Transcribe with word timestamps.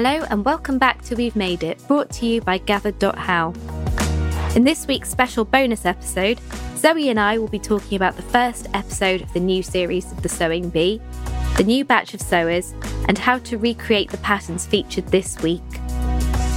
Hello 0.00 0.24
and 0.30 0.44
welcome 0.44 0.78
back 0.78 1.02
to 1.02 1.16
We've 1.16 1.34
Made 1.34 1.64
It, 1.64 1.82
brought 1.88 2.08
to 2.10 2.26
you 2.26 2.40
by 2.40 2.58
Gathered.how. 2.58 3.52
In 4.54 4.62
this 4.62 4.86
week's 4.86 5.10
special 5.10 5.44
bonus 5.44 5.84
episode, 5.84 6.38
Zoe 6.76 7.08
and 7.08 7.18
I 7.18 7.36
will 7.36 7.48
be 7.48 7.58
talking 7.58 7.96
about 7.96 8.14
the 8.14 8.22
first 8.22 8.68
episode 8.74 9.22
of 9.22 9.32
the 9.32 9.40
new 9.40 9.60
series 9.60 10.12
of 10.12 10.22
The 10.22 10.28
Sewing 10.28 10.70
Bee, 10.70 11.02
the 11.56 11.64
new 11.64 11.84
batch 11.84 12.14
of 12.14 12.20
sewers, 12.20 12.74
and 13.08 13.18
how 13.18 13.38
to 13.38 13.58
recreate 13.58 14.10
the 14.10 14.18
patterns 14.18 14.66
featured 14.66 15.08
this 15.08 15.36
week. 15.42 15.64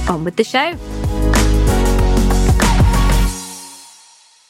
On 0.08 0.22
with 0.22 0.36
the 0.36 0.44
show. 0.44 0.76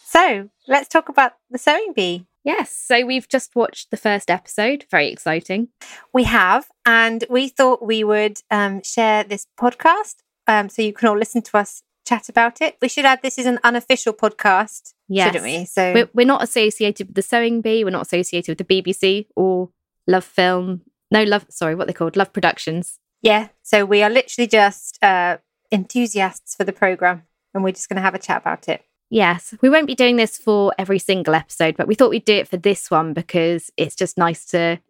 So 0.05 0.51
let's 0.69 0.89
talk 0.89 1.09
about 1.09 1.33
The 1.51 1.57
Sewing 1.57 1.95
Bee. 1.97 2.27
Yes, 2.45 2.75
so 2.77 3.07
we've 3.07 3.29
just 3.29 3.55
watched 3.55 3.91
the 3.91 3.97
first 3.97 4.29
episode. 4.31 4.85
Very 4.91 5.09
exciting. 5.09 5.69
We 6.13 6.25
have, 6.25 6.67
and 6.85 7.25
we 7.31 7.49
thought 7.49 7.85
we 7.87 8.03
would 8.03 8.41
um, 8.51 8.83
share 8.83 9.23
this 9.23 9.47
podcast 9.59 10.17
um, 10.49 10.69
so 10.69 10.83
you 10.83 10.93
can 10.93 11.09
all 11.09 11.17
listen 11.19 11.43
to 11.43 11.59
us 11.59 11.83
chat 12.05 12.29
about 12.29 12.61
it. 12.61 12.77
We 12.83 12.89
should 12.89 13.05
add 13.05 13.21
this 13.23 13.39
is 13.39 13.47
an 13.47 13.61
unofficial 13.63 14.13
podcast, 14.13 14.93
Yes. 15.09 15.29
shouldn't 15.29 15.45
we? 15.45 15.65
So 15.67 15.93
We're, 15.95 16.09
we're 16.15 16.27
not 16.27 16.43
associated 16.43 17.07
with 17.09 17.15
the 17.15 17.23
Sewing 17.23 17.61
Bee. 17.61 17.85
We're 17.85 17.91
not 17.91 18.07
associated 18.07 18.59
with 18.59 18.67
the 18.67 18.83
BBC 18.83 19.27
or 19.37 19.71
Love 20.09 20.25
Film. 20.25 20.81
No, 21.13 21.23
Love, 21.23 21.47
sorry, 21.49 21.77
what 21.77 21.87
they 21.87 21.93
called? 21.93 22.17
Love 22.17 22.33
Productions. 22.33 22.99
yeah, 23.21 23.49
so 23.63 23.85
we 23.85 24.03
are 24.03 24.11
literally 24.11 24.49
just 24.49 24.99
uh, 25.01 25.37
enthusiasts 25.71 26.57
for 26.57 26.65
the 26.65 26.73
program, 26.73 27.23
and 27.55 27.63
we're 27.63 27.71
just 27.73 27.89
going 27.89 27.97
to 27.99 28.03
have 28.03 28.15
a 28.17 28.19
chat 28.19 28.39
about 28.43 28.69
it. 28.69 28.83
Yes, 29.13 29.55
we 29.61 29.69
won't 29.69 29.87
be 29.87 29.95
doing 29.95 30.17
this 30.17 30.39
for 30.39 30.73
every 30.79 30.99
single 30.99 31.35
episode, 31.35 31.77
but 31.77 31.87
we 31.87 31.95
thought 31.95 32.09
we'd 32.09 32.25
do 32.25 32.37
it 32.37 32.49
for 32.49 32.57
this 32.57 32.91
one 32.91 33.13
because 33.13 33.71
it's 33.77 33.95
just 33.95 34.17
nice 34.17 34.47
to 34.47 34.81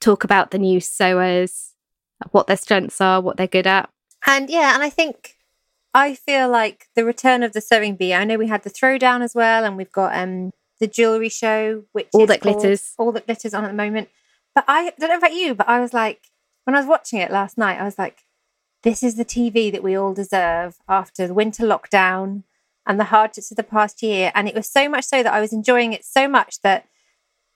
talk 0.00 0.24
about 0.24 0.52
the 0.52 0.58
new 0.58 0.80
sewers, 0.80 1.74
what 2.30 2.46
their 2.46 2.56
strengths 2.56 2.98
are, 2.98 3.20
what 3.20 3.36
they're 3.36 3.46
good 3.46 3.66
at. 3.66 3.90
And 4.26 4.48
yeah, 4.48 4.72
and 4.72 4.82
I 4.82 4.88
think 4.88 5.36
I 5.92 6.14
feel 6.14 6.48
like 6.48 6.86
the 6.96 7.04
return 7.04 7.42
of 7.42 7.52
the 7.52 7.60
sewing 7.60 7.94
bee. 7.94 8.14
I 8.14 8.24
know 8.24 8.38
we 8.38 8.46
had 8.46 8.62
the 8.62 8.70
throwdown 8.70 9.20
as 9.20 9.34
well, 9.34 9.66
and 9.66 9.76
we've 9.76 9.92
got 9.92 10.16
um 10.16 10.52
the 10.80 10.86
jewelry 10.86 11.28
show, 11.28 11.84
which 11.92 12.08
All 12.14 12.22
is 12.22 12.28
That 12.28 12.40
Glitters. 12.40 12.94
all 12.96 13.12
that 13.12 13.26
glitters 13.26 13.52
on 13.52 13.66
at 13.66 13.68
the 13.68 13.74
moment. 13.74 14.08
But 14.54 14.64
I 14.66 14.94
don't 14.98 15.10
know 15.10 15.18
about 15.18 15.34
you, 15.34 15.54
but 15.54 15.68
I 15.68 15.78
was 15.78 15.92
like, 15.92 16.30
when 16.64 16.74
I 16.74 16.78
was 16.78 16.88
watching 16.88 17.18
it 17.18 17.30
last 17.30 17.58
night, 17.58 17.78
I 17.78 17.84
was 17.84 17.98
like, 17.98 18.22
this 18.82 19.02
is 19.02 19.16
the 19.16 19.26
TV 19.26 19.70
that 19.70 19.82
we 19.82 19.94
all 19.94 20.14
deserve 20.14 20.76
after 20.88 21.26
the 21.26 21.34
winter 21.34 21.64
lockdown 21.64 22.44
and 22.86 22.98
the 22.98 23.04
hardships 23.04 23.50
of 23.50 23.56
the 23.56 23.62
past 23.62 24.02
year. 24.02 24.32
And 24.34 24.48
it 24.48 24.54
was 24.54 24.68
so 24.68 24.88
much 24.88 25.04
so 25.04 25.22
that 25.22 25.32
I 25.32 25.40
was 25.40 25.52
enjoying 25.52 25.92
it 25.92 26.04
so 26.04 26.28
much 26.28 26.60
that 26.62 26.86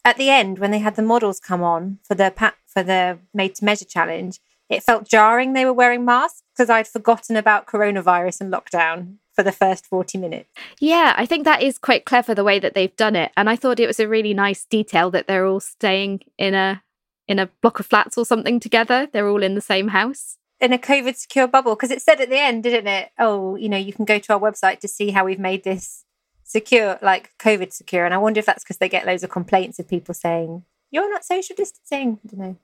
at 0.05 0.17
the 0.17 0.31
end, 0.31 0.59
when 0.59 0.71
they 0.71 0.79
had 0.79 0.97
the 0.97 1.03
models 1.03 1.41
come 1.41 1.63
on 1.63 1.99
for 2.07 2.15
the 2.15 2.33
pa- 2.35 2.55
for 2.67 2.83
the 2.83 3.19
made 3.35 3.55
to 3.57 3.65
measure 3.65 3.85
challenge, 3.85 4.39
it 4.69 4.83
felt 4.83 5.09
jarring 5.09 5.53
they 5.53 5.65
were 5.65 5.73
wearing 5.73 6.05
masks 6.05 6.43
because 6.55 6.71
I'd 6.71 6.89
forgotten 6.89 7.37
about 7.37 7.67
coronavirus 7.67 8.41
and 8.41 8.53
lockdown 8.53 9.17
for 9.33 9.43
the 9.43 9.53
first 9.53 9.87
40 9.87 10.19
minutes. 10.19 10.49
Yeah, 10.81 11.15
I 11.17 11.27
think 11.27 11.45
that 11.45 11.63
is 11.63 11.79
quite 11.79 12.05
clever 12.05 12.35
the 12.35 12.45
way 12.45 12.59
that 12.59 12.75
they've 12.75 12.97
done 12.97 13.15
it. 13.15 13.33
And 13.37 13.51
I 13.51 13.57
thought 13.57 13.81
it 13.81 13.87
was 13.87 14.01
a 14.01 14.09
really 14.09 14.33
nice 14.35 14.65
detail 14.65 15.11
that 15.11 15.27
they're 15.27 15.47
all 15.47 15.61
staying 15.61 16.21
in 16.39 16.55
a 16.55 16.83
in 17.29 17.39
a 17.41 17.51
block 17.61 17.81
of 17.81 17.87
flats 17.87 18.17
or 18.17 18.25
something 18.25 18.61
together. 18.61 19.09
They're 19.13 19.29
all 19.29 19.43
in 19.43 19.57
the 19.57 19.61
same 19.61 19.89
house. 19.89 20.39
In 20.61 20.73
a 20.73 20.79
COVID 20.79 21.17
secure 21.17 21.47
bubble 21.47 21.75
because 21.75 21.91
it 21.91 22.03
said 22.03 22.21
at 22.21 22.31
the 22.31 22.39
end, 22.39 22.63
didn't 22.63 22.87
it? 22.87 23.11
Oh, 23.19 23.57
you 23.57 23.69
know, 23.69 23.77
you 23.77 23.93
can 23.93 24.05
go 24.05 24.19
to 24.19 24.33
our 24.33 24.41
website 24.41 24.81
to 24.81 24.89
see 24.89 25.11
how 25.11 25.25
we've 25.25 25.39
made 25.39 25.65
this 25.65 26.05
secure, 26.45 26.99
like 27.03 27.33
COVID 27.39 27.73
secure. 27.73 28.05
And 28.05 28.15
I 28.15 28.19
wonder 28.19 28.39
if 28.39 28.47
that's 28.47 28.65
because 28.65 28.79
they 28.79 28.89
get 28.89 29.07
loads 29.07 29.23
of 29.23 29.31
complaints 29.31 29.79
of 29.79 29.89
people 29.89 30.15
saying, 30.15 30.65
you're 30.91 31.11
not 31.11 31.25
social 31.25 31.57
distancing. 31.57 32.21
I 32.25 32.29
don't 32.29 32.41
know. 32.41 32.57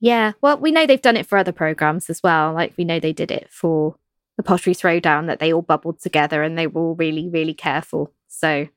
Yeah, 0.00 0.32
well, 0.40 0.58
we 0.58 0.70
know 0.70 0.86
they've 0.86 1.00
done 1.00 1.16
it 1.16 1.26
for 1.26 1.38
other 1.38 1.52
programs 1.52 2.10
as 2.10 2.22
well. 2.22 2.52
Like 2.52 2.74
we 2.76 2.84
know 2.84 3.00
they 3.00 3.12
did 3.12 3.30
it 3.30 3.48
for 3.50 3.96
the 4.36 4.42
pottery 4.42 4.74
throwdown 4.74 5.26
that 5.26 5.38
they 5.38 5.52
all 5.52 5.62
bubbled 5.62 6.00
together 6.00 6.42
and 6.42 6.58
they 6.58 6.66
were 6.66 6.80
all 6.80 6.94
really, 6.94 7.28
really 7.28 7.54
careful. 7.54 8.12
So 8.28 8.68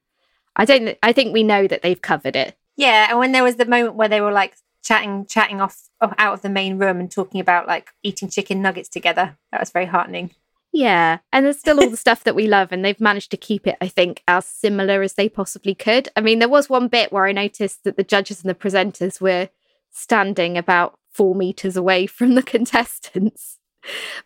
I 0.56 0.66
don't. 0.66 0.98
I 1.04 1.14
think 1.14 1.34
we 1.34 1.44
know 1.44 1.68
that 1.68 1.82
they've 1.82 2.02
covered 2.02 2.36
it. 2.36 2.56
Yeah. 2.76 3.08
And 3.10 3.20
when 3.20 3.32
there 3.32 3.44
was 3.44 3.56
the 3.56 3.66
moment 3.66 3.96
where 3.96 4.10
they 4.10 4.22
were 4.22 4.32
like 4.32 4.56
chatting, 4.84 5.26
chatting 5.26 5.62
off 5.62 5.72
off- 5.72 5.87
out 6.02 6.34
of 6.34 6.42
the 6.42 6.50
main 6.50 6.78
room 6.78 7.00
and 7.00 7.12
talking 7.12 7.42
about 7.42 7.68
like 7.68 7.92
eating 8.04 8.30
chicken 8.30 8.62
nuggets 8.62 8.90
together, 8.90 9.38
that 9.52 9.60
was 9.60 9.72
very 9.72 9.86
heartening. 9.86 10.32
Yeah, 10.74 11.20
and 11.32 11.46
there's 11.46 11.60
still 11.60 11.80
all 11.80 11.90
the 11.90 11.98
stuff 11.98 12.24
that 12.26 12.36
we 12.36 12.48
love, 12.48 12.72
and 12.72 12.84
they've 12.84 13.00
managed 13.00 13.32
to 13.32 13.38
keep 13.38 13.66
it, 13.66 13.78
I 13.82 13.88
think, 13.88 14.22
as 14.28 14.46
similar 14.46 15.02
as 15.02 15.14
they 15.14 15.30
possibly 15.30 15.74
could. 15.74 16.10
I 16.16 16.22
mean, 16.22 16.40
there 16.40 16.50
was 16.50 16.70
one 16.70 16.88
bit 16.88 17.12
where 17.12 17.26
I 17.26 17.32
noticed 17.32 17.84
that 17.84 17.98
the 17.98 18.04
judges 18.04 18.42
and 18.42 18.50
the 18.50 18.56
presenters 18.56 19.22
were 19.22 19.50
standing 19.92 20.58
about 20.58 21.00
four 21.10 21.34
meters 21.34 21.78
away 21.78 22.06
from 22.06 22.36
the 22.36 22.44
contestants, 22.54 23.60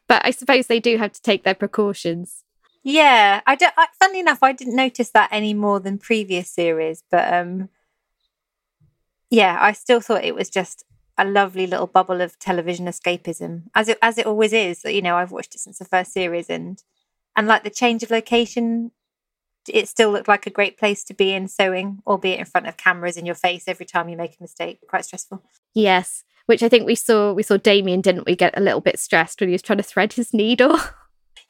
but 0.07 0.21
I 0.25 0.31
suppose 0.31 0.67
they 0.67 0.79
do 0.79 0.97
have 0.97 1.13
to 1.13 1.21
take 1.21 1.43
their 1.43 1.55
precautions. 1.55 2.43
Yeah, 2.83 3.41
I 3.45 3.55
don't. 3.55 3.73
I, 3.77 3.87
funnily 3.99 4.19
enough, 4.19 4.41
I 4.41 4.53
didn't 4.53 4.75
notice 4.75 5.11
that 5.11 5.29
any 5.31 5.53
more 5.53 5.79
than 5.79 5.99
previous 5.99 6.49
series, 6.49 7.03
but 7.11 7.31
um, 7.31 7.69
yeah, 9.29 9.57
I 9.61 9.73
still 9.73 10.01
thought 10.01 10.25
it 10.25 10.35
was 10.35 10.49
just 10.49 10.83
a 11.17 11.25
lovely 11.25 11.67
little 11.67 11.87
bubble 11.87 12.21
of 12.21 12.39
television 12.39 12.85
escapism, 12.85 13.63
as 13.75 13.89
it 13.89 13.97
as 14.01 14.17
it 14.17 14.25
always 14.25 14.53
is. 14.53 14.83
You 14.83 15.01
know, 15.01 15.15
I've 15.15 15.31
watched 15.31 15.55
it 15.55 15.59
since 15.59 15.79
the 15.79 15.85
first 15.85 16.13
series, 16.13 16.49
and 16.49 16.81
and 17.35 17.47
like 17.47 17.63
the 17.63 17.69
change 17.69 18.03
of 18.03 18.11
location, 18.11 18.91
it 19.67 19.87
still 19.87 20.11
looked 20.11 20.27
like 20.27 20.47
a 20.47 20.51
great 20.51 20.77
place 20.77 21.03
to 21.05 21.13
be 21.13 21.33
in 21.33 21.47
sewing, 21.47 21.99
albeit 22.07 22.39
in 22.39 22.45
front 22.45 22.67
of 22.67 22.77
cameras 22.77 23.17
in 23.17 23.25
your 23.25 23.35
face 23.35 23.65
every 23.67 23.85
time 23.85 24.09
you 24.09 24.17
make 24.17 24.35
a 24.39 24.43
mistake. 24.43 24.79
Quite 24.89 25.05
stressful. 25.05 25.43
Yes, 25.73 26.23
which 26.45 26.63
I 26.63 26.69
think 26.69 26.85
we 26.85 26.95
saw. 26.95 27.33
We 27.33 27.43
saw 27.43 27.57
Damien, 27.57 28.01
didn't 28.01 28.25
we, 28.25 28.35
get 28.35 28.57
a 28.57 28.61
little 28.61 28.81
bit 28.81 28.99
stressed 28.99 29.39
when 29.39 29.49
he 29.49 29.53
was 29.53 29.61
trying 29.61 29.77
to 29.77 29.83
thread 29.83 30.13
his 30.13 30.33
needle. 30.33 30.77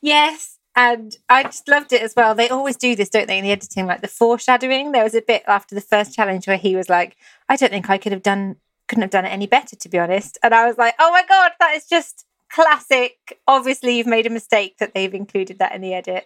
Yes. 0.01 0.57
And 0.75 1.16
I 1.29 1.43
just 1.43 1.67
loved 1.67 1.91
it 1.91 2.01
as 2.01 2.13
well. 2.16 2.33
They 2.33 2.49
always 2.49 2.78
do 2.78 2.95
this, 2.95 3.09
don't 3.09 3.28
they, 3.28 3.38
in 3.38 3.43
the 3.43 3.51
editing, 3.51 3.85
like 3.85 4.01
the 4.01 4.07
foreshadowing. 4.07 4.91
There 4.91 5.03
was 5.03 5.13
a 5.13 5.22
bit 5.22 5.43
after 5.47 5.75
the 5.75 5.81
first 5.81 6.16
challenge 6.16 6.47
where 6.47 6.57
he 6.57 6.75
was 6.75 6.89
like, 6.89 7.17
I 7.49 7.55
don't 7.55 7.69
think 7.69 7.89
I 7.89 7.97
could 7.97 8.13
have 8.13 8.23
done 8.23 8.55
couldn't 8.91 9.03
have 9.03 9.09
done 9.12 9.24
it 9.25 9.29
any 9.29 9.47
better, 9.47 9.78
to 9.78 9.88
be 9.90 9.97
honest. 9.97 10.38
And 10.44 10.53
I 10.53 10.68
was 10.68 10.78
like, 10.78 10.96
Oh 11.00 11.09
my 11.12 11.24
god, 11.28 11.53
that 11.62 11.75
is 11.78 11.88
just 11.88 12.25
classic. 12.52 13.40
Obviously 13.47 13.97
you've 13.97 14.06
made 14.06 14.28
a 14.28 14.29
mistake 14.29 14.75
that 14.79 14.94
they've 14.94 15.13
included 15.13 15.59
that 15.59 15.74
in 15.74 15.79
the 15.81 15.94
edit. 15.94 16.25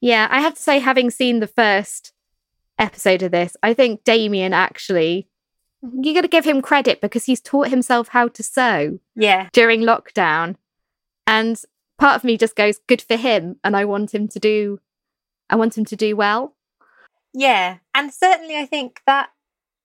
Yeah, 0.00 0.26
I 0.30 0.40
have 0.40 0.54
to 0.54 0.62
say, 0.62 0.78
having 0.78 1.10
seen 1.10 1.40
the 1.40 1.46
first 1.46 2.12
episode 2.78 3.22
of 3.22 3.32
this, 3.32 3.54
I 3.62 3.74
think 3.74 4.02
Damien 4.04 4.54
actually, 4.54 5.28
you 6.00 6.14
got 6.14 6.22
to 6.22 6.28
give 6.28 6.46
him 6.46 6.62
credit 6.62 7.02
because 7.02 7.26
he's 7.26 7.40
taught 7.42 7.68
himself 7.68 8.08
how 8.08 8.28
to 8.28 8.42
sew 8.42 8.98
Yeah. 9.14 9.48
during 9.52 9.82
lockdown. 9.82 10.56
And 11.26 11.60
part 11.98 12.16
of 12.16 12.24
me 12.24 12.38
just 12.38 12.56
goes, 12.56 12.78
good 12.86 13.02
for 13.02 13.16
him. 13.16 13.56
And 13.62 13.76
I 13.76 13.84
want 13.84 14.14
him 14.14 14.26
to 14.28 14.38
do, 14.38 14.80
I 15.50 15.56
want 15.56 15.76
him 15.76 15.84
to 15.84 15.96
do 15.96 16.16
well. 16.16 16.54
Yeah. 17.34 17.78
And 17.94 18.12
certainly 18.12 18.56
I 18.56 18.64
think 18.64 19.02
that 19.06 19.28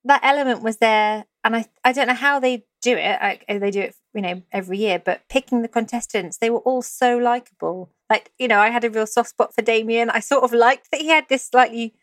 that 0.05 0.21
element 0.23 0.63
was 0.63 0.77
there. 0.77 1.25
And 1.43 1.55
I 1.55 1.65
I 1.83 1.91
don't 1.91 2.07
know 2.07 2.13
how 2.13 2.39
they 2.39 2.65
do 2.81 2.97
it. 2.97 3.19
Like 3.21 3.45
they 3.47 3.71
do 3.71 3.81
it, 3.81 3.95
you 4.13 4.21
know, 4.21 4.41
every 4.51 4.77
year, 4.77 5.01
but 5.03 5.21
picking 5.29 5.61
the 5.61 5.67
contestants, 5.67 6.37
they 6.37 6.49
were 6.49 6.59
all 6.59 6.81
so 6.81 7.17
likable. 7.17 7.91
Like, 8.09 8.31
you 8.37 8.47
know, 8.47 8.59
I 8.59 8.69
had 8.69 8.83
a 8.83 8.89
real 8.89 9.07
soft 9.07 9.29
spot 9.29 9.55
for 9.55 9.61
Damien. 9.61 10.09
I 10.09 10.19
sort 10.19 10.43
of 10.43 10.53
liked 10.53 10.91
that 10.91 11.01
he 11.01 11.07
had 11.07 11.25
this 11.29 11.45
slightly 11.45 11.93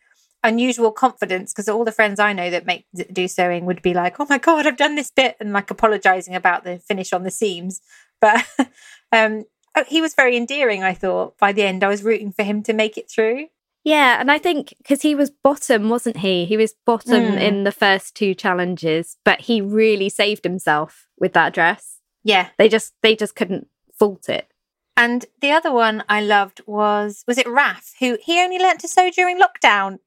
unusual 0.44 0.93
confidence 0.93 1.53
because 1.53 1.69
all 1.69 1.84
the 1.84 1.93
friends 1.93 2.21
I 2.21 2.32
know 2.32 2.50
that 2.50 2.66
make 2.66 2.87
do 3.12 3.28
sewing 3.28 3.66
would 3.66 3.82
be 3.82 3.94
like, 3.94 4.19
"Oh 4.21 4.27
my 4.28 4.38
god, 4.38 4.66
I've 4.66 4.77
done 4.77 4.94
this 4.94 5.10
bit," 5.10 5.37
and 5.41 5.53
like 5.53 5.71
apologizing 5.71 6.34
about 6.34 6.65
the 6.65 6.78
finish 6.78 7.12
on 7.12 7.25
the 7.25 7.31
seams. 7.31 7.81
But 8.21 8.44
um, 9.12 9.44
oh, 9.77 9.84
he 9.87 10.00
was 10.00 10.15
very 10.15 10.37
endearing. 10.37 10.82
I 10.82 10.94
thought 10.94 11.38
by 11.38 11.53
the 11.53 11.62
end, 11.62 11.84
I 11.84 11.88
was 11.88 12.03
rooting 12.03 12.32
for 12.32 12.43
him 12.44 12.62
to 12.65 12.72
make 12.72 12.97
it 12.97 13.10
through. 13.10 13.47
Yeah, 13.88 14.21
and 14.21 14.31
I 14.31 14.37
think 14.37 14.75
because 14.82 15.00
he 15.00 15.15
was 15.15 15.31
bottom, 15.31 15.88
wasn't 15.88 16.19
he? 16.19 16.44
He 16.44 16.59
was 16.59 16.75
bottom 16.84 17.22
Mm. 17.25 17.41
in 17.41 17.65
the 17.65 17.72
first 17.72 18.15
two 18.15 18.34
challenges, 18.34 19.16
but 19.25 19.41
he 19.41 19.62
really 19.62 20.10
saved 20.10 20.45
himself 20.45 21.07
with 21.18 21.33
that 21.33 21.54
dress. 21.54 22.01
Yeah, 22.22 22.48
They 22.59 22.68
just 22.68 22.92
they 23.03 23.16
just 23.16 23.34
couldn't 23.34 23.68
fault 23.98 24.28
it. 24.28 24.47
And 24.95 25.24
the 25.41 25.53
other 25.53 25.72
one 25.72 26.04
I 26.07 26.21
loved 26.21 26.60
was 26.66 27.24
was 27.27 27.39
it 27.39 27.47
Raf, 27.48 27.95
who 27.98 28.18
he 28.22 28.39
only 28.42 28.59
learnt 28.59 28.80
to 28.80 28.89
sew 28.89 29.10
during 29.10 29.41
lockdown. 29.41 30.01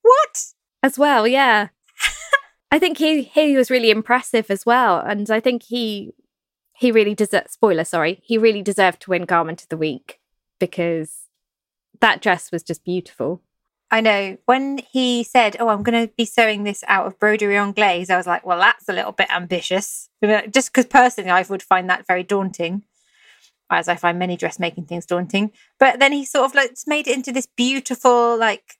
What? 0.00 0.44
As 0.82 0.98
well, 0.98 1.26
yeah. 1.26 1.68
I 2.70 2.78
think 2.78 2.96
he 2.96 3.22
he 3.24 3.54
was 3.56 3.70
really 3.70 3.90
impressive 3.90 4.50
as 4.50 4.64
well, 4.64 4.98
and 4.98 5.30
I 5.30 5.40
think 5.40 5.64
he 5.64 6.12
he 6.74 6.90
really 6.90 7.14
deserved. 7.14 7.50
Spoiler, 7.50 7.84
sorry, 7.84 8.20
he 8.24 8.38
really 8.38 8.62
deserved 8.62 9.00
to 9.02 9.10
win 9.10 9.26
Garment 9.26 9.62
of 9.62 9.68
the 9.68 9.76
Week 9.76 10.20
because 10.58 11.25
that 12.00 12.22
dress 12.22 12.52
was 12.52 12.62
just 12.62 12.84
beautiful. 12.84 13.42
I 13.90 14.00
know. 14.00 14.36
When 14.46 14.78
he 14.90 15.22
said, 15.22 15.56
"Oh, 15.60 15.68
I'm 15.68 15.82
going 15.82 16.06
to 16.08 16.12
be 16.16 16.24
sewing 16.24 16.64
this 16.64 16.82
out 16.88 17.06
of 17.06 17.18
broderie 17.18 17.56
anglaise," 17.56 18.10
I 18.10 18.16
was 18.16 18.26
like, 18.26 18.44
"Well, 18.44 18.58
that's 18.58 18.88
a 18.88 18.92
little 18.92 19.12
bit 19.12 19.32
ambitious." 19.32 20.08
Just 20.50 20.72
because 20.72 20.86
personally, 20.86 21.30
I 21.30 21.42
would 21.42 21.62
find 21.62 21.88
that 21.88 22.06
very 22.06 22.24
daunting, 22.24 22.82
as 23.70 23.88
I 23.88 23.94
find 23.94 24.18
many 24.18 24.36
dressmaking 24.36 24.86
things 24.86 25.06
daunting. 25.06 25.52
But 25.78 26.00
then 26.00 26.12
he 26.12 26.24
sort 26.24 26.46
of 26.46 26.54
like 26.54 26.76
made 26.86 27.06
it 27.06 27.14
into 27.14 27.30
this 27.30 27.46
beautiful, 27.46 28.36
like 28.36 28.74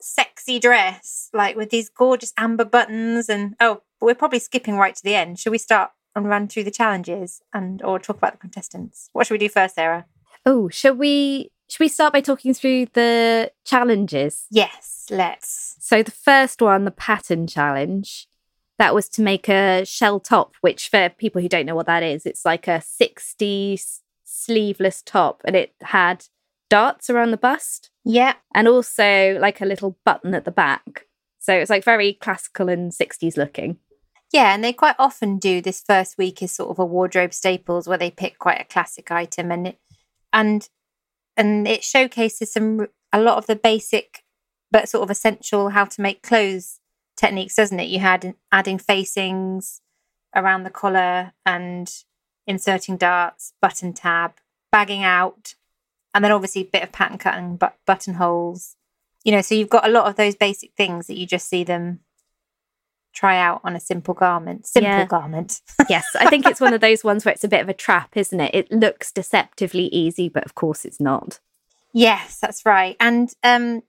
sexy 0.00 0.58
dress, 0.58 1.28
like 1.32 1.54
with 1.54 1.70
these 1.70 1.88
gorgeous 1.88 2.32
amber 2.36 2.64
buttons. 2.64 3.28
And 3.28 3.54
oh, 3.60 3.82
we're 4.00 4.14
probably 4.16 4.40
skipping 4.40 4.76
right 4.76 4.96
to 4.96 5.04
the 5.04 5.14
end. 5.14 5.38
Should 5.38 5.52
we 5.52 5.58
start 5.58 5.92
and 6.16 6.28
run 6.28 6.48
through 6.48 6.64
the 6.64 6.72
challenges 6.72 7.40
and 7.54 7.80
or 7.82 8.00
talk 8.00 8.16
about 8.16 8.32
the 8.32 8.38
contestants? 8.38 9.10
What 9.12 9.28
should 9.28 9.34
we 9.34 9.38
do 9.38 9.48
first, 9.48 9.76
Sarah? 9.76 10.06
Oh, 10.44 10.68
shall 10.68 10.94
we 10.94 11.52
should 11.70 11.80
we 11.80 11.88
start 11.88 12.12
by 12.12 12.20
talking 12.20 12.52
through 12.52 12.86
the 12.94 13.52
challenges? 13.64 14.46
Yes, 14.50 15.06
let's. 15.10 15.76
So 15.78 16.02
the 16.02 16.10
first 16.10 16.60
one, 16.60 16.84
the 16.84 16.90
pattern 16.90 17.46
challenge, 17.46 18.26
that 18.78 18.94
was 18.94 19.08
to 19.10 19.22
make 19.22 19.48
a 19.48 19.84
shell 19.84 20.20
top, 20.20 20.54
which 20.62 20.88
for 20.88 21.08
people 21.10 21.40
who 21.40 21.48
don't 21.48 21.66
know 21.66 21.74
what 21.74 21.86
that 21.86 22.02
is, 22.02 22.26
it's 22.26 22.44
like 22.44 22.66
a 22.66 22.80
60 22.80 23.78
sleeveless 24.24 25.02
top 25.02 25.42
and 25.44 25.54
it 25.54 25.74
had 25.82 26.24
darts 26.68 27.10
around 27.10 27.30
the 27.30 27.36
bust 27.36 27.90
Yeah. 28.04 28.34
and 28.54 28.66
also 28.68 29.36
like 29.40 29.60
a 29.60 29.66
little 29.66 29.98
button 30.04 30.34
at 30.34 30.44
the 30.44 30.50
back. 30.50 31.06
So 31.38 31.52
it's 31.54 31.70
like 31.70 31.84
very 31.84 32.14
classical 32.14 32.68
and 32.68 32.90
60s 32.92 33.36
looking. 33.36 33.78
Yeah, 34.32 34.54
and 34.54 34.62
they 34.62 34.72
quite 34.72 34.94
often 34.98 35.38
do 35.38 35.60
this 35.60 35.82
first 35.82 36.16
week 36.16 36.42
is 36.42 36.52
sort 36.52 36.70
of 36.70 36.78
a 36.78 36.84
wardrobe 36.84 37.34
staples 37.34 37.88
where 37.88 37.98
they 37.98 38.10
pick 38.10 38.38
quite 38.38 38.60
a 38.60 38.64
classic 38.64 39.10
item 39.10 39.50
and 39.50 39.66
it, 39.68 39.78
and 40.32 40.68
and 41.36 41.66
it 41.66 41.84
showcases 41.84 42.52
some 42.52 42.86
a 43.12 43.20
lot 43.20 43.38
of 43.38 43.46
the 43.46 43.56
basic 43.56 44.24
but 44.70 44.88
sort 44.88 45.02
of 45.02 45.10
essential 45.10 45.70
how 45.70 45.84
to 45.84 46.00
make 46.00 46.22
clothes 46.22 46.80
techniques, 47.16 47.56
doesn't 47.56 47.80
it? 47.80 47.88
You 47.88 47.98
had 47.98 48.34
adding 48.52 48.78
facings 48.78 49.80
around 50.34 50.62
the 50.62 50.70
collar 50.70 51.32
and 51.44 51.92
inserting 52.46 52.96
darts, 52.96 53.52
button 53.60 53.92
tab, 53.92 54.34
bagging 54.70 55.02
out, 55.02 55.54
and 56.14 56.24
then 56.24 56.32
obviously 56.32 56.62
a 56.62 56.70
bit 56.72 56.82
of 56.82 56.92
pattern 56.92 57.18
cutting, 57.18 57.56
but 57.56 57.76
buttonholes. 57.86 58.76
You 59.24 59.32
know, 59.32 59.42
so 59.42 59.54
you've 59.54 59.68
got 59.68 59.86
a 59.86 59.90
lot 59.90 60.06
of 60.06 60.16
those 60.16 60.34
basic 60.34 60.72
things 60.76 61.06
that 61.06 61.18
you 61.18 61.26
just 61.26 61.48
see 61.48 61.64
them 61.64 62.00
try 63.12 63.38
out 63.38 63.60
on 63.64 63.74
a 63.76 63.80
simple 63.80 64.14
garment. 64.14 64.66
Simple 64.66 64.90
Yeah. 64.90 65.06
garment. 65.06 65.60
Yes, 65.88 66.06
I 66.18 66.28
think 66.30 66.46
it's 66.46 66.60
one 66.60 66.72
of 66.74 66.80
those 66.80 67.02
ones 67.02 67.24
where 67.24 67.32
it's 67.34 67.42
a 67.44 67.48
bit 67.48 67.60
of 67.62 67.68
a 67.68 67.74
trap, 67.74 68.16
isn't 68.16 68.38
it? 68.40 68.54
It 68.54 68.70
looks 68.72 69.10
deceptively 69.10 69.86
easy, 69.86 70.28
but 70.28 70.44
of 70.44 70.54
course 70.54 70.84
it's 70.84 71.00
not. 71.00 71.40
Yes, 71.92 72.38
that's 72.38 72.64
right. 72.64 72.96
And 73.00 73.32
um, 73.42 73.82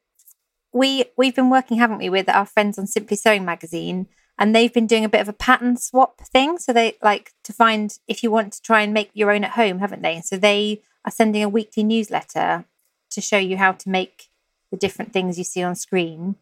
we 0.74 1.06
we've 1.18 1.36
been 1.36 1.50
working, 1.52 1.78
haven't 1.78 2.00
we, 2.00 2.10
with 2.10 2.28
our 2.30 2.46
friends 2.46 2.80
on 2.80 2.88
Simply 2.88 3.16
Sewing 3.18 3.46
magazine, 3.46 4.08
and 4.40 4.56
they've 4.56 4.74
been 4.74 4.88
doing 4.88 5.06
a 5.06 5.10
bit 5.10 5.22
of 5.22 5.30
a 5.30 5.34
pattern 5.34 5.78
swap 5.78 6.22
thing. 6.22 6.58
So 6.58 6.74
they 6.74 6.98
like 7.04 7.34
to 7.44 7.54
find 7.54 7.96
if 8.08 8.24
you 8.24 8.32
want 8.32 8.54
to 8.54 8.62
try 8.62 8.82
and 8.82 8.94
make 8.94 9.12
your 9.14 9.32
own 9.32 9.44
at 9.44 9.52
home, 9.52 9.80
haven't 9.80 10.02
they? 10.02 10.22
So 10.22 10.38
they 10.38 10.82
are 11.06 11.12
sending 11.12 11.44
a 11.44 11.50
weekly 11.50 11.84
newsletter 11.84 12.66
to 13.12 13.22
show 13.22 13.38
you 13.38 13.58
how 13.58 13.74
to 13.74 13.90
make 13.90 14.30
the 14.72 14.78
different 14.78 15.12
things 15.14 15.38
you 15.38 15.44
see 15.44 15.62
on 15.62 15.76
screen, 15.76 16.38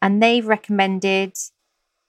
and 0.00 0.22
they've 0.22 0.46
recommended 0.46 1.36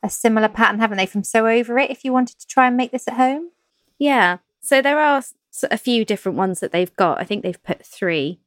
a 0.03 0.09
similar 0.09 0.49
pattern, 0.49 0.79
haven't 0.79 0.97
they, 0.97 1.05
from 1.05 1.23
Sew 1.23 1.47
Over 1.47 1.79
It? 1.79 1.89
If 1.89 2.03
you 2.03 2.11
wanted 2.11 2.39
to 2.39 2.47
try 2.47 2.67
and 2.67 2.77
make 2.77 2.91
this 2.91 3.07
at 3.07 3.15
home. 3.15 3.49
Yeah. 3.97 4.37
So 4.61 4.81
there 4.81 4.99
are 4.99 5.23
a 5.71 5.77
few 5.77 6.03
different 6.05 6.37
ones 6.37 6.59
that 6.59 6.71
they've 6.71 6.95
got. 6.95 7.19
I 7.19 7.23
think 7.23 7.43
they've 7.43 7.63
put 7.63 7.85
three, 7.85 8.39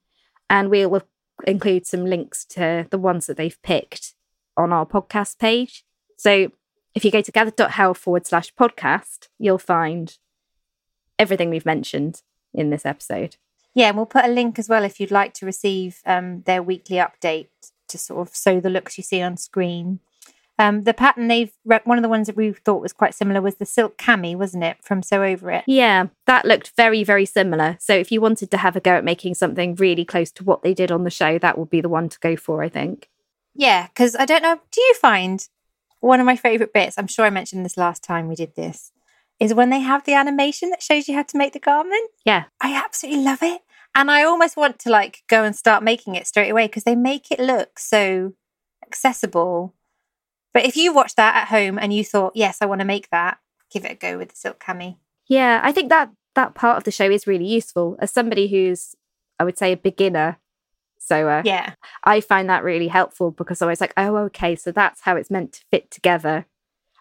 and 0.48 0.70
we 0.70 0.84
will 0.86 1.02
include 1.46 1.86
some 1.86 2.04
links 2.04 2.44
to 2.44 2.86
the 2.90 2.98
ones 2.98 3.26
that 3.26 3.36
they've 3.36 3.60
picked 3.62 4.14
on 4.56 4.72
our 4.72 4.86
podcast 4.86 5.38
page. 5.38 5.84
So 6.16 6.50
if 6.94 7.04
you 7.04 7.10
go 7.10 7.20
to 7.20 7.32
gathered.how 7.32 7.92
forward 7.94 8.26
slash 8.26 8.54
podcast, 8.54 9.28
you'll 9.38 9.58
find 9.58 10.16
everything 11.18 11.50
we've 11.50 11.66
mentioned 11.66 12.22
in 12.54 12.70
this 12.70 12.86
episode. 12.86 13.36
Yeah, 13.74 13.88
and 13.88 13.96
we'll 13.98 14.06
put 14.06 14.24
a 14.24 14.28
link 14.28 14.58
as 14.58 14.68
well 14.68 14.84
if 14.84 14.98
you'd 14.98 15.10
like 15.10 15.34
to 15.34 15.46
receive 15.46 16.00
um, 16.06 16.42
their 16.42 16.62
weekly 16.62 16.96
update 16.96 17.48
to 17.88 17.98
sort 17.98 18.26
of 18.26 18.34
sew 18.34 18.60
the 18.60 18.70
looks 18.70 18.96
you 18.96 19.04
see 19.04 19.20
on 19.20 19.36
screen. 19.36 20.00
Um, 20.58 20.84
the 20.84 20.94
pattern 20.94 21.28
they've 21.28 21.52
re- 21.64 21.80
one 21.84 21.98
of 21.98 22.02
the 22.02 22.08
ones 22.08 22.26
that 22.26 22.36
we 22.36 22.52
thought 22.52 22.80
was 22.80 22.92
quite 22.92 23.14
similar 23.14 23.42
was 23.42 23.56
the 23.56 23.66
silk 23.66 23.98
cami, 23.98 24.34
wasn't 24.34 24.64
it, 24.64 24.78
from 24.82 25.02
Sew 25.02 25.22
Over 25.22 25.50
It? 25.50 25.64
Yeah, 25.66 26.06
that 26.26 26.46
looked 26.46 26.72
very, 26.76 27.04
very 27.04 27.26
similar. 27.26 27.76
So 27.78 27.94
if 27.94 28.10
you 28.10 28.20
wanted 28.20 28.50
to 28.52 28.56
have 28.58 28.74
a 28.76 28.80
go 28.80 28.92
at 28.92 29.04
making 29.04 29.34
something 29.34 29.74
really 29.74 30.04
close 30.04 30.30
to 30.32 30.44
what 30.44 30.62
they 30.62 30.72
did 30.72 30.90
on 30.90 31.04
the 31.04 31.10
show, 31.10 31.38
that 31.38 31.58
would 31.58 31.70
be 31.70 31.80
the 31.80 31.88
one 31.88 32.08
to 32.08 32.18
go 32.20 32.36
for, 32.36 32.62
I 32.62 32.68
think. 32.68 33.10
Yeah, 33.54 33.88
because 33.88 34.16
I 34.16 34.24
don't 34.24 34.42
know. 34.42 34.60
Do 34.70 34.80
you 34.80 34.94
find 34.94 35.46
one 36.00 36.20
of 36.20 36.26
my 36.26 36.36
favorite 36.36 36.72
bits? 36.72 36.96
I'm 36.96 37.06
sure 37.06 37.24
I 37.24 37.30
mentioned 37.30 37.64
this 37.64 37.76
last 37.76 38.02
time 38.02 38.28
we 38.28 38.34
did 38.34 38.54
this. 38.54 38.92
Is 39.38 39.52
when 39.52 39.68
they 39.68 39.80
have 39.80 40.04
the 40.04 40.14
animation 40.14 40.70
that 40.70 40.82
shows 40.82 41.08
you 41.08 41.14
how 41.14 41.22
to 41.22 41.36
make 41.36 41.52
the 41.52 41.58
garment. 41.58 42.10
Yeah. 42.24 42.44
I 42.62 42.74
absolutely 42.74 43.22
love 43.22 43.42
it. 43.42 43.60
And 43.94 44.10
I 44.10 44.24
almost 44.24 44.56
want 44.56 44.78
to 44.80 44.90
like 44.90 45.22
go 45.28 45.44
and 45.44 45.54
start 45.54 45.82
making 45.82 46.14
it 46.14 46.26
straight 46.26 46.50
away 46.50 46.66
because 46.66 46.84
they 46.84 46.96
make 46.96 47.30
it 47.30 47.38
look 47.38 47.78
so 47.78 48.32
accessible. 48.82 49.74
But 50.56 50.64
if 50.64 50.74
you 50.74 50.94
watched 50.94 51.16
that 51.16 51.36
at 51.36 51.48
home 51.48 51.78
and 51.78 51.92
you 51.92 52.02
thought, 52.02 52.34
yes, 52.34 52.62
I 52.62 52.64
want 52.64 52.78
to 52.78 52.86
make 52.86 53.10
that, 53.10 53.36
give 53.70 53.84
it 53.84 53.92
a 53.92 53.94
go 53.94 54.16
with 54.16 54.30
the 54.30 54.36
silk 54.36 54.58
cami. 54.58 54.96
Yeah, 55.26 55.60
I 55.62 55.70
think 55.70 55.90
that 55.90 56.10
that 56.34 56.54
part 56.54 56.78
of 56.78 56.84
the 56.84 56.90
show 56.90 57.10
is 57.10 57.26
really 57.26 57.44
useful. 57.44 57.94
As 57.98 58.10
somebody 58.10 58.48
who's, 58.48 58.94
I 59.38 59.44
would 59.44 59.58
say, 59.58 59.72
a 59.72 59.76
beginner 59.76 60.38
sewer, 60.98 61.40
uh, 61.40 61.42
Yeah. 61.44 61.74
I 62.04 62.22
find 62.22 62.48
that 62.48 62.64
really 62.64 62.88
helpful 62.88 63.32
because 63.32 63.60
I 63.60 63.66
was 63.66 63.82
like, 63.82 63.92
oh, 63.98 64.16
okay, 64.16 64.56
so 64.56 64.72
that's 64.72 65.02
how 65.02 65.14
it's 65.16 65.30
meant 65.30 65.52
to 65.52 65.64
fit 65.70 65.90
together. 65.90 66.46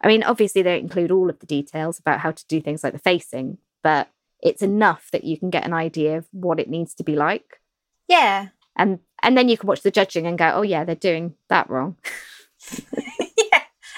I 0.03 0.09
mean, 0.09 0.23
obviously, 0.23 0.61
they 0.61 0.71
don't 0.71 0.83
include 0.83 1.11
all 1.11 1.29
of 1.29 1.39
the 1.39 1.45
details 1.45 1.97
about 1.97 2.19
how 2.19 2.31
to 2.31 2.45
do 2.47 2.59
things 2.59 2.83
like 2.83 2.91
the 2.91 2.99
facing, 2.99 3.57
but 3.81 4.09
it's 4.41 4.63
enough 4.63 5.07
that 5.13 5.23
you 5.23 5.37
can 5.39 5.49
get 5.49 5.63
an 5.63 5.71
idea 5.71 6.17
of 6.17 6.27
what 6.33 6.59
it 6.59 6.69
needs 6.69 6.93
to 6.95 7.05
be 7.05 7.15
like. 7.15 7.61
Yeah. 8.09 8.49
And 8.75 8.99
and 9.23 9.37
then 9.37 9.47
you 9.47 9.57
can 9.57 9.67
watch 9.67 9.81
the 9.81 9.91
judging 9.91 10.27
and 10.27 10.37
go, 10.37 10.51
oh 10.55 10.61
yeah, 10.61 10.83
they're 10.83 10.93
doing 10.93 11.35
that 11.47 11.69
wrong. 11.69 11.95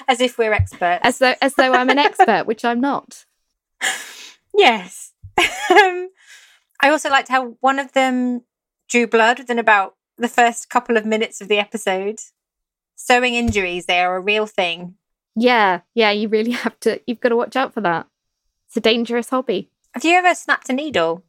As 0.08 0.20
if 0.20 0.38
we're 0.38 0.54
experts. 0.54 1.02
As 1.04 1.18
though 1.18 1.34
as 1.42 1.54
though 1.54 1.72
I'm 1.74 1.90
an 1.90 1.98
expert, 1.98 2.46
which 2.46 2.64
I'm 2.64 2.80
not. 2.80 3.26
Yes. 4.56 5.12
um, 5.38 6.08
I 6.82 6.88
also 6.90 7.10
liked 7.10 7.28
how 7.28 7.56
one 7.60 7.78
of 7.78 7.92
them 7.92 8.42
drew 8.88 9.06
blood 9.06 9.38
within 9.38 9.58
about 9.58 9.94
the 10.16 10.28
first 10.28 10.68
couple 10.68 10.96
of 10.96 11.06
minutes 11.06 11.40
of 11.40 11.48
the 11.48 11.58
episode. 11.58 12.18
Sewing 12.96 13.34
injuries, 13.34 13.86
they 13.86 14.00
are 14.00 14.16
a 14.16 14.20
real 14.20 14.46
thing. 14.46 14.94
Yeah, 15.36 15.82
yeah, 15.94 16.10
you 16.10 16.28
really 16.28 16.50
have 16.64 16.80
to 16.80 17.00
you've 17.06 17.20
got 17.20 17.28
to 17.28 17.36
watch 17.36 17.54
out 17.54 17.72
for 17.72 17.80
that. 17.82 18.08
It's 18.66 18.76
a 18.76 18.80
dangerous 18.80 19.30
hobby. 19.30 19.70
Have 19.94 20.04
you 20.04 20.14
ever 20.14 20.34
snapped 20.34 20.68
a 20.68 20.72
needle 20.72 21.24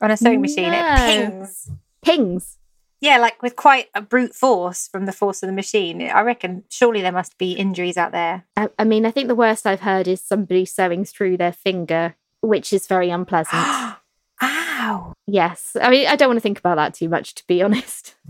on 0.00 0.10
a 0.10 0.16
sewing 0.16 0.40
machine? 0.40 0.70
No. 0.72 0.78
It 0.78 0.96
pings. 0.96 1.70
Pings. 2.02 2.57
Yeah, 3.00 3.18
like 3.18 3.42
with 3.42 3.54
quite 3.54 3.88
a 3.94 4.02
brute 4.02 4.34
force 4.34 4.88
from 4.88 5.06
the 5.06 5.12
force 5.12 5.42
of 5.42 5.46
the 5.46 5.52
machine. 5.52 6.02
I 6.02 6.20
reckon 6.22 6.64
surely 6.68 7.00
there 7.00 7.12
must 7.12 7.38
be 7.38 7.52
injuries 7.52 7.96
out 7.96 8.12
there. 8.12 8.44
I, 8.56 8.68
I 8.78 8.84
mean, 8.84 9.06
I 9.06 9.10
think 9.10 9.28
the 9.28 9.34
worst 9.36 9.66
I've 9.66 9.80
heard 9.80 10.08
is 10.08 10.20
somebody 10.20 10.64
sewing 10.64 11.04
through 11.04 11.36
their 11.36 11.52
finger, 11.52 12.16
which 12.40 12.72
is 12.72 12.86
very 12.86 13.10
unpleasant. 13.10 13.62
Ow. 14.40 15.12
yes. 15.26 15.76
I 15.80 15.90
mean, 15.90 16.06
I 16.06 16.14
don't 16.16 16.28
want 16.28 16.36
to 16.36 16.42
think 16.42 16.58
about 16.58 16.76
that 16.76 16.94
too 16.94 17.08
much, 17.08 17.34
to 17.36 17.46
be 17.46 17.62
honest. 17.62 18.14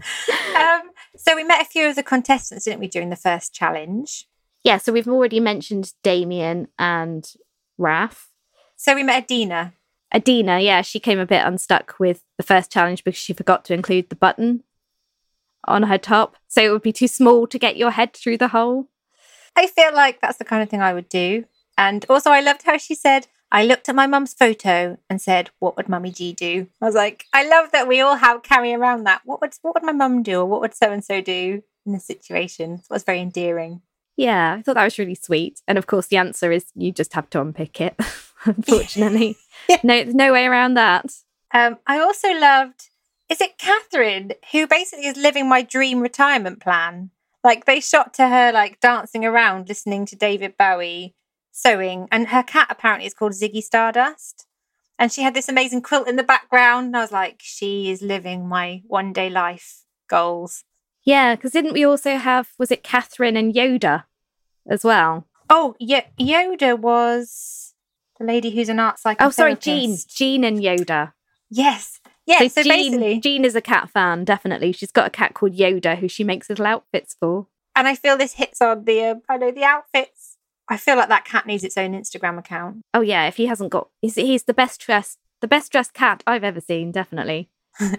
Um, 0.58 0.90
so 1.16 1.36
we 1.36 1.44
met 1.44 1.62
a 1.62 1.64
few 1.64 1.88
of 1.88 1.94
the 1.94 2.02
contestants, 2.02 2.64
didn't 2.64 2.80
we, 2.80 2.88
during 2.88 3.10
the 3.10 3.16
first 3.16 3.54
challenge? 3.54 4.26
Yeah, 4.64 4.78
so 4.78 4.92
we've 4.92 5.06
already 5.06 5.38
mentioned 5.38 5.92
Damien 6.02 6.66
and 6.80 7.30
Raf. 7.76 8.28
So 8.76 8.94
we 8.96 9.04
met 9.04 9.22
Adina. 9.22 9.74
Adina, 10.14 10.60
yeah, 10.60 10.82
she 10.82 11.00
came 11.00 11.18
a 11.18 11.26
bit 11.26 11.44
unstuck 11.44 11.94
with 11.98 12.22
the 12.36 12.42
first 12.42 12.72
challenge 12.72 13.04
because 13.04 13.18
she 13.18 13.32
forgot 13.32 13.64
to 13.66 13.74
include 13.74 14.08
the 14.08 14.16
button 14.16 14.62
on 15.66 15.84
her 15.84 15.98
top. 15.98 16.36
So 16.48 16.62
it 16.62 16.70
would 16.70 16.82
be 16.82 16.92
too 16.92 17.08
small 17.08 17.46
to 17.46 17.58
get 17.58 17.76
your 17.76 17.90
head 17.90 18.14
through 18.14 18.38
the 18.38 18.48
hole. 18.48 18.88
I 19.54 19.66
feel 19.66 19.94
like 19.94 20.20
that's 20.20 20.38
the 20.38 20.44
kind 20.44 20.62
of 20.62 20.70
thing 20.70 20.80
I 20.80 20.94
would 20.94 21.08
do. 21.08 21.44
And 21.76 22.04
also, 22.08 22.30
I 22.30 22.40
loved 22.40 22.62
how 22.62 22.78
she 22.78 22.94
said, 22.94 23.26
I 23.50 23.64
looked 23.64 23.88
at 23.88 23.94
my 23.94 24.06
mum's 24.06 24.34
photo 24.34 24.98
and 25.08 25.22
said, 25.22 25.50
What 25.58 25.76
would 25.76 25.88
Mummy 25.88 26.10
G 26.10 26.32
do? 26.32 26.68
I 26.82 26.86
was 26.86 26.94
like, 26.94 27.24
I 27.32 27.48
love 27.48 27.70
that 27.72 27.88
we 27.88 28.00
all 28.00 28.16
have 28.16 28.42
carry 28.42 28.74
around 28.74 29.04
that. 29.04 29.22
What 29.24 29.40
would 29.40 29.54
what 29.62 29.74
would 29.74 29.84
my 29.84 29.92
mum 29.92 30.22
do 30.22 30.40
or 30.40 30.46
what 30.46 30.60
would 30.60 30.74
so 30.74 30.92
and 30.92 31.04
so 31.04 31.20
do 31.20 31.62
in 31.86 31.92
this 31.92 32.06
situation? 32.06 32.74
It 32.74 32.90
was 32.90 33.04
very 33.04 33.20
endearing. 33.20 33.82
Yeah, 34.16 34.56
I 34.58 34.62
thought 34.62 34.74
that 34.74 34.84
was 34.84 34.98
really 34.98 35.14
sweet. 35.14 35.62
And 35.66 35.78
of 35.78 35.86
course, 35.86 36.08
the 36.08 36.16
answer 36.16 36.50
is 36.50 36.66
you 36.74 36.92
just 36.92 37.14
have 37.14 37.30
to 37.30 37.40
unpick 37.40 37.80
it, 37.80 37.96
unfortunately. 38.44 39.36
Yeah. 39.68 39.78
No, 39.82 40.02
there's 40.02 40.14
no 40.14 40.32
way 40.32 40.46
around 40.46 40.74
that. 40.74 41.06
Um, 41.52 41.78
I 41.86 41.98
also 41.98 42.32
loved, 42.32 42.90
is 43.28 43.40
it 43.40 43.58
Catherine 43.58 44.32
who 44.52 44.66
basically 44.66 45.06
is 45.06 45.16
living 45.16 45.48
my 45.48 45.62
dream 45.62 46.00
retirement 46.00 46.60
plan? 46.60 47.10
Like 47.44 47.64
they 47.64 47.80
shot 47.80 48.14
to 48.14 48.28
her 48.28 48.52
like 48.52 48.80
dancing 48.80 49.24
around, 49.24 49.68
listening 49.68 50.06
to 50.06 50.16
David 50.16 50.56
Bowie 50.58 51.14
sewing, 51.52 52.08
and 52.12 52.28
her 52.28 52.42
cat 52.42 52.68
apparently 52.70 53.06
is 53.06 53.14
called 53.14 53.32
Ziggy 53.32 53.62
Stardust. 53.62 54.46
And 54.98 55.12
she 55.12 55.22
had 55.22 55.34
this 55.34 55.48
amazing 55.48 55.82
quilt 55.82 56.08
in 56.08 56.16
the 56.16 56.24
background. 56.24 56.88
And 56.88 56.96
I 56.96 57.02
was 57.02 57.12
like, 57.12 57.36
she 57.38 57.90
is 57.90 58.02
living 58.02 58.48
my 58.48 58.82
one 58.86 59.12
day 59.12 59.30
life 59.30 59.84
goals. 60.08 60.64
Yeah, 61.04 61.36
because 61.36 61.52
didn't 61.52 61.72
we 61.72 61.84
also 61.84 62.16
have, 62.16 62.50
was 62.58 62.70
it 62.70 62.82
Catherine 62.82 63.36
and 63.36 63.54
Yoda 63.54 64.04
as 64.68 64.82
well? 64.82 65.26
Oh, 65.48 65.76
yeah, 65.78 66.02
Yoda 66.18 66.78
was 66.78 67.67
the 68.18 68.24
lady 68.24 68.50
who's 68.50 68.68
an 68.68 68.80
art 68.80 68.96
psychotherapist. 68.96 69.26
Oh, 69.26 69.30
sorry, 69.30 69.56
Jean. 69.56 69.96
Jean 70.08 70.44
and 70.44 70.58
Yoda. 70.58 71.12
Yes. 71.50 72.00
Yeah, 72.26 72.46
so, 72.48 72.62
Jean, 72.62 72.92
basically, 72.92 73.20
Jean 73.20 73.44
is 73.44 73.56
a 73.56 73.62
cat 73.62 73.88
fan, 73.90 74.24
definitely. 74.24 74.72
She's 74.72 74.92
got 74.92 75.06
a 75.06 75.10
cat 75.10 75.34
called 75.34 75.54
Yoda 75.54 75.96
who 75.96 76.08
she 76.08 76.24
makes 76.24 76.50
little 76.50 76.66
outfits 76.66 77.16
for. 77.18 77.46
and 77.74 77.88
I 77.88 77.94
feel 77.94 78.18
this 78.18 78.34
hits 78.34 78.60
on 78.60 78.84
the, 78.84 79.02
uh, 79.02 79.14
I 79.28 79.38
know, 79.38 79.50
the 79.50 79.64
outfits 79.64 80.36
I 80.68 80.76
feel 80.76 80.96
like 80.96 81.08
that 81.08 81.24
cat 81.24 81.46
needs 81.46 81.64
its 81.64 81.78
own 81.78 81.92
Instagram 81.92 82.38
account. 82.38 82.82
Oh 82.92 83.00
yeah, 83.00 83.26
if 83.26 83.36
he 83.36 83.46
hasn't 83.46 83.70
got, 83.70 83.88
he's, 84.02 84.16
he's 84.16 84.44
the 84.44 84.54
best 84.54 84.80
dressed, 84.80 85.18
the 85.40 85.48
best 85.48 85.72
dressed 85.72 85.94
cat 85.94 86.22
I've 86.26 86.44
ever 86.44 86.60
seen, 86.60 86.92
definitely. 86.92 87.48
oh, 87.80 87.96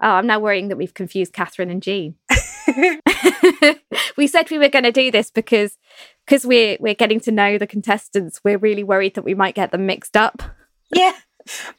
I'm 0.00 0.26
now 0.26 0.40
worrying 0.40 0.68
that 0.68 0.76
we've 0.76 0.94
confused 0.94 1.32
Catherine 1.32 1.70
and 1.70 1.82
Jean. 1.82 2.16
we 4.16 4.26
said 4.26 4.50
we 4.50 4.58
were 4.58 4.68
going 4.68 4.84
to 4.84 4.92
do 4.92 5.10
this 5.10 5.30
because 5.30 5.78
because 6.28 6.46
we're 6.46 6.76
we're 6.78 6.94
getting 6.94 7.20
to 7.20 7.32
know 7.32 7.56
the 7.58 7.66
contestants. 7.66 8.40
We're 8.44 8.58
really 8.58 8.84
worried 8.84 9.14
that 9.14 9.24
we 9.24 9.34
might 9.34 9.54
get 9.54 9.70
them 9.70 9.86
mixed 9.86 10.16
up. 10.16 10.42
Yeah, 10.94 11.14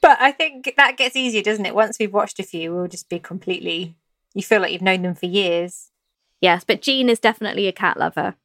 but 0.01 0.17
I 0.19 0.31
think 0.31 0.73
that 0.77 0.97
gets 0.97 1.15
easier, 1.15 1.43
doesn't 1.43 1.65
it? 1.65 1.75
Once 1.75 1.97
we've 1.99 2.13
watched 2.13 2.39
a 2.39 2.43
few, 2.43 2.73
we'll 2.73 2.87
just 2.87 3.09
be 3.09 3.19
completely. 3.19 3.95
You 4.33 4.43
feel 4.43 4.61
like 4.61 4.71
you've 4.71 4.81
known 4.81 5.03
them 5.03 5.15
for 5.15 5.25
years. 5.25 5.91
Yes, 6.41 6.63
but 6.63 6.81
Jean 6.81 7.09
is 7.09 7.19
definitely 7.19 7.67
a 7.67 7.73
cat 7.73 7.97
lover, 7.97 8.35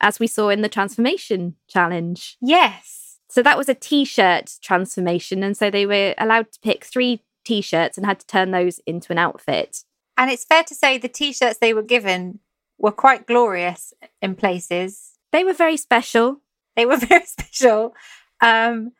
as 0.00 0.20
we 0.20 0.26
saw 0.26 0.48
in 0.48 0.62
the 0.62 0.68
transformation 0.68 1.56
challenge. 1.68 2.36
Yes. 2.40 3.18
So 3.28 3.42
that 3.42 3.56
was 3.56 3.68
a 3.68 3.74
t-shirt 3.74 4.58
transformation, 4.60 5.42
and 5.42 5.56
so 5.56 5.70
they 5.70 5.86
were 5.86 6.14
allowed 6.18 6.52
to 6.52 6.60
pick 6.60 6.84
three 6.84 7.22
t-shirts 7.44 7.96
and 7.96 8.06
had 8.06 8.20
to 8.20 8.26
turn 8.26 8.50
those 8.50 8.80
into 8.86 9.10
an 9.12 9.18
outfit. 9.18 9.84
And 10.16 10.30
it's 10.30 10.44
fair 10.44 10.62
to 10.64 10.74
say 10.74 10.98
the 10.98 11.08
t-shirts 11.08 11.58
they 11.58 11.72
were 11.72 11.82
given 11.82 12.40
were 12.78 12.92
quite 12.92 13.26
glorious 13.26 13.94
in 14.20 14.34
places. 14.34 15.11
They 15.32 15.44
were 15.44 15.54
very 15.54 15.76
special. 15.76 16.40
They 16.76 16.86
were 16.86 16.96
very 17.12 17.24
special. 17.24 17.94
Um, 18.40 18.92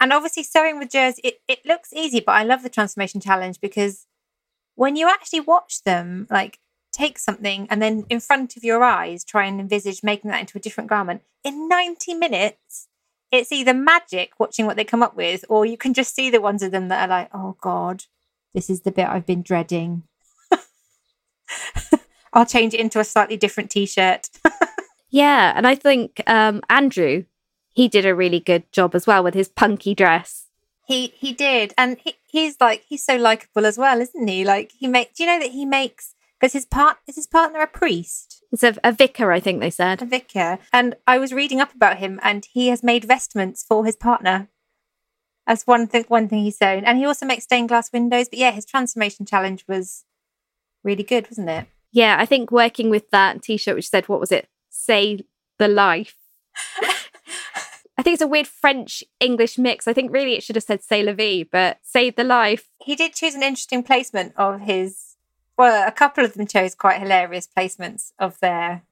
and 0.00 0.12
obviously 0.12 0.42
sewing 0.42 0.78
with 0.78 0.90
jersey, 0.90 1.20
it, 1.24 1.34
it 1.48 1.60
looks 1.64 1.92
easy, 1.92 2.20
but 2.20 2.32
I 2.32 2.42
love 2.42 2.62
the 2.62 2.68
transformation 2.68 3.20
challenge 3.20 3.60
because 3.60 4.06
when 4.74 4.96
you 4.96 5.08
actually 5.08 5.40
watch 5.40 5.84
them, 5.84 6.26
like 6.30 6.58
take 6.94 7.18
something 7.18 7.66
and 7.70 7.82
then 7.82 8.06
in 8.08 8.20
front 8.20 8.56
of 8.56 8.62
your 8.62 8.84
eyes 8.84 9.24
try 9.24 9.44
and 9.44 9.60
envisage 9.60 10.04
making 10.04 10.30
that 10.30 10.40
into 10.40 10.56
a 10.56 10.60
different 10.60 10.88
garment 10.88 11.22
in 11.42 11.68
90 11.68 12.14
minutes 12.14 12.86
it's 13.32 13.50
either 13.50 13.74
magic 13.74 14.30
watching 14.38 14.64
what 14.64 14.76
they 14.76 14.84
come 14.84 15.02
up 15.02 15.16
with 15.16 15.44
or 15.48 15.66
you 15.66 15.76
can 15.76 15.92
just 15.92 16.14
see 16.14 16.30
the 16.30 16.40
ones 16.40 16.62
of 16.62 16.70
them 16.70 16.86
that 16.88 17.04
are 17.04 17.12
like 17.12 17.28
oh 17.34 17.56
god 17.60 18.04
this 18.54 18.70
is 18.70 18.82
the 18.82 18.92
bit 18.92 19.08
i've 19.08 19.26
been 19.26 19.42
dreading 19.42 20.04
i'll 22.32 22.46
change 22.46 22.74
it 22.74 22.80
into 22.80 23.00
a 23.00 23.04
slightly 23.04 23.36
different 23.36 23.70
t-shirt 23.70 24.30
yeah 25.14 25.52
and 25.56 25.66
i 25.66 25.74
think 25.74 26.22
um, 26.26 26.60
andrew 26.68 27.24
he 27.72 27.88
did 27.88 28.06
a 28.06 28.14
really 28.14 28.40
good 28.40 28.70
job 28.72 28.94
as 28.94 29.06
well 29.06 29.22
with 29.22 29.34
his 29.34 29.48
punky 29.48 29.94
dress 29.94 30.46
he 30.86 31.12
he 31.16 31.32
did 31.32 31.72
and 31.78 31.98
he, 32.04 32.14
he's 32.26 32.56
like 32.60 32.84
he's 32.88 33.04
so 33.04 33.16
likable 33.16 33.64
as 33.64 33.78
well 33.78 34.00
isn't 34.00 34.28
he 34.28 34.44
like 34.44 34.72
he 34.78 34.86
makes 34.86 35.16
do 35.16 35.24
you 35.24 35.30
know 35.30 35.38
that 35.38 35.52
he 35.52 35.64
makes 35.64 36.14
because 36.44 36.52
his 36.52 36.66
part 36.66 36.98
is 37.06 37.16
his 37.16 37.26
partner 37.26 37.60
a 37.60 37.66
priest. 37.66 38.42
It's 38.52 38.62
a, 38.62 38.74
a 38.84 38.92
vicar, 38.92 39.32
I 39.32 39.40
think 39.40 39.60
they 39.60 39.70
said. 39.70 40.02
A 40.02 40.04
vicar. 40.04 40.58
And 40.74 40.94
I 41.06 41.16
was 41.16 41.32
reading 41.32 41.58
up 41.58 41.74
about 41.74 41.96
him, 41.96 42.20
and 42.22 42.44
he 42.44 42.68
has 42.68 42.82
made 42.82 43.06
vestments 43.06 43.64
for 43.66 43.86
his 43.86 43.96
partner. 43.96 44.48
As 45.46 45.66
one 45.66 45.86
thing, 45.86 46.04
one 46.08 46.28
thing 46.28 46.44
he's 46.44 46.58
sewn, 46.58 46.84
and 46.84 46.98
he 46.98 47.06
also 47.06 47.24
makes 47.24 47.44
stained 47.44 47.68
glass 47.68 47.90
windows. 47.92 48.28
But 48.28 48.38
yeah, 48.38 48.50
his 48.50 48.66
transformation 48.66 49.24
challenge 49.24 49.64
was 49.66 50.04
really 50.82 51.02
good, 51.02 51.30
wasn't 51.30 51.48
it? 51.48 51.66
Yeah, 51.92 52.16
I 52.18 52.26
think 52.26 52.50
working 52.50 52.90
with 52.90 53.10
that 53.10 53.42
T-shirt, 53.42 53.76
which 53.76 53.88
said, 53.88 54.08
"What 54.08 54.20
was 54.20 54.30
it? 54.30 54.46
Say 54.74 55.20
the 55.58 55.68
life." 55.68 56.16
I 57.96 58.02
think 58.02 58.14
it's 58.14 58.22
a 58.22 58.26
weird 58.26 58.48
French 58.48 59.04
English 59.20 59.56
mix. 59.56 59.86
I 59.86 59.92
think 59.92 60.12
really 60.12 60.34
it 60.34 60.42
should 60.42 60.56
have 60.56 60.64
said 60.64 60.82
"Say 60.82 61.02
la 61.02 61.12
vie," 61.12 61.44
but 61.50 61.78
"Save 61.82 62.16
the 62.16 62.24
life." 62.24 62.70
He 62.82 62.96
did 62.96 63.14
choose 63.14 63.34
an 63.34 63.42
interesting 63.42 63.82
placement 63.82 64.34
of 64.36 64.60
his 64.60 65.14
well, 65.56 65.86
a 65.86 65.92
couple 65.92 66.24
of 66.24 66.34
them 66.34 66.46
chose 66.46 66.74
quite 66.74 67.00
hilarious 67.00 67.48
placements 67.56 68.12
of 68.18 68.38
their 68.40 68.82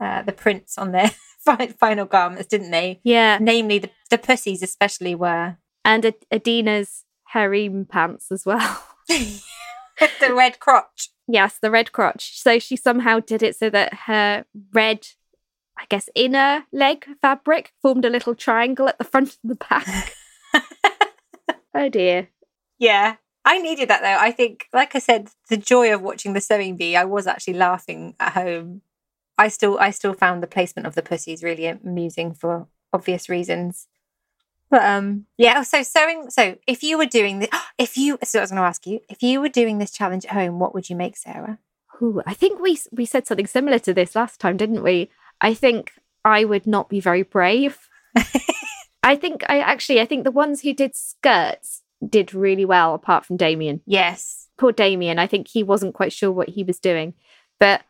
uh, 0.00 0.22
the 0.22 0.32
prints 0.32 0.78
on 0.78 0.92
their 0.92 1.10
final 1.78 2.04
garments, 2.04 2.46
didn't 2.48 2.70
they? 2.70 3.00
Yeah. 3.02 3.38
Namely, 3.40 3.78
the, 3.78 3.90
the 4.10 4.18
pussies 4.18 4.62
especially 4.62 5.14
were. 5.14 5.56
And 5.84 6.06
Ad- 6.06 6.26
Adina's 6.32 7.04
harem 7.28 7.84
pants 7.84 8.30
as 8.30 8.44
well. 8.44 8.84
the 9.08 10.34
red 10.34 10.60
crotch. 10.60 11.10
Yes, 11.26 11.58
the 11.58 11.70
red 11.70 11.92
crotch. 11.92 12.38
So 12.40 12.58
she 12.58 12.76
somehow 12.76 13.20
did 13.20 13.42
it 13.42 13.56
so 13.56 13.70
that 13.70 13.94
her 14.06 14.44
red, 14.72 15.08
I 15.78 15.84
guess, 15.88 16.08
inner 16.14 16.64
leg 16.72 17.06
fabric 17.20 17.72
formed 17.82 18.04
a 18.04 18.10
little 18.10 18.34
triangle 18.34 18.88
at 18.88 18.98
the 18.98 19.04
front 19.04 19.30
of 19.30 19.38
the 19.44 19.54
back. 19.56 20.14
oh 21.74 21.88
dear. 21.88 22.28
Yeah. 22.78 23.16
I 23.44 23.58
needed 23.58 23.90
that 23.90 24.00
though. 24.00 24.24
I 24.24 24.30
think, 24.30 24.68
like 24.72 24.94
I 24.94 24.98
said, 24.98 25.28
the 25.50 25.56
joy 25.56 25.92
of 25.92 26.00
watching 26.00 26.32
the 26.32 26.40
sewing 26.40 26.76
bee, 26.76 26.96
I 26.96 27.04
was 27.04 27.26
actually 27.26 27.54
laughing 27.54 28.14
at 28.18 28.32
home. 28.32 28.82
I 29.36 29.48
still, 29.48 29.78
I 29.78 29.90
still 29.90 30.14
found 30.14 30.42
the 30.42 30.46
placement 30.46 30.86
of 30.86 30.94
the 30.94 31.02
pussies 31.02 31.42
really 31.42 31.66
amusing 31.66 32.32
for 32.32 32.68
obvious 32.92 33.28
reasons. 33.28 33.88
But 34.70 34.82
um, 34.82 35.26
yeah. 35.36 35.62
So 35.62 35.82
sewing. 35.82 36.30
So 36.30 36.56
if 36.66 36.82
you 36.82 36.96
were 36.96 37.06
doing 37.06 37.40
the, 37.40 37.48
if 37.78 37.96
you, 37.96 38.18
so 38.24 38.38
I 38.38 38.42
was 38.42 38.50
going 38.50 38.62
to 38.62 38.66
ask 38.66 38.86
you, 38.86 39.00
if 39.08 39.22
you 39.22 39.40
were 39.40 39.48
doing 39.48 39.78
this 39.78 39.90
challenge 39.90 40.24
at 40.24 40.32
home, 40.32 40.58
what 40.58 40.74
would 40.74 40.88
you 40.88 40.96
make, 40.96 41.16
Sarah? 41.16 41.58
Ooh, 42.02 42.22
I 42.26 42.34
think 42.34 42.60
we 42.60 42.78
we 42.90 43.06
said 43.06 43.26
something 43.26 43.46
similar 43.46 43.78
to 43.78 43.94
this 43.94 44.16
last 44.16 44.40
time, 44.40 44.56
didn't 44.56 44.82
we? 44.82 45.10
I 45.40 45.54
think 45.54 45.92
I 46.24 46.44
would 46.44 46.66
not 46.66 46.88
be 46.88 47.00
very 47.00 47.22
brave. 47.22 47.88
I 49.02 49.16
think 49.16 49.44
I 49.48 49.60
actually 49.60 50.00
I 50.00 50.06
think 50.06 50.24
the 50.24 50.30
ones 50.30 50.62
who 50.62 50.72
did 50.72 50.94
skirts 50.94 51.82
did 52.06 52.34
really 52.34 52.64
well, 52.64 52.94
apart 52.94 53.24
from 53.24 53.36
Damien. 53.36 53.80
Yes. 53.86 54.48
Poor 54.56 54.72
Damien. 54.72 55.18
I 55.18 55.26
think 55.26 55.48
he 55.48 55.62
wasn't 55.62 55.94
quite 55.94 56.12
sure 56.12 56.30
what 56.30 56.50
he 56.50 56.62
was 56.62 56.78
doing. 56.78 57.14
But 57.58 57.82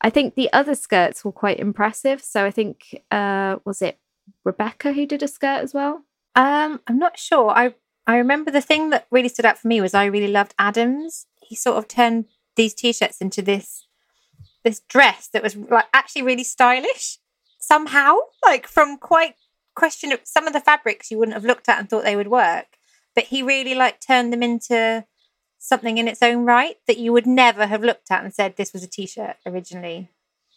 I 0.00 0.10
think 0.10 0.34
the 0.34 0.52
other 0.52 0.74
skirts 0.74 1.24
were 1.24 1.32
quite 1.32 1.58
impressive. 1.58 2.22
So 2.22 2.44
I 2.44 2.50
think, 2.50 3.02
uh, 3.10 3.56
was 3.64 3.82
it 3.82 3.98
Rebecca 4.44 4.92
who 4.92 5.06
did 5.06 5.22
a 5.22 5.28
skirt 5.28 5.62
as 5.62 5.74
well? 5.74 6.04
Um, 6.34 6.80
I'm 6.86 6.98
not 6.98 7.18
sure. 7.18 7.50
I 7.50 7.74
I 8.06 8.16
remember 8.16 8.50
the 8.50 8.60
thing 8.60 8.90
that 8.90 9.06
really 9.10 9.28
stood 9.28 9.44
out 9.44 9.58
for 9.58 9.68
me 9.68 9.80
was 9.80 9.94
I 9.94 10.06
really 10.06 10.32
loved 10.32 10.54
Adams. 10.58 11.26
He 11.40 11.54
sort 11.54 11.76
of 11.76 11.86
turned 11.86 12.26
these 12.56 12.74
t-shirts 12.74 13.20
into 13.20 13.42
this 13.42 13.86
this 14.64 14.80
dress 14.88 15.28
that 15.32 15.42
was 15.42 15.56
like 15.56 15.86
actually 15.92 16.22
really 16.22 16.44
stylish 16.44 17.18
somehow. 17.58 18.16
Like 18.44 18.66
from 18.66 18.98
quite 18.98 19.34
question 19.74 20.12
some 20.24 20.46
of 20.46 20.52
the 20.52 20.60
fabrics 20.60 21.10
you 21.10 21.18
wouldn't 21.18 21.34
have 21.34 21.44
looked 21.44 21.68
at 21.68 21.78
and 21.78 21.88
thought 21.88 22.04
they 22.04 22.14
would 22.14 22.28
work 22.28 22.76
but 23.14 23.24
he 23.24 23.42
really 23.42 23.74
like 23.74 24.00
turned 24.00 24.32
them 24.32 24.42
into 24.42 25.04
something 25.58 25.98
in 25.98 26.08
its 26.08 26.22
own 26.22 26.44
right 26.44 26.76
that 26.86 26.98
you 26.98 27.12
would 27.12 27.26
never 27.26 27.66
have 27.66 27.82
looked 27.82 28.10
at 28.10 28.24
and 28.24 28.34
said 28.34 28.56
this 28.56 28.72
was 28.72 28.82
a 28.82 28.88
t-shirt 28.88 29.36
originally. 29.46 30.10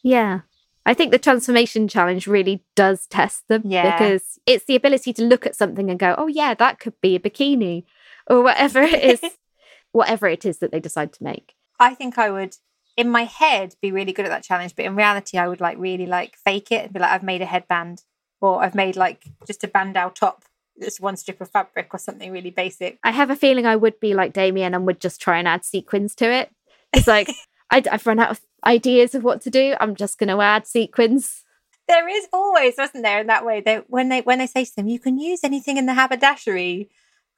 Yeah. 0.03 0.41
I 0.85 0.93
think 0.93 1.11
the 1.11 1.19
transformation 1.19 1.87
challenge 1.87 2.27
really 2.27 2.63
does 2.75 3.07
test 3.07 3.47
them 3.47 3.63
yeah. 3.65 3.97
because 3.97 4.39
it's 4.45 4.65
the 4.65 4.75
ability 4.75 5.13
to 5.13 5.23
look 5.23 5.45
at 5.45 5.55
something 5.55 5.89
and 5.89 5.97
go, 5.97 6.13
"Oh 6.15 6.27
yeah, 6.27 6.53
that 6.53 6.79
could 6.79 6.93
be 7.01 7.15
a 7.15 7.19
bikini," 7.19 7.85
or 8.29 8.43
whatever 8.43 8.83
it 8.83 9.03
is, 9.03 9.31
whatever 9.93 10.27
it 10.27 10.45
is 10.45 10.59
that 10.59 10.71
they 10.71 10.79
decide 10.79 11.11
to 11.13 11.23
make. 11.23 11.55
I 11.79 11.95
think 11.95 12.19
I 12.19 12.29
would, 12.29 12.57
in 12.97 13.09
my 13.09 13.23
head, 13.25 13.75
be 13.81 13.91
really 13.91 14.13
good 14.13 14.25
at 14.25 14.29
that 14.29 14.43
challenge, 14.43 14.75
but 14.75 14.85
in 14.85 14.95
reality, 14.95 15.37
I 15.37 15.47
would 15.47 15.61
like 15.61 15.77
really 15.77 16.05
like 16.05 16.37
fake 16.37 16.71
it 16.71 16.85
and 16.85 16.93
be 16.93 16.99
like, 16.99 17.11
"I've 17.11 17.23
made 17.23 17.41
a 17.41 17.45
headband," 17.45 18.03
or 18.41 18.63
"I've 18.63 18.75
made 18.75 18.95
like 18.95 19.25
just 19.45 19.63
a 19.63 19.67
bandeau 19.67 20.09
top 20.09 20.43
just 20.81 20.99
one 20.99 21.15
strip 21.15 21.41
of 21.41 21.49
fabric 21.49 21.93
or 21.93 21.97
something 21.97 22.31
really 22.31 22.49
basic. 22.49 22.99
I 23.03 23.11
have 23.11 23.29
a 23.29 23.35
feeling 23.35 23.65
I 23.65 23.75
would 23.75 23.99
be 23.99 24.13
like 24.13 24.33
Damien 24.33 24.73
and 24.73 24.85
would 24.85 24.99
just 24.99 25.21
try 25.21 25.39
and 25.39 25.47
add 25.47 25.63
sequins 25.63 26.15
to 26.15 26.31
it. 26.31 26.51
It's 26.93 27.07
like 27.07 27.29
I, 27.71 27.83
have 27.89 28.05
run 28.05 28.19
out 28.19 28.31
of 28.31 28.41
ideas 28.65 29.15
of 29.15 29.23
what 29.23 29.41
to 29.41 29.49
do. 29.49 29.75
I'm 29.79 29.95
just 29.95 30.17
going 30.17 30.29
to 30.29 30.41
add 30.41 30.67
sequins. 30.67 31.43
There 31.87 32.07
is 32.07 32.27
always, 32.33 32.75
wasn't 32.77 33.03
there, 33.03 33.21
in 33.21 33.27
that 33.27 33.45
way 33.45 33.61
that 33.61 33.89
when 33.89 34.09
they 34.09 34.21
when 34.21 34.39
they 34.39 34.47
say 34.47 34.65
to 34.65 34.75
them, 34.75 34.87
you 34.87 34.99
can 34.99 35.19
use 35.19 35.41
anything 35.43 35.77
in 35.77 35.85
the 35.85 35.93
haberdashery, 35.93 36.89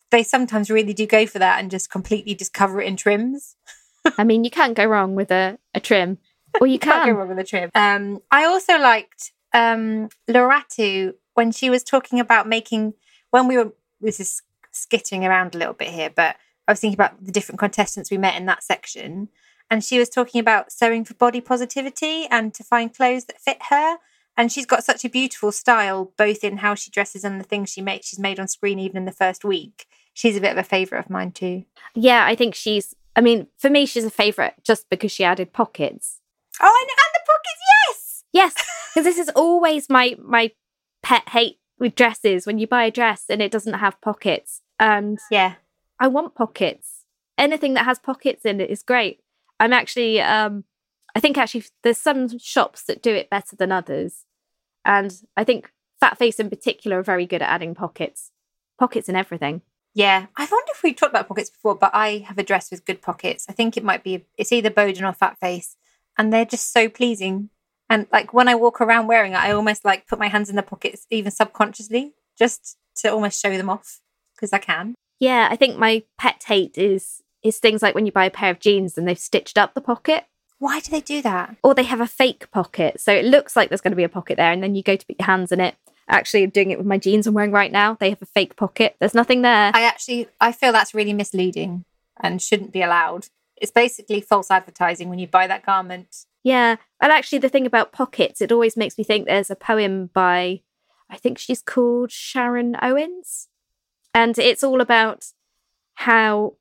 they 0.09 0.23
sometimes 0.23 0.69
really 0.69 0.93
do 0.93 1.05
go 1.05 1.25
for 1.25 1.39
that 1.39 1.59
and 1.59 1.69
just 1.69 1.91
completely 1.91 2.33
just 2.33 2.53
cover 2.53 2.81
it 2.81 2.87
in 2.87 2.95
trims. 2.95 3.55
I 4.17 4.23
mean, 4.23 4.43
you 4.43 4.49
can't 4.49 4.75
go 4.75 4.85
wrong 4.85 5.15
with 5.15 5.31
a, 5.31 5.57
a 5.73 5.79
trim, 5.79 6.17
or 6.59 6.67
you 6.67 6.79
can. 6.79 6.91
can't 7.03 7.07
go 7.07 7.13
wrong 7.13 7.29
with 7.29 7.39
a 7.39 7.43
trim. 7.43 7.71
Um, 7.75 8.21
I 8.31 8.45
also 8.45 8.77
liked 8.77 9.31
um, 9.53 10.09
Loratu 10.29 11.13
when 11.33 11.51
she 11.51 11.69
was 11.69 11.83
talking 11.83 12.19
about 12.19 12.47
making 12.47 12.93
when 13.31 13.47
we 13.47 13.57
were 13.57 13.73
this 14.01 14.19
is 14.19 14.41
skitting 14.71 15.25
around 15.25 15.55
a 15.55 15.57
little 15.57 15.73
bit 15.73 15.89
here, 15.89 16.11
but 16.13 16.35
I 16.67 16.71
was 16.71 16.79
thinking 16.79 16.95
about 16.95 17.23
the 17.23 17.31
different 17.31 17.59
contestants 17.59 18.11
we 18.11 18.17
met 18.17 18.35
in 18.35 18.45
that 18.45 18.63
section, 18.63 19.29
and 19.69 19.83
she 19.83 19.99
was 19.99 20.09
talking 20.09 20.39
about 20.39 20.71
sewing 20.71 21.05
for 21.05 21.13
body 21.13 21.41
positivity 21.41 22.25
and 22.29 22.53
to 22.53 22.63
find 22.63 22.93
clothes 22.93 23.25
that 23.25 23.41
fit 23.41 23.57
her. 23.69 23.97
And 24.39 24.51
she's 24.51 24.67
got 24.67 24.83
such 24.83 25.03
a 25.03 25.09
beautiful 25.09 25.51
style, 25.51 26.13
both 26.15 26.43
in 26.43 26.57
how 26.57 26.75
she 26.75 26.91
dresses 26.91 27.23
and 27.23 27.39
the 27.39 27.43
things 27.43 27.71
she 27.71 27.81
makes. 27.81 28.07
She's 28.07 28.19
made 28.19 28.39
on 28.39 28.47
screen 28.47 28.77
even 28.77 28.97
in 28.97 29.05
the 29.05 29.11
first 29.11 29.43
week. 29.43 29.87
She's 30.13 30.37
a 30.37 30.41
bit 30.41 30.51
of 30.51 30.57
a 30.57 30.63
favourite 30.63 31.03
of 31.03 31.09
mine 31.09 31.31
too. 31.31 31.65
Yeah, 31.95 32.23
I 32.25 32.35
think 32.35 32.53
she's. 32.53 32.95
I 33.17 33.21
mean, 33.21 33.47
for 33.57 33.69
me, 33.69 33.87
she's 33.87 34.05
a 34.05 34.11
favourite 34.11 34.53
just 34.63 34.89
because 34.89 35.11
she 35.11 35.23
added 35.23 35.51
pockets. 35.51 36.21
Oh, 36.61 36.65
and, 36.81 36.89
and 36.89 37.13
the 37.13 37.19
pockets, 37.25 37.61
yes, 37.87 38.23
yes, 38.31 38.67
because 38.93 39.05
this 39.05 39.17
is 39.17 39.29
always 39.35 39.89
my 39.89 40.15
my 40.23 40.51
pet 41.01 41.27
hate 41.29 41.59
with 41.79 41.95
dresses 41.95 42.45
when 42.45 42.59
you 42.59 42.67
buy 42.67 42.85
a 42.85 42.91
dress 42.91 43.25
and 43.29 43.41
it 43.41 43.51
doesn't 43.51 43.73
have 43.73 43.99
pockets. 44.01 44.61
And 44.79 45.19
yeah, 45.31 45.55
I 45.99 46.07
want 46.07 46.35
pockets. 46.35 47.05
Anything 47.37 47.73
that 47.73 47.85
has 47.85 47.99
pockets 47.99 48.45
in 48.45 48.61
it 48.61 48.69
is 48.69 48.83
great. 48.83 49.19
I'm 49.59 49.73
actually, 49.73 50.21
um, 50.21 50.63
I 51.15 51.19
think 51.19 51.37
actually 51.37 51.65
there's 51.83 51.97
some 51.97 52.37
shops 52.39 52.83
that 52.83 53.01
do 53.01 53.13
it 53.13 53.29
better 53.29 53.55
than 53.55 53.71
others. 53.71 54.25
And 54.85 55.13
I 55.35 55.43
think 55.43 55.71
Fat 55.99 56.17
Face 56.17 56.39
in 56.39 56.49
particular 56.49 56.99
are 56.99 57.03
very 57.03 57.25
good 57.25 57.41
at 57.41 57.49
adding 57.49 57.75
pockets, 57.75 58.31
pockets 58.79 59.07
and 59.07 59.17
everything. 59.17 59.61
Yeah, 59.97 60.27
I 60.37 60.43
wonder 60.43 60.71
if 60.75 60.83
we've 60.83 60.95
talked 60.95 61.11
about 61.11 61.27
pockets 61.27 61.49
before, 61.49 61.73
but 61.73 61.89
I 61.91 62.19
have 62.27 62.37
a 62.37 62.43
dress 62.43 62.69
with 62.69 62.85
good 62.85 63.01
pockets. 63.01 63.47
I 63.49 63.53
think 63.53 63.75
it 63.75 63.83
might 63.83 64.03
be 64.03 64.27
it's 64.37 64.51
either 64.51 64.69
Boden 64.69 65.03
or 65.03 65.11
Fat 65.11 65.39
Face, 65.39 65.75
and 66.19 66.31
they're 66.31 66.45
just 66.45 66.71
so 66.71 66.87
pleasing. 66.87 67.49
And 67.89 68.05
like 68.11 68.31
when 68.31 68.47
I 68.47 68.53
walk 68.53 68.79
around 68.79 69.07
wearing 69.07 69.31
it, 69.31 69.39
I 69.39 69.53
almost 69.53 69.83
like 69.83 70.05
put 70.05 70.19
my 70.19 70.27
hands 70.27 70.51
in 70.51 70.55
the 70.55 70.61
pockets, 70.61 71.07
even 71.09 71.31
subconsciously, 71.31 72.13
just 72.37 72.77
to 72.97 73.11
almost 73.11 73.41
show 73.41 73.57
them 73.57 73.71
off 73.71 73.99
because 74.35 74.53
I 74.53 74.59
can. 74.59 74.93
Yeah, 75.19 75.47
I 75.49 75.55
think 75.55 75.79
my 75.79 76.03
pet 76.19 76.43
hate 76.45 76.77
is 76.77 77.23
is 77.41 77.57
things 77.57 77.81
like 77.81 77.95
when 77.95 78.05
you 78.05 78.11
buy 78.11 78.25
a 78.25 78.29
pair 78.29 78.51
of 78.51 78.59
jeans 78.59 78.99
and 78.99 79.07
they've 79.07 79.17
stitched 79.17 79.57
up 79.57 79.73
the 79.73 79.81
pocket. 79.81 80.25
Why 80.59 80.79
do 80.79 80.91
they 80.91 81.01
do 81.01 81.23
that? 81.23 81.55
Or 81.63 81.73
they 81.73 81.81
have 81.81 82.01
a 82.01 82.05
fake 82.05 82.51
pocket. 82.51 83.01
So 83.01 83.11
it 83.11 83.25
looks 83.25 83.55
like 83.55 83.69
there's 83.69 83.81
going 83.81 83.93
to 83.93 83.97
be 83.97 84.03
a 84.03 84.09
pocket 84.09 84.37
there, 84.37 84.51
and 84.51 84.61
then 84.61 84.75
you 84.75 84.83
go 84.83 84.95
to 84.95 85.05
put 85.07 85.15
your 85.17 85.25
hands 85.25 85.51
in 85.51 85.59
it 85.59 85.73
actually 86.09 86.47
doing 86.47 86.71
it 86.71 86.77
with 86.77 86.87
my 86.87 86.97
jeans 86.97 87.27
I'm 87.27 87.33
wearing 87.33 87.51
right 87.51 87.71
now. 87.71 87.95
They 87.95 88.09
have 88.09 88.21
a 88.21 88.27
fake 88.27 88.55
pocket. 88.55 88.95
There's 88.99 89.13
nothing 89.13 89.41
there. 89.41 89.71
I 89.73 89.83
actually 89.83 90.27
I 90.39 90.51
feel 90.51 90.71
that's 90.71 90.93
really 90.93 91.13
misleading 91.13 91.85
and 92.19 92.41
shouldn't 92.41 92.71
be 92.71 92.81
allowed. 92.81 93.27
It's 93.55 93.71
basically 93.71 94.21
false 94.21 94.51
advertising 94.51 95.09
when 95.09 95.19
you 95.19 95.27
buy 95.27 95.47
that 95.47 95.65
garment. 95.65 96.25
Yeah. 96.43 96.77
And 97.01 97.11
actually 97.11 97.39
the 97.39 97.49
thing 97.49 97.65
about 97.65 97.91
pockets, 97.91 98.41
it 98.41 98.51
always 98.51 98.77
makes 98.77 98.97
me 98.97 99.03
think 99.03 99.25
there's 99.25 99.51
a 99.51 99.55
poem 99.55 100.09
by 100.13 100.61
I 101.09 101.17
think 101.17 101.37
she's 101.37 101.61
called 101.61 102.11
Sharon 102.11 102.75
Owens. 102.81 103.47
And 104.13 104.37
it's 104.37 104.63
all 104.63 104.81
about 104.81 105.25
how 105.95 106.53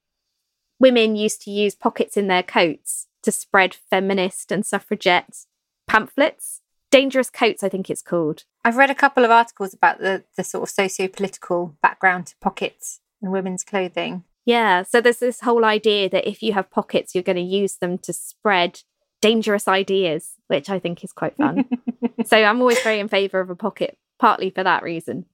women 0.79 1.17
used 1.17 1.43
to 1.43 1.51
use 1.51 1.75
pockets 1.75 2.17
in 2.17 2.27
their 2.27 2.43
coats 2.43 3.07
to 3.23 3.33
spread 3.33 3.75
feminist 3.75 4.53
and 4.53 4.65
suffragette 4.65 5.47
pamphlets. 5.87 6.61
Dangerous 6.91 7.31
Coats, 7.31 7.63
I 7.63 7.69
think 7.69 7.91
it's 7.91 8.03
called. 8.03 8.45
I've 8.67 8.77
read 8.77 8.91
a 8.91 8.97
couple 8.97 9.25
of 9.25 9.31
articles 9.31 9.73
about 9.73 10.01
the, 10.01 10.25
the 10.37 10.43
sort 10.43 10.65
of 10.65 10.75
socio 10.75 11.07
political 11.07 11.77
background 11.83 12.27
to 12.27 12.35
pockets 12.41 12.99
in 13.23 13.31
women's 13.31 13.63
clothing. 13.63 14.25
Yeah, 14.45 14.83
so 14.83 15.01
there's 15.01 15.21
this 15.21 15.43
whole 15.43 15.65
idea 15.65 16.11
that 16.11 16.29
if 16.29 16.43
you 16.43 16.53
have 16.55 16.69
pockets, 16.69 17.15
you're 17.15 17.23
going 17.23 17.37
to 17.37 17.43
use 17.43 17.77
them 17.77 17.97
to 17.99 18.13
spread 18.13 18.81
dangerous 19.21 19.69
ideas, 19.69 20.33
which 20.49 20.69
I 20.69 20.81
think 20.81 21.05
is 21.05 21.13
quite 21.13 21.37
fun. 21.37 21.69
so 22.27 22.39
I'm 22.39 22.61
always 22.61 22.81
very 22.81 22.99
in 22.99 23.07
favour 23.07 23.39
of 23.39 23.51
a 23.51 23.55
pocket, 23.55 23.99
partly 24.19 24.51
for 24.51 24.65
that 24.65 24.83
reason. 24.83 25.27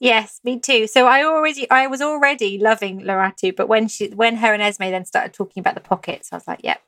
Yes, 0.00 0.40
me 0.42 0.58
too. 0.58 0.88
So 0.88 1.06
I 1.06 1.22
already, 1.22 1.70
I 1.70 1.86
was 1.86 2.02
already 2.02 2.58
loving 2.58 3.02
Laratu, 3.02 3.54
but 3.54 3.68
when 3.68 3.86
she, 3.86 4.08
when 4.08 4.34
her 4.38 4.52
and 4.52 4.60
Esme 4.60 4.90
then 4.90 5.04
started 5.04 5.32
talking 5.32 5.60
about 5.60 5.76
the 5.76 5.80
pockets, 5.80 6.32
I 6.32 6.36
was 6.36 6.48
like, 6.48 6.64
yep, 6.64 6.82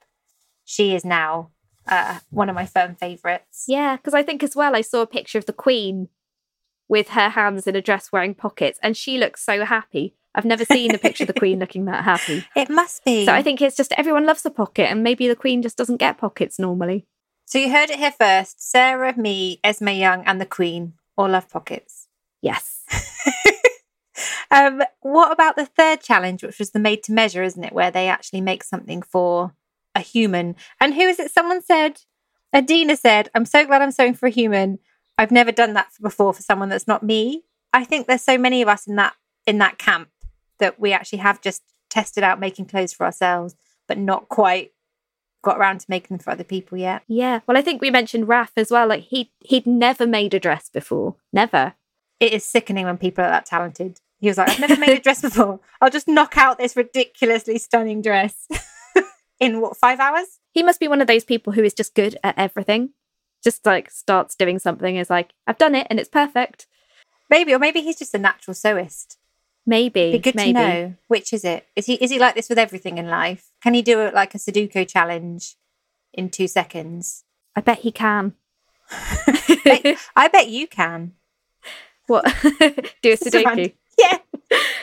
she 0.65 0.93
is 0.93 1.05
now 1.05 1.51
uh, 1.87 2.19
one 2.31 2.49
of 2.49 2.55
my 2.55 2.67
firm 2.67 2.95
favourites. 2.95 3.65
Yeah, 3.69 3.97
because 3.97 4.15
I 4.15 4.23
think 4.23 4.43
as 4.43 4.57
well, 4.57 4.75
I 4.75 4.81
saw 4.81 5.03
a 5.03 5.07
picture 5.07 5.39
of 5.39 5.47
the 5.47 5.53
Queen 5.53 6.09
with 6.89 7.11
her 7.11 7.31
hands 7.31 7.67
in 7.67 7.77
a 7.77 7.83
dress 7.83 8.13
wearing 8.13 8.35
pockets, 8.35 8.79
and 8.83 8.97
she 8.97 9.19
looks 9.19 9.45
so 9.45 9.65
happy. 9.65 10.15
I've 10.35 10.45
never 10.45 10.65
seen 10.65 10.95
a 10.95 10.99
picture 10.99 11.25
of 11.25 11.29
the 11.29 11.35
Queen 11.35 11.59
looking 11.61 11.85
that 11.85 12.05
happy. 12.05 12.45
It 12.57 12.69
must 12.69 13.05
be. 13.05 13.25
So 13.25 13.33
I 13.33 13.43
think 13.43 13.63
it's 13.63 13.77
just 13.77 13.93
everyone 13.97 14.27
loves 14.27 14.45
a 14.45 14.51
pocket, 14.51 14.91
and 14.91 15.03
maybe 15.03 15.29
the 15.29 15.37
Queen 15.37 15.63
just 15.63 15.77
doesn't 15.77 15.99
get 15.99 16.19
pockets 16.19 16.59
normally. 16.59 17.07
So 17.47 17.59
you 17.59 17.71
heard 17.71 17.91
it 17.91 17.99
here 17.99 18.13
first. 18.13 18.63
Sarah, 18.71 19.17
me, 19.17 19.61
Esme 19.63 19.89
Young, 19.91 20.25
and 20.25 20.41
the 20.41 20.47
Queen 20.47 20.95
all 21.17 21.29
love 21.29 21.49
pockets. 21.49 22.09
Yes. 22.41 22.83
um, 24.51 24.83
what 25.01 25.33
about 25.33 25.57
the 25.57 25.67
third 25.67 26.01
challenge, 26.01 26.43
which 26.43 26.59
was 26.59 26.71
the 26.71 26.79
made 26.79 27.03
to 27.05 27.13
measure, 27.13 27.43
isn't 27.43 27.63
it? 27.63 27.73
Where 27.73 27.91
they 27.91 28.09
actually 28.09 28.41
make 28.41 28.65
something 28.65 29.03
for 29.03 29.55
a 29.95 30.01
human. 30.01 30.57
And 30.81 30.95
who 30.95 31.03
is 31.03 31.19
it? 31.19 31.31
Someone 31.31 31.63
said, 31.63 32.01
Adina 32.55 32.97
said, 32.97 33.29
I'm 33.35 33.45
so 33.45 33.65
glad 33.67 33.83
I'm 33.83 33.91
sewing 33.91 34.15
for 34.15 34.27
a 34.27 34.31
human. 34.31 34.79
I've 35.19 35.31
never 35.31 35.53
done 35.53 35.75
that 35.75 35.89
before 36.01 36.33
for 36.33 36.43
someone 36.43 36.69
that's 36.69 36.89
not 36.89 37.03
me. 37.03 37.45
I 37.73 37.85
think 37.85 38.07
there's 38.07 38.23
so 38.23 38.39
many 38.39 38.63
of 38.63 38.69
us 38.69 38.87
in 38.87 38.97
that 38.97 39.15
in 39.47 39.59
that 39.59 39.79
camp 39.79 40.09
that 40.59 40.81
we 40.81 40.93
actually 40.93 41.19
have 41.19 41.41
just 41.41 41.63
tested 41.91 42.25
out 42.25 42.41
making 42.41 42.67
clothes 42.67 42.93
for 42.93 43.05
ourselves, 43.05 43.55
but 43.87 43.99
not 43.99 44.29
quite 44.29 44.73
got 45.43 45.59
around 45.59 45.81
to 45.81 45.87
making 45.89 46.17
them 46.17 46.23
for 46.23 46.31
other 46.31 46.45
people 46.45 46.79
yet. 46.79 47.03
Yeah. 47.07 47.41
Well, 47.47 47.57
I 47.57 47.63
think 47.63 47.83
we 47.83 47.91
mentioned 47.91 48.29
Raf 48.29 48.53
as 48.57 48.71
well. 48.71 48.89
Like 48.89 49.03
he 49.03 49.33
he'd 49.41 49.67
never 49.67 50.07
made 50.07 50.35
a 50.35 50.41
dress 50.41 50.69
before. 50.69 51.17
Never. 51.33 51.75
It 52.21 52.33
is 52.33 52.45
sickening 52.45 52.87
when 52.87 52.97
people 52.97 53.25
are 53.25 53.31
that 53.31 53.47
talented. 53.47 54.01
He 54.21 54.29
was 54.29 54.39
like, 54.39 54.49
I've 54.49 54.61
never 54.61 54.79
made 54.79 54.99
a 54.99 55.01
dress 55.01 55.21
before. 55.23 55.61
I'll 55.81 55.91
just 55.91 56.09
knock 56.09 56.37
out 56.37 56.59
this 56.59 56.77
ridiculously 56.77 57.59
stunning 57.59 58.01
dress. 58.01 58.49
in 59.41 59.61
what 59.61 59.77
five 59.77 60.01
hours? 60.01 60.41
He 60.53 60.63
must 60.63 60.81
be 60.81 60.89
one 60.89 61.01
of 61.01 61.07
those 61.07 61.25
people 61.25 61.53
who 61.53 61.63
is 61.63 61.75
just 61.75 61.95
good 61.95 62.19
at 62.23 62.39
everything. 62.39 62.91
Just 63.43 63.67
like 63.67 63.91
starts 63.91 64.35
doing 64.35 64.59
something 64.59 64.97
is 64.97 65.11
like, 65.11 65.33
I've 65.47 65.59
done 65.59 65.75
it 65.75 65.87
and 65.91 66.01
it's 66.01 66.09
perfect. 66.09 66.67
Maybe, 67.29 67.53
or 67.55 67.59
maybe 67.59 67.81
he's 67.81 67.99
just 67.99 68.15
a 68.15 68.19
natural 68.19 68.55
sewist. 68.55 69.17
Maybe. 69.67 70.13
Be 70.13 70.19
good 70.19 70.35
maybe. 70.35 70.53
to 70.53 70.59
know. 70.59 70.95
Which 71.09 71.33
is 71.33 71.45
it? 71.45 71.67
Is 71.75 71.87
he 71.87 71.95
is 71.95 72.11
he 72.11 72.19
like 72.19 72.35
this 72.35 72.49
with 72.49 72.59
everything 72.59 72.99
in 72.99 73.09
life? 73.09 73.51
Can 73.63 73.75
he 73.75 73.83
do 73.83 74.01
it 74.01 74.15
like 74.15 74.35
a 74.35 74.39
Sudoku 74.39 74.87
challenge 74.89 75.57
in 76.13 76.31
two 76.31 76.49
seconds? 76.49 77.25
I 77.57 77.61
bet 77.61 77.79
he 77.79 77.93
can. 77.93 78.35
I, 78.91 79.97
I 80.15 80.29
bet 80.29 80.49
you 80.49 80.67
can. 80.67 81.13
What? 82.07 82.25
do 83.03 83.13
a 83.13 83.17
Sudoku? 83.17 83.73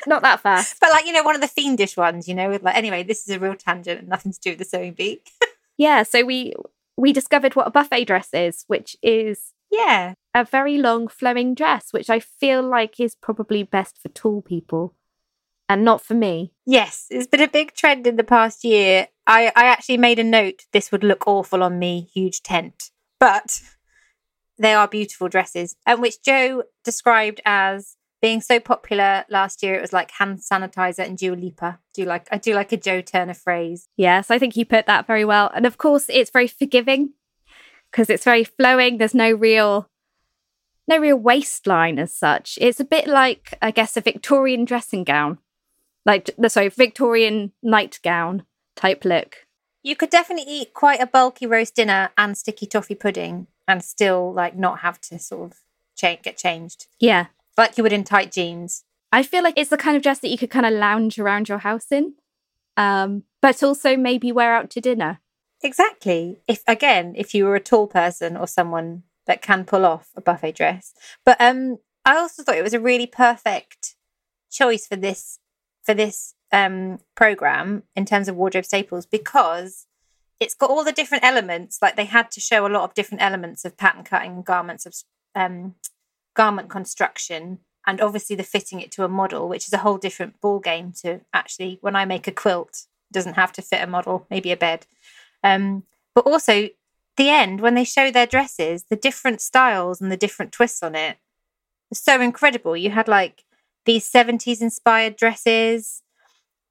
Not 0.07 0.21
that 0.23 0.39
fast. 0.39 0.75
But 0.79 0.91
like, 0.91 1.05
you 1.05 1.13
know, 1.13 1.23
one 1.23 1.35
of 1.35 1.41
the 1.41 1.47
fiendish 1.47 1.97
ones, 1.97 2.27
you 2.27 2.35
know, 2.35 2.49
with 2.49 2.63
like 2.63 2.75
anyway, 2.75 3.03
this 3.03 3.27
is 3.27 3.35
a 3.35 3.39
real 3.39 3.55
tangent 3.55 3.99
and 3.99 4.09
nothing 4.09 4.31
to 4.31 4.39
do 4.39 4.51
with 4.51 4.59
the 4.59 4.65
sewing 4.65 4.93
bee. 4.93 5.21
yeah, 5.77 6.03
so 6.03 6.25
we 6.25 6.53
we 6.97 7.13
discovered 7.13 7.55
what 7.55 7.67
a 7.67 7.71
buffet 7.71 8.05
dress 8.05 8.29
is, 8.33 8.63
which 8.67 8.97
is 9.01 9.53
yeah, 9.71 10.13
a 10.35 10.43
very 10.43 10.77
long 10.77 11.07
flowing 11.07 11.55
dress, 11.55 11.91
which 11.91 12.09
I 12.09 12.19
feel 12.19 12.61
like 12.61 12.99
is 12.99 13.15
probably 13.15 13.63
best 13.63 13.97
for 14.01 14.09
tall 14.09 14.41
people 14.41 14.93
and 15.71 15.85
not 15.85 16.01
for 16.01 16.13
me. 16.13 16.51
Yes, 16.65 17.07
it's 17.09 17.27
been 17.27 17.41
a 17.41 17.47
big 17.47 17.73
trend 17.73 18.05
in 18.05 18.17
the 18.17 18.25
past 18.25 18.65
year. 18.65 19.07
I, 19.25 19.53
I 19.55 19.67
actually 19.67 19.97
made 19.97 20.19
a 20.19 20.23
note 20.23 20.65
this 20.73 20.91
would 20.91 21.03
look 21.03 21.25
awful 21.25 21.63
on 21.63 21.79
me, 21.79 22.09
huge 22.13 22.43
tent. 22.43 22.91
But 23.21 23.61
they 24.57 24.73
are 24.73 24.87
beautiful 24.87 25.29
dresses, 25.29 25.77
and 25.85 26.01
which 26.01 26.21
Joe 26.21 26.63
described 26.83 27.39
as 27.45 27.95
being 28.21 28.39
so 28.39 28.59
popular 28.59 29.25
last 29.29 29.63
year, 29.63 29.75
it 29.75 29.81
was 29.81 29.93
like 29.93 30.11
hand 30.11 30.39
sanitizer 30.39 31.05
and 31.05 31.17
Dua 31.17 31.35
Lipa. 31.35 31.79
Do 31.93 32.05
like 32.05 32.27
I 32.31 32.37
do 32.37 32.53
like 32.53 32.71
a 32.71 32.77
Joe 32.77 33.01
Turner 33.01 33.33
phrase. 33.33 33.87
Yes, 33.97 34.29
I 34.29 34.37
think 34.37 34.55
you 34.55 34.65
put 34.65 34.85
that 34.85 35.07
very 35.07 35.25
well. 35.25 35.51
And 35.53 35.65
of 35.65 35.77
course, 35.77 36.05
it's 36.07 36.29
very 36.29 36.47
forgiving 36.47 37.13
because 37.91 38.09
it's 38.09 38.23
very 38.23 38.43
flowing. 38.43 38.97
There's 38.97 39.15
no 39.15 39.31
real 39.31 39.89
no 40.87 40.97
real 40.97 41.17
waistline 41.17 41.97
as 41.99 42.13
such. 42.13 42.57
It's 42.61 42.79
a 42.79 42.85
bit 42.85 43.07
like 43.07 43.57
I 43.61 43.71
guess 43.71 43.97
a 43.97 44.01
Victorian 44.01 44.65
dressing 44.65 45.03
gown, 45.03 45.39
like 46.05 46.29
sorry, 46.47 46.69
Victorian 46.69 47.53
nightgown 47.63 48.43
type 48.75 49.03
look. 49.03 49.47
You 49.83 49.95
could 49.95 50.11
definitely 50.11 50.51
eat 50.51 50.75
quite 50.75 51.01
a 51.01 51.07
bulky 51.07 51.47
roast 51.47 51.75
dinner 51.75 52.11
and 52.15 52.37
sticky 52.37 52.67
toffee 52.67 52.93
pudding 52.93 53.47
and 53.67 53.83
still 53.83 54.31
like 54.31 54.55
not 54.55 54.79
have 54.79 55.01
to 55.01 55.17
sort 55.17 55.51
of 55.51 55.57
change, 55.95 56.21
get 56.21 56.37
changed. 56.37 56.85
Yeah, 56.99 57.27
like 57.57 57.77
you 57.77 57.83
would 57.83 57.93
in 57.93 58.03
tight 58.03 58.31
jeans. 58.31 58.83
I 59.11 59.23
feel 59.23 59.43
like 59.43 59.55
it's 59.57 59.69
the 59.69 59.77
kind 59.77 59.97
of 59.97 60.03
dress 60.03 60.19
that 60.19 60.29
you 60.29 60.37
could 60.37 60.49
kind 60.49 60.65
of 60.65 60.73
lounge 60.73 61.19
around 61.19 61.49
your 61.49 61.59
house 61.59 61.91
in, 61.91 62.13
um, 62.77 63.23
but 63.41 63.61
also 63.61 63.97
maybe 63.97 64.31
wear 64.31 64.55
out 64.55 64.69
to 64.71 64.81
dinner. 64.81 65.19
Exactly. 65.63 66.39
If 66.47 66.63
again, 66.67 67.13
if 67.15 67.35
you 67.35 67.45
were 67.45 67.55
a 67.55 67.59
tall 67.59 67.87
person 67.87 68.35
or 68.37 68.47
someone 68.47 69.03
that 69.27 69.41
can 69.41 69.65
pull 69.65 69.85
off 69.85 70.09
a 70.15 70.21
buffet 70.21 70.55
dress, 70.55 70.93
but 71.25 71.39
um, 71.39 71.77
I 72.05 72.17
also 72.17 72.41
thought 72.43 72.57
it 72.57 72.63
was 72.63 72.73
a 72.73 72.79
really 72.79 73.05
perfect 73.05 73.95
choice 74.51 74.87
for 74.87 74.95
this 74.95 75.39
for 75.83 75.93
this 75.93 76.35
um 76.51 76.99
program 77.15 77.83
in 77.95 78.05
terms 78.05 78.27
of 78.27 78.35
wardrobe 78.35 78.65
staples 78.65 79.05
because 79.05 79.87
it's 80.39 80.55
got 80.55 80.69
all 80.69 80.83
the 80.83 80.91
different 80.91 81.23
elements. 81.23 81.79
Like 81.81 81.95
they 81.95 82.05
had 82.05 82.31
to 82.31 82.39
show 82.39 82.65
a 82.65 82.69
lot 82.69 82.83
of 82.83 82.93
different 82.93 83.21
elements 83.21 83.63
of 83.63 83.77
pattern 83.77 84.03
cutting 84.03 84.41
garments 84.41 84.85
of 84.85 84.95
um 85.35 85.75
garment 86.33 86.69
construction 86.69 87.59
and 87.87 87.99
obviously 87.99 88.35
the 88.35 88.43
fitting 88.43 88.79
it 88.79 88.91
to 88.91 89.03
a 89.03 89.09
model, 89.09 89.49
which 89.49 89.67
is 89.67 89.73
a 89.73 89.79
whole 89.79 89.97
different 89.97 90.39
ball 90.39 90.59
game 90.59 90.93
to 91.01 91.21
actually 91.33 91.79
when 91.81 91.95
I 91.95 92.05
make 92.05 92.27
a 92.27 92.31
quilt, 92.31 92.85
doesn't 93.11 93.33
have 93.33 93.51
to 93.53 93.61
fit 93.61 93.83
a 93.83 93.87
model, 93.87 94.27
maybe 94.29 94.51
a 94.51 94.57
bed. 94.57 94.85
Um, 95.43 95.83
but 96.13 96.25
also 96.25 96.69
the 97.17 97.29
end 97.29 97.61
when 97.61 97.73
they 97.73 97.83
show 97.83 98.11
their 98.11 98.27
dresses, 98.27 98.85
the 98.89 98.95
different 98.95 99.41
styles 99.41 99.99
and 99.99 100.11
the 100.11 100.17
different 100.17 100.51
twists 100.51 100.83
on 100.83 100.95
it 100.95 101.17
so 101.93 102.21
incredible. 102.21 102.77
You 102.77 102.91
had 102.91 103.07
like 103.07 103.43
these 103.85 104.09
70s 104.09 104.61
inspired 104.61 105.15
dresses, 105.15 106.03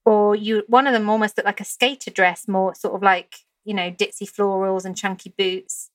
or 0.04 0.34
you 0.34 0.62
one 0.66 0.86
of 0.86 0.92
them 0.92 1.10
almost 1.10 1.36
looked 1.36 1.46
like 1.46 1.60
a 1.60 1.64
skater 1.64 2.10
dress, 2.10 2.48
more 2.48 2.74
sort 2.74 2.94
of 2.94 3.02
like, 3.02 3.36
you 3.64 3.74
know, 3.74 3.90
ditzy 3.90 4.30
florals 4.30 4.84
and 4.84 4.96
chunky 4.96 5.34
boots 5.36 5.89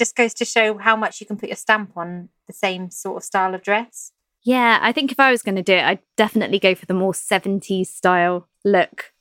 just 0.00 0.16
goes 0.16 0.32
to 0.34 0.46
show 0.46 0.78
how 0.78 0.96
much 0.96 1.20
you 1.20 1.26
can 1.26 1.36
put 1.36 1.50
your 1.50 1.56
stamp 1.56 1.92
on 1.94 2.30
the 2.46 2.54
same 2.54 2.90
sort 2.90 3.18
of 3.18 3.22
style 3.22 3.54
of 3.54 3.62
dress. 3.62 4.12
Yeah, 4.42 4.78
I 4.80 4.92
think 4.92 5.12
if 5.12 5.20
I 5.20 5.30
was 5.30 5.42
going 5.42 5.56
to 5.56 5.62
do 5.62 5.74
it, 5.74 5.84
I'd 5.84 5.98
definitely 6.16 6.58
go 6.58 6.74
for 6.74 6.86
the 6.86 6.94
more 6.94 7.12
70s 7.12 7.88
style 7.88 8.48
look. 8.64 9.12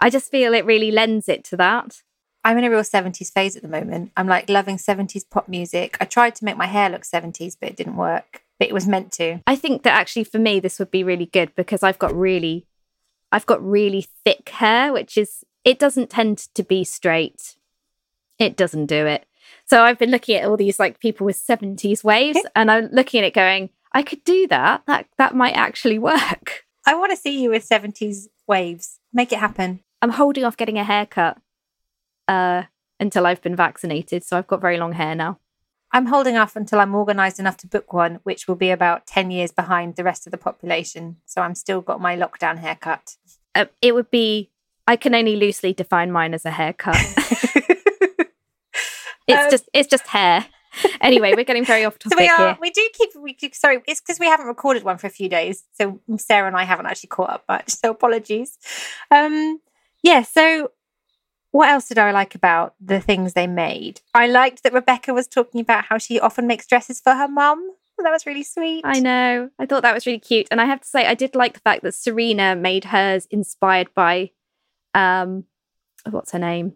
I 0.00 0.08
just 0.08 0.30
feel 0.30 0.54
it 0.54 0.64
really 0.64 0.92
lends 0.92 1.28
it 1.28 1.42
to 1.46 1.56
that. 1.56 2.02
I'm 2.44 2.56
in 2.58 2.62
a 2.64 2.70
real 2.70 2.82
70s 2.82 3.32
phase 3.32 3.56
at 3.56 3.62
the 3.62 3.68
moment. 3.68 4.12
I'm 4.16 4.28
like 4.28 4.48
loving 4.48 4.76
70s 4.76 5.24
pop 5.28 5.48
music. 5.48 5.96
I 6.00 6.04
tried 6.04 6.36
to 6.36 6.44
make 6.44 6.56
my 6.56 6.66
hair 6.66 6.88
look 6.88 7.02
70s, 7.02 7.56
but 7.60 7.70
it 7.70 7.76
didn't 7.76 7.96
work. 7.96 8.42
but 8.60 8.68
it 8.68 8.74
was 8.74 8.86
meant 8.86 9.10
to. 9.12 9.40
I 9.44 9.56
think 9.56 9.82
that 9.82 9.98
actually 9.98 10.22
for 10.22 10.38
me 10.38 10.60
this 10.60 10.78
would 10.78 10.92
be 10.92 11.02
really 11.02 11.26
good 11.26 11.52
because 11.56 11.82
I've 11.82 11.98
got 11.98 12.14
really 12.14 12.66
I've 13.32 13.46
got 13.46 13.60
really 13.64 14.06
thick 14.24 14.48
hair, 14.50 14.92
which 14.92 15.18
is 15.18 15.42
it 15.64 15.80
doesn't 15.80 16.10
tend 16.10 16.38
to 16.54 16.62
be 16.62 16.84
straight. 16.84 17.56
It 18.38 18.56
doesn't 18.56 18.86
do 18.86 19.06
it. 19.06 19.26
So 19.72 19.82
I've 19.82 19.98
been 19.98 20.10
looking 20.10 20.36
at 20.36 20.44
all 20.44 20.58
these 20.58 20.78
like 20.78 21.00
people 21.00 21.24
with 21.24 21.42
70s 21.42 22.04
waves 22.04 22.38
and 22.54 22.70
I'm 22.70 22.90
looking 22.92 23.20
at 23.20 23.24
it 23.24 23.32
going, 23.32 23.70
I 23.90 24.02
could 24.02 24.22
do 24.22 24.46
that. 24.48 24.82
That 24.86 25.06
that 25.16 25.34
might 25.34 25.54
actually 25.54 25.98
work. 25.98 26.66
I 26.86 26.94
want 26.94 27.10
to 27.10 27.16
see 27.16 27.42
you 27.42 27.48
with 27.48 27.66
70s 27.66 28.26
waves. 28.46 28.98
Make 29.14 29.32
it 29.32 29.38
happen. 29.38 29.80
I'm 30.02 30.10
holding 30.10 30.44
off 30.44 30.58
getting 30.58 30.76
a 30.76 30.84
haircut 30.84 31.38
uh 32.28 32.64
until 33.00 33.26
I've 33.26 33.40
been 33.40 33.56
vaccinated, 33.56 34.24
so 34.24 34.36
I've 34.36 34.46
got 34.46 34.60
very 34.60 34.76
long 34.76 34.92
hair 34.92 35.14
now. 35.14 35.38
I'm 35.90 36.04
holding 36.04 36.36
off 36.36 36.54
until 36.54 36.78
I'm 36.78 36.94
organised 36.94 37.40
enough 37.40 37.56
to 37.58 37.66
book 37.66 37.94
one, 37.94 38.20
which 38.24 38.46
will 38.46 38.56
be 38.56 38.70
about 38.70 39.06
10 39.06 39.30
years 39.30 39.52
behind 39.52 39.96
the 39.96 40.04
rest 40.04 40.26
of 40.26 40.32
the 40.32 40.36
population. 40.36 41.16
So 41.24 41.40
I'm 41.40 41.54
still 41.54 41.80
got 41.80 41.98
my 41.98 42.14
lockdown 42.14 42.58
haircut. 42.58 43.16
Uh, 43.54 43.64
it 43.80 43.94
would 43.94 44.10
be 44.10 44.50
I 44.86 44.96
can 44.96 45.14
only 45.14 45.34
loosely 45.34 45.72
define 45.72 46.12
mine 46.12 46.34
as 46.34 46.44
a 46.44 46.50
haircut. 46.50 46.98
it's 49.26 49.44
Um, 49.44 49.50
just 49.50 49.68
it's 49.72 49.88
just 49.88 50.06
hair. 50.06 50.46
Anyway, 51.02 51.34
we're 51.36 51.44
getting 51.44 51.66
very 51.66 51.84
off 51.84 51.98
topic 51.98 52.12
So 52.18 52.22
we 52.22 52.28
are. 52.30 52.38
here. 52.48 52.58
We 52.58 52.70
do 52.70 52.88
keep. 52.94 53.10
We 53.20 53.34
keep, 53.34 53.54
sorry, 53.54 53.82
it's 53.86 54.00
because 54.00 54.18
we 54.18 54.24
haven't 54.24 54.46
recorded 54.46 54.84
one 54.84 54.96
for 54.96 55.06
a 55.06 55.10
few 55.10 55.28
days. 55.28 55.64
So 55.74 56.00
Sarah 56.16 56.46
and 56.46 56.56
I 56.56 56.64
haven't 56.64 56.86
actually 56.86 57.08
caught 57.08 57.28
up 57.28 57.44
much. 57.46 57.68
So 57.72 57.90
apologies. 57.90 58.56
Um, 59.10 59.60
yeah. 60.02 60.22
So 60.22 60.70
what 61.50 61.68
else 61.68 61.88
did 61.88 61.98
I 61.98 62.10
like 62.12 62.34
about 62.34 62.74
the 62.80 63.00
things 63.02 63.34
they 63.34 63.46
made? 63.46 64.00
I 64.14 64.26
liked 64.28 64.62
that 64.62 64.72
Rebecca 64.72 65.12
was 65.12 65.26
talking 65.28 65.60
about 65.60 65.84
how 65.84 65.98
she 65.98 66.18
often 66.18 66.46
makes 66.46 66.66
dresses 66.66 67.00
for 67.00 67.12
her 67.12 67.28
mum. 67.28 67.62
That 67.98 68.10
was 68.10 68.24
really 68.24 68.42
sweet. 68.42 68.80
I 68.86 68.98
know. 68.98 69.50
I 69.58 69.66
thought 69.66 69.82
that 69.82 69.92
was 69.92 70.06
really 70.06 70.18
cute. 70.18 70.48
And 70.50 70.58
I 70.58 70.64
have 70.64 70.80
to 70.80 70.88
say, 70.88 71.04
I 71.06 71.14
did 71.14 71.34
like 71.34 71.52
the 71.52 71.60
fact 71.60 71.82
that 71.82 71.94
Serena 71.94 72.56
made 72.56 72.84
hers 72.84 73.26
inspired 73.30 73.92
by 73.94 74.30
um 74.94 75.44
what's 76.08 76.32
her 76.32 76.38
name? 76.38 76.72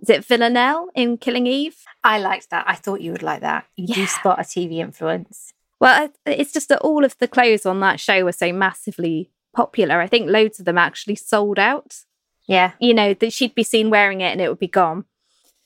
Is 0.00 0.10
it 0.10 0.24
Villanelle 0.24 0.88
in 0.94 1.18
Killing 1.18 1.46
Eve? 1.46 1.76
I 2.04 2.18
liked 2.18 2.50
that. 2.50 2.64
I 2.68 2.74
thought 2.74 3.00
you 3.00 3.12
would 3.12 3.22
like 3.22 3.40
that. 3.40 3.66
You 3.76 3.86
do 3.94 4.00
Yeah. 4.02 4.06
spot 4.06 4.38
a 4.40 4.42
TV 4.44 4.80
influence. 4.80 5.52
Well, 5.80 6.12
it's 6.26 6.52
just 6.52 6.68
that 6.70 6.80
all 6.80 7.04
of 7.04 7.16
the 7.18 7.28
clothes 7.28 7.66
on 7.66 7.80
that 7.80 8.00
show 8.00 8.24
were 8.24 8.32
so 8.32 8.52
massively 8.52 9.30
popular. 9.54 10.00
I 10.00 10.06
think 10.06 10.28
loads 10.28 10.58
of 10.58 10.64
them 10.64 10.78
actually 10.78 11.16
sold 11.16 11.58
out. 11.58 12.04
Yeah. 12.46 12.72
You 12.80 12.94
know, 12.94 13.14
that 13.14 13.32
she'd 13.32 13.54
be 13.54 13.62
seen 13.62 13.90
wearing 13.90 14.20
it 14.20 14.32
and 14.32 14.40
it 14.40 14.48
would 14.48 14.58
be 14.58 14.68
gone, 14.68 15.04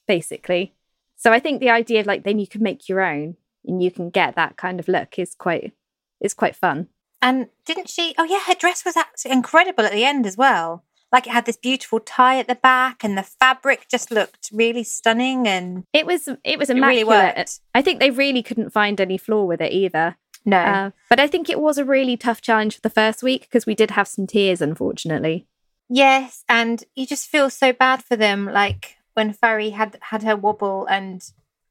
basically. 0.06 0.74
So 1.16 1.32
I 1.32 1.38
think 1.38 1.60
the 1.60 1.70
idea 1.70 2.00
of 2.00 2.06
like 2.06 2.24
then 2.24 2.38
you 2.38 2.46
can 2.46 2.62
make 2.62 2.88
your 2.88 3.00
own 3.00 3.36
and 3.64 3.82
you 3.82 3.90
can 3.90 4.10
get 4.10 4.34
that 4.34 4.56
kind 4.56 4.80
of 4.80 4.88
look 4.88 5.18
is 5.18 5.34
quite 5.34 5.72
is 6.20 6.34
quite 6.34 6.56
fun. 6.56 6.88
And 7.20 7.48
didn't 7.64 7.88
she? 7.88 8.14
Oh, 8.18 8.24
yeah, 8.24 8.40
her 8.40 8.54
dress 8.54 8.84
was 8.84 8.96
absolutely 8.96 9.36
incredible 9.38 9.84
at 9.84 9.92
the 9.92 10.04
end 10.04 10.26
as 10.26 10.36
well. 10.36 10.84
Like 11.12 11.26
it 11.26 11.32
had 11.32 11.44
this 11.44 11.56
beautiful 11.58 12.00
tie 12.00 12.38
at 12.38 12.48
the 12.48 12.54
back, 12.54 13.04
and 13.04 13.16
the 13.18 13.22
fabric 13.22 13.86
just 13.90 14.10
looked 14.10 14.48
really 14.52 14.82
stunning. 14.84 15.46
And 15.46 15.84
It 15.92 16.06
was 16.06 16.26
it 16.42 16.58
was 16.58 16.70
it 16.70 16.74
really 16.74 17.00
immaculate. 17.02 17.60
I 17.74 17.82
think 17.82 18.00
they 18.00 18.10
really 18.10 18.42
couldn't 18.42 18.70
find 18.70 19.00
any 19.00 19.18
flaw 19.18 19.44
with 19.44 19.60
it 19.60 19.72
either. 19.72 20.16
No, 20.44 20.56
Uh, 20.58 20.90
but 21.08 21.20
I 21.20 21.28
think 21.28 21.48
it 21.48 21.60
was 21.60 21.78
a 21.78 21.84
really 21.84 22.16
tough 22.16 22.40
challenge 22.40 22.74
for 22.76 22.80
the 22.80 22.90
first 22.90 23.22
week 23.22 23.42
because 23.42 23.64
we 23.66 23.74
did 23.76 23.92
have 23.92 24.08
some 24.08 24.26
tears, 24.26 24.60
unfortunately. 24.60 25.46
yes, 25.88 26.42
and 26.48 26.84
you 26.96 27.06
just 27.06 27.28
feel 27.28 27.50
so 27.50 27.72
bad 27.72 28.02
for 28.02 28.16
them. 28.16 28.46
Like 28.46 28.96
when 29.14 29.32
Farie 29.34 29.70
had 29.70 29.98
had 30.00 30.22
her 30.22 30.34
wobble, 30.36 30.86
and 30.86 31.22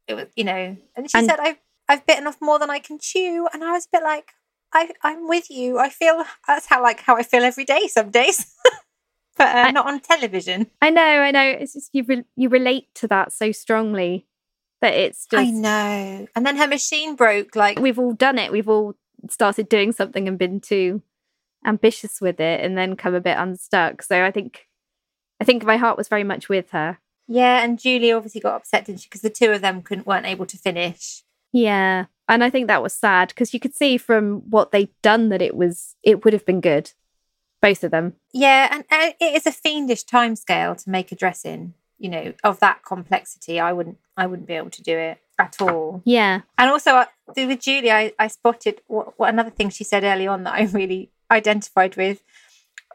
it 0.08 0.14
was, 0.14 0.28
you 0.36 0.44
know, 0.44 0.78
and 0.96 1.10
she 1.12 1.18
And- 1.18 1.28
said, 1.28 1.40
"I've 1.40 1.58
I've 1.90 2.06
bitten 2.06 2.28
off 2.28 2.38
more 2.40 2.60
than 2.60 2.70
I 2.70 2.80
can 2.80 3.00
chew," 3.00 3.48
and 3.52 3.64
I 3.64 3.72
was 3.72 3.86
a 3.86 3.98
bit 3.98 4.04
like, 4.04 4.32
"I 4.74 4.92
I'm 5.04 5.28
with 5.28 5.50
you. 5.50 5.80
I 5.80 5.90
feel 5.90 6.24
that's 6.48 6.68
how 6.68 6.82
like 6.82 7.02
how 7.02 7.18
I 7.18 7.24
feel 7.24 7.44
every 7.44 7.66
day 7.66 7.88
some 7.88 8.12
days." 8.12 8.56
But 9.42 9.56
uh, 9.56 9.60
I- 9.60 9.72
not 9.72 9.88
on 9.88 10.00
television. 10.00 10.68
I 10.82 10.90
know, 10.92 11.02
I 11.02 11.32
know. 11.32 11.44
It's 11.60 11.74
just 11.74 11.90
you 11.94 12.04
re- 12.08 12.26
you 12.36 12.50
relate 12.50 12.94
to 12.96 13.08
that 13.08 13.34
so 13.34 13.52
strongly 13.52 14.28
that 14.82 14.94
it's 14.94 15.26
just 15.26 15.42
I 15.42 15.50
know. 15.52 16.28
And 16.36 16.46
then 16.46 16.58
her 16.58 16.68
machine 16.68 17.16
broke. 17.16 17.56
Like 17.56 17.80
we've 17.80 18.00
all 18.00 18.14
done 18.14 18.38
it. 18.38 18.52
We've 18.52 18.70
all 18.70 18.94
started 19.30 19.70
doing 19.70 19.92
something 19.92 20.28
and 20.28 20.38
been 20.38 20.60
too 20.60 21.02
ambitious 21.66 22.20
with 22.22 22.40
it, 22.40 22.62
and 22.64 22.78
then 22.78 22.96
come 22.96 23.14
a 23.16 23.22
bit 23.22 23.38
unstuck. 23.38 24.02
So 24.04 24.24
I 24.24 24.32
think 24.32 24.68
I 25.40 25.44
think 25.44 25.64
my 25.64 25.78
heart 25.78 25.98
was 25.98 26.08
very 26.08 26.24
much 26.24 26.50
with 26.50 26.72
her. 26.72 27.00
Yeah, 27.28 27.64
and 27.64 27.80
Julie 27.80 28.12
obviously 28.12 28.42
got 28.42 28.56
upset, 28.56 28.86
didn't 28.86 29.02
she? 29.02 29.08
Because 29.08 29.22
the 29.22 29.30
two 29.30 29.52
of 29.52 29.62
them 29.62 29.82
couldn't 29.82 30.06
weren't 30.08 30.26
able 30.26 30.46
to 30.48 30.58
finish. 30.58 31.24
Yeah, 31.54 32.06
and 32.28 32.44
I 32.44 32.50
think 32.50 32.68
that 32.68 32.84
was 32.84 32.94
sad 32.94 33.30
because 33.30 33.54
you 33.54 33.60
could 33.60 33.76
see 33.76 33.98
from 33.98 34.42
what 34.50 34.72
they'd 34.72 34.94
done 35.02 35.30
that 35.30 35.42
it 35.42 35.56
was 35.56 35.96
it 36.04 36.24
would 36.26 36.34
have 36.34 36.46
been 36.46 36.62
good, 36.62 36.92
both 37.62 37.84
of 37.84 37.92
them. 37.92 38.14
Yeah, 38.34 38.68
and 38.72 38.84
uh, 38.92 39.14
it 39.20 39.36
is 39.36 39.46
a 39.46 39.52
fiendish 39.52 40.06
timescale 40.06 40.82
to 40.84 40.90
make 40.90 41.12
a 41.12 41.16
dress 41.16 41.46
in. 41.46 41.74
You 41.98 42.10
know, 42.10 42.34
of 42.44 42.60
that 42.62 42.84
complexity, 42.84 43.60
I 43.60 43.74
wouldn't, 43.74 44.00
I 44.18 44.26
wouldn't 44.26 44.48
be 44.48 44.56
able 44.56 44.72
to 44.72 44.82
do 44.82 44.98
it 44.98 45.20
at 45.38 45.62
all. 45.62 46.02
Yeah, 46.04 46.42
And 46.58 46.70
also 46.70 46.92
uh, 46.96 47.06
with 47.36 47.60
Julie, 47.60 47.92
I, 47.92 48.14
I 48.18 48.28
spotted 48.28 48.82
what, 48.88 49.20
what 49.20 49.30
another 49.30 49.52
thing 49.52 49.70
she 49.70 49.84
said 49.84 50.04
early 50.04 50.26
on 50.26 50.44
that 50.44 50.54
I 50.54 50.64
really 50.64 51.12
identified 51.30 51.96
with, 51.98 52.24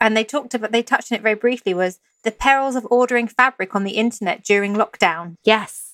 and 0.00 0.16
they 0.16 0.24
talked 0.24 0.54
about, 0.54 0.72
they 0.72 0.82
touched 0.82 1.12
on 1.12 1.18
it 1.18 1.22
very 1.22 1.34
briefly, 1.34 1.72
was 1.72 2.00
the 2.24 2.32
perils 2.32 2.74
of 2.74 2.86
ordering 2.90 3.28
fabric 3.28 3.74
on 3.76 3.84
the 3.84 3.92
internet 3.92 4.42
during 4.42 4.74
lockdown. 4.74 5.36
yes, 5.44 5.85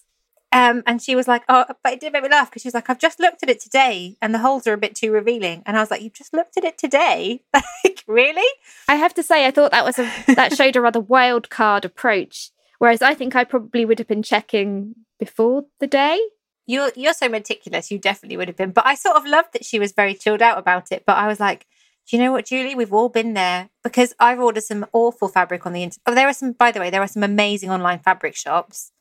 Um, 0.53 0.83
and 0.87 1.01
she 1.01 1.17
was 1.17 1.27
like, 1.27 1.43
"Oh, 1.49 1.65
but 1.83 1.95
it 1.95 2.01
did 2.01 2.13
make 2.13 2.23
me 2.23 2.29
laugh 2.29 2.51
because 2.51 2.63
she 2.63 2.69
was 2.69 2.75
like, 2.75 2.91
I've 2.91 2.99
just 2.99 3.19
looked 3.19 3.43
at 3.43 3.49
it 3.49 3.59
today, 3.59 4.17
and 4.21 4.35
the 4.35 4.39
holes 4.39 4.67
are 4.67 4.75
a 4.75 4.79
bit 4.79 4.95
too 4.95 5.11
revealing." 5.11 5.63
And 5.65 5.77
I 5.77 5.81
was 5.81 5.91
like, 5.91 6.03
"You've 6.03 6.13
just 6.13 6.35
looked 6.35 6.57
at 6.59 6.65
it 6.65 6.77
today? 6.77 7.43
like, 7.55 8.05
really?" 8.07 8.47
I 8.89 8.97
have 8.97 9.15
to 9.15 9.23
say 9.23 9.47
I 9.47 9.51
thought 9.51 9.71
that 9.71 9.85
was 9.85 9.99
a 9.99 10.11
that 10.35 10.55
showed 10.55 10.77
a 10.77 10.81
rather 10.81 11.01
wild 11.01 11.49
card 11.49 11.85
approach. 11.85 12.51
Whereas 12.79 13.01
I 13.01 13.15
think 13.15 13.35
I 13.35 13.45
probably 13.45 13.85
would 13.85 13.99
have 13.99 14.09
been 14.09 14.23
checking 14.23 14.95
before 15.19 15.67
the 15.81 15.87
day. 15.87 16.21
You're 16.67 16.93
you're 16.97 17.15
so 17.15 17.29
meticulous. 17.29 17.91
You 17.91 17.99
definitely 17.99 18.37
would 18.37 18.49
have 18.49 18.57
been. 18.57 18.73
But 18.73 18.87
I 18.87 18.95
sort 18.95 19.17
of 19.17 19.25
loved 19.25 19.55
that 19.55 19.65
she 19.65 19.79
was 19.79 19.93
very 19.93 20.15
chilled 20.15 20.43
out 20.43 20.59
about 20.59 20.93
it. 20.93 21.05
But 21.07 21.17
I 21.17 21.29
was 21.29 21.41
like, 21.41 21.67
"Do 22.07 22.17
you 22.17 22.23
know 22.23 22.33
what, 22.33 22.45
Julie? 22.47 22.75
We've 22.75 22.93
all 22.93 23.09
been 23.09 23.33
there 23.33 23.71
because 23.83 24.15
I've 24.21 24.41
ordered 24.41 24.65
some 24.65 24.85
awful 24.93 25.29
fabric 25.29 25.65
on 25.65 25.73
the 25.73 25.83
internet. 25.83 26.03
Oh, 26.07 26.15
there 26.15 26.29
are 26.29 26.35
some. 26.35 26.53
By 26.53 26.73
the 26.73 26.81
way, 26.81 26.91
there 26.91 27.03
are 27.03 27.09
some 27.09 27.23
amazing 27.23 27.71
online 27.71 28.01
fabric 28.01 28.37
shops." 28.37 28.93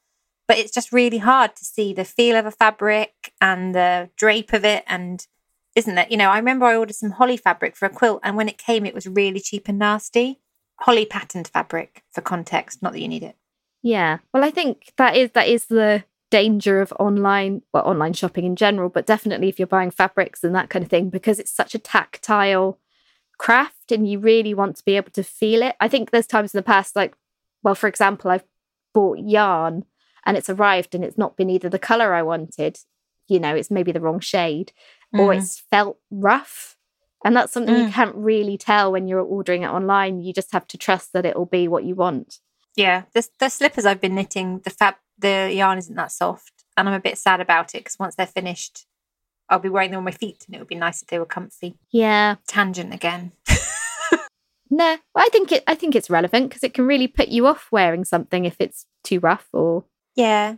But 0.51 0.57
it's 0.57 0.73
just 0.73 0.91
really 0.91 1.19
hard 1.19 1.55
to 1.55 1.63
see 1.63 1.93
the 1.93 2.03
feel 2.03 2.35
of 2.35 2.45
a 2.45 2.51
fabric 2.51 3.31
and 3.39 3.73
the 3.73 4.09
drape 4.17 4.51
of 4.51 4.65
it, 4.65 4.83
and 4.85 5.25
isn't 5.77 5.97
it? 5.97 6.11
You 6.11 6.17
know, 6.17 6.29
I 6.29 6.39
remember 6.39 6.65
I 6.65 6.75
ordered 6.75 6.97
some 6.97 7.11
holly 7.11 7.37
fabric 7.37 7.77
for 7.77 7.85
a 7.85 7.89
quilt, 7.89 8.19
and 8.21 8.35
when 8.35 8.49
it 8.49 8.57
came, 8.57 8.85
it 8.85 8.93
was 8.93 9.07
really 9.07 9.39
cheap 9.39 9.69
and 9.69 9.79
nasty. 9.79 10.41
Holly 10.81 11.05
patterned 11.05 11.47
fabric, 11.47 12.03
for 12.11 12.19
context, 12.19 12.81
not 12.81 12.91
that 12.91 12.99
you 12.99 13.07
need 13.07 13.23
it. 13.23 13.37
Yeah. 13.81 14.17
Well, 14.33 14.43
I 14.43 14.51
think 14.51 14.91
that 14.97 15.15
is 15.15 15.31
that 15.31 15.47
is 15.47 15.67
the 15.67 16.03
danger 16.31 16.81
of 16.81 16.91
online 16.99 17.61
well 17.73 17.87
online 17.87 18.11
shopping 18.11 18.43
in 18.43 18.57
general, 18.57 18.89
but 18.89 19.05
definitely 19.05 19.47
if 19.47 19.57
you're 19.57 19.67
buying 19.67 19.89
fabrics 19.89 20.43
and 20.43 20.53
that 20.53 20.69
kind 20.69 20.83
of 20.83 20.89
thing 20.89 21.09
because 21.09 21.39
it's 21.39 21.55
such 21.55 21.73
a 21.75 21.79
tactile 21.79 22.77
craft 23.37 23.89
and 23.89 24.05
you 24.05 24.19
really 24.19 24.53
want 24.53 24.75
to 24.75 24.83
be 24.83 24.97
able 24.97 25.11
to 25.11 25.23
feel 25.23 25.63
it. 25.63 25.77
I 25.79 25.87
think 25.87 26.11
there's 26.11 26.27
times 26.27 26.53
in 26.53 26.57
the 26.57 26.61
past 26.61 26.93
like 26.93 27.15
well 27.63 27.73
for 27.73 27.87
example 27.87 28.29
I've 28.29 28.43
bought 28.93 29.19
yarn 29.19 29.85
and 30.25 30.37
it's 30.37 30.49
arrived 30.49 30.93
and 30.95 31.03
it's 31.03 31.17
not 31.17 31.35
been 31.37 31.49
either 31.49 31.69
the 31.69 31.79
color 31.79 32.13
I 32.13 32.21
wanted, 32.23 32.77
you 33.27 33.39
know, 33.39 33.55
it's 33.55 33.71
maybe 33.71 33.91
the 33.91 34.01
wrong 34.01 34.19
shade 34.19 34.71
or 35.13 35.29
Mm. 35.29 35.37
it's 35.37 35.59
felt 35.59 35.97
rough. 36.09 36.77
And 37.23 37.35
that's 37.35 37.53
something 37.53 37.75
you 37.75 37.85
Mm. 37.87 37.93
can't 37.93 38.15
really 38.15 38.57
tell 38.57 38.91
when 38.91 39.07
you're 39.07 39.21
ordering 39.21 39.63
it 39.63 39.67
online. 39.69 40.21
You 40.21 40.33
just 40.33 40.51
have 40.53 40.65
to 40.67 40.77
trust 40.77 41.13
that 41.13 41.25
it'll 41.25 41.45
be 41.45 41.67
what 41.67 41.83
you 41.83 41.95
want. 41.95 42.39
Yeah, 42.75 43.03
the 43.13 43.27
the 43.39 43.49
slippers 43.49 43.85
I've 43.85 44.01
been 44.01 44.15
knitting, 44.15 44.59
the 44.63 44.69
fab, 44.69 44.95
the 45.17 45.51
yarn 45.53 45.77
isn't 45.77 45.95
that 45.95 46.11
soft, 46.11 46.63
and 46.77 46.87
I'm 46.87 46.95
a 46.95 46.99
bit 46.99 47.17
sad 47.17 47.41
about 47.41 47.75
it 47.75 47.79
because 47.79 47.99
once 47.99 48.15
they're 48.15 48.25
finished, 48.25 48.85
I'll 49.49 49.59
be 49.59 49.69
wearing 49.69 49.91
them 49.91 49.97
on 49.99 50.03
my 50.05 50.11
feet, 50.11 50.45
and 50.47 50.55
it 50.55 50.59
would 50.59 50.67
be 50.69 50.75
nice 50.75 51.01
if 51.01 51.09
they 51.09 51.19
were 51.19 51.25
comfy. 51.25 51.75
Yeah. 51.91 52.35
Tangent 52.47 52.93
again. 52.93 53.33
No, 54.73 54.97
I 55.15 55.27
think 55.33 55.51
it. 55.51 55.65
I 55.67 55.75
think 55.75 55.95
it's 55.97 56.09
relevant 56.09 56.47
because 56.49 56.63
it 56.63 56.73
can 56.73 56.87
really 56.87 57.07
put 57.09 57.27
you 57.27 57.45
off 57.45 57.67
wearing 57.73 58.05
something 58.05 58.45
if 58.45 58.55
it's 58.59 58.85
too 59.03 59.19
rough 59.19 59.47
or. 59.51 59.83
Yeah, 60.15 60.55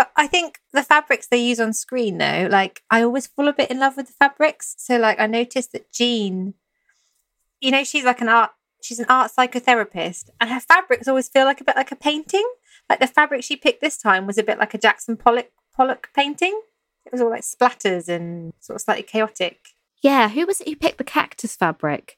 but 0.00 0.12
I 0.16 0.26
think 0.26 0.60
the 0.72 0.82
fabrics 0.82 1.26
they 1.26 1.36
use 1.36 1.60
on 1.60 1.74
screen 1.74 2.16
though, 2.16 2.48
like 2.50 2.82
I 2.90 3.02
always 3.02 3.26
fall 3.26 3.48
a 3.48 3.52
bit 3.52 3.70
in 3.70 3.78
love 3.78 3.98
with 3.98 4.06
the 4.06 4.14
fabrics. 4.14 4.74
So 4.78 4.96
like 4.96 5.20
I 5.20 5.26
noticed 5.26 5.72
that 5.72 5.92
Jean, 5.92 6.54
you 7.60 7.70
know, 7.70 7.84
she's 7.84 8.04
like 8.04 8.22
an 8.22 8.28
art. 8.30 8.52
She's 8.82 8.98
an 8.98 9.04
art 9.10 9.30
psychotherapist, 9.36 10.30
and 10.40 10.48
her 10.48 10.60
fabrics 10.60 11.06
always 11.06 11.28
feel 11.28 11.44
like 11.44 11.60
a 11.60 11.64
bit 11.64 11.76
like 11.76 11.92
a 11.92 11.96
painting. 11.96 12.50
Like 12.88 13.00
the 13.00 13.06
fabric 13.06 13.44
she 13.44 13.56
picked 13.56 13.82
this 13.82 13.98
time 13.98 14.26
was 14.26 14.38
a 14.38 14.42
bit 14.42 14.58
like 14.58 14.72
a 14.72 14.78
Jackson 14.78 15.18
Pollock 15.18 15.50
Pollock 15.76 16.08
painting. 16.16 16.58
It 17.04 17.12
was 17.12 17.20
all 17.20 17.28
like 17.28 17.42
splatters 17.42 18.08
and 18.08 18.54
sort 18.58 18.76
of 18.76 18.80
slightly 18.80 19.02
chaotic. 19.02 19.58
Yeah, 20.02 20.30
who 20.30 20.46
was 20.46 20.62
it 20.62 20.68
who 20.68 20.76
picked 20.76 20.96
the 20.96 21.04
cactus 21.04 21.56
fabric? 21.56 22.16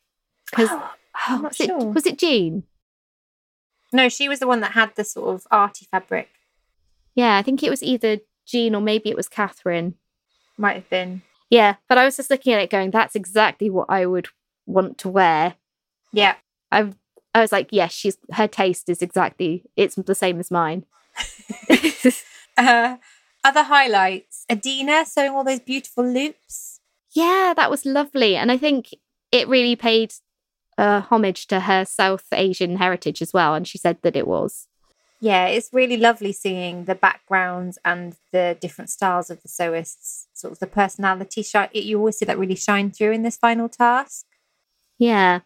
Because 0.49 0.71
I'm 1.27 1.39
oh, 1.39 1.43
not 1.43 1.59
was 1.59 1.61
it 1.61 1.77
was 1.77 2.07
it 2.07 2.19
Jean? 2.19 2.63
No, 3.93 4.09
she 4.09 4.29
was 4.29 4.39
the 4.39 4.47
one 4.47 4.61
that 4.61 4.73
had 4.73 4.95
the 4.95 5.03
sort 5.03 5.35
of 5.35 5.49
arty 5.51 5.89
fabric. 5.91 6.29
Yeah, 7.15 7.37
I 7.37 7.43
think 7.43 7.63
it 7.63 7.71
was 7.71 7.83
either 7.83 8.19
Jean 8.47 8.75
or 8.75 8.81
maybe 8.81 9.11
it 9.11 9.17
was 9.17 9.29
Catherine. 9.29 9.95
Might 10.59 10.75
have 10.75 10.91
been. 10.91 11.23
Yeah, 11.51 11.77
but 11.89 11.99
I 11.99 12.05
was 12.05 12.17
just 12.17 12.31
looking 12.31 12.53
at 12.53 12.63
it 12.63 12.71
going, 12.71 12.91
that's 12.91 13.15
exactly 13.15 13.69
what 13.69 13.87
I 13.91 14.07
would 14.07 14.29
want 14.67 14.99
to 14.99 15.09
wear. 15.09 15.55
Yeah. 16.13 16.37
I 16.71 16.93
I 17.35 17.41
was 17.41 17.53
like, 17.53 17.69
yes, 17.73 17.93
she's 17.93 18.17
her 18.33 18.49
taste 18.49 18.89
is 18.89 19.03
exactly 19.03 19.65
it's 19.77 19.95
the 19.97 20.15
same 20.15 20.39
as 20.41 20.51
mine. 20.51 20.85
Uh, 22.59 22.97
other 23.45 23.63
highlights 23.63 24.45
Adina 24.51 25.07
sewing 25.07 25.31
all 25.33 25.43
those 25.43 25.61
beautiful 25.61 26.07
loops. 26.07 26.81
yeah, 27.13 27.55
that 27.57 27.71
was 27.71 27.87
lovely. 27.87 28.37
And 28.37 28.53
I 28.53 28.59
think 28.59 28.89
it 29.33 29.49
really 29.49 29.75
paid 29.75 30.13
uh, 30.77 31.01
homage 31.01 31.47
to 31.47 31.61
her 31.61 31.87
South 31.87 32.27
Asian 32.33 32.77
heritage 32.77 33.23
as 33.23 33.33
well. 33.33 33.55
And 33.55 33.67
she 33.67 33.79
said 33.79 33.97
that 34.03 34.17
it 34.17 34.27
was. 34.27 34.69
Yeah, 35.23 35.47
it's 35.47 35.69
really 35.73 35.97
lovely 35.97 36.33
seeing 36.33 36.87
the 36.87 36.97
backgrounds 36.97 37.79
and 37.85 38.17
the 38.33 38.57
different 38.61 38.91
styles 38.91 39.31
of 39.31 39.41
the 39.41 39.49
sewists, 39.49 40.27
sort 40.35 40.51
of 40.51 40.59
the 40.59 40.67
personality 40.67 41.45
shine. 41.45 41.69
You 41.73 41.99
always 41.99 42.19
see 42.19 42.25
that 42.25 42.37
really 42.37 42.57
shine 42.57 42.91
through 42.91 43.13
in 43.13 43.23
this 43.23 43.37
final 43.37 43.69
task. 43.69 44.27
Yeah. 44.99 45.43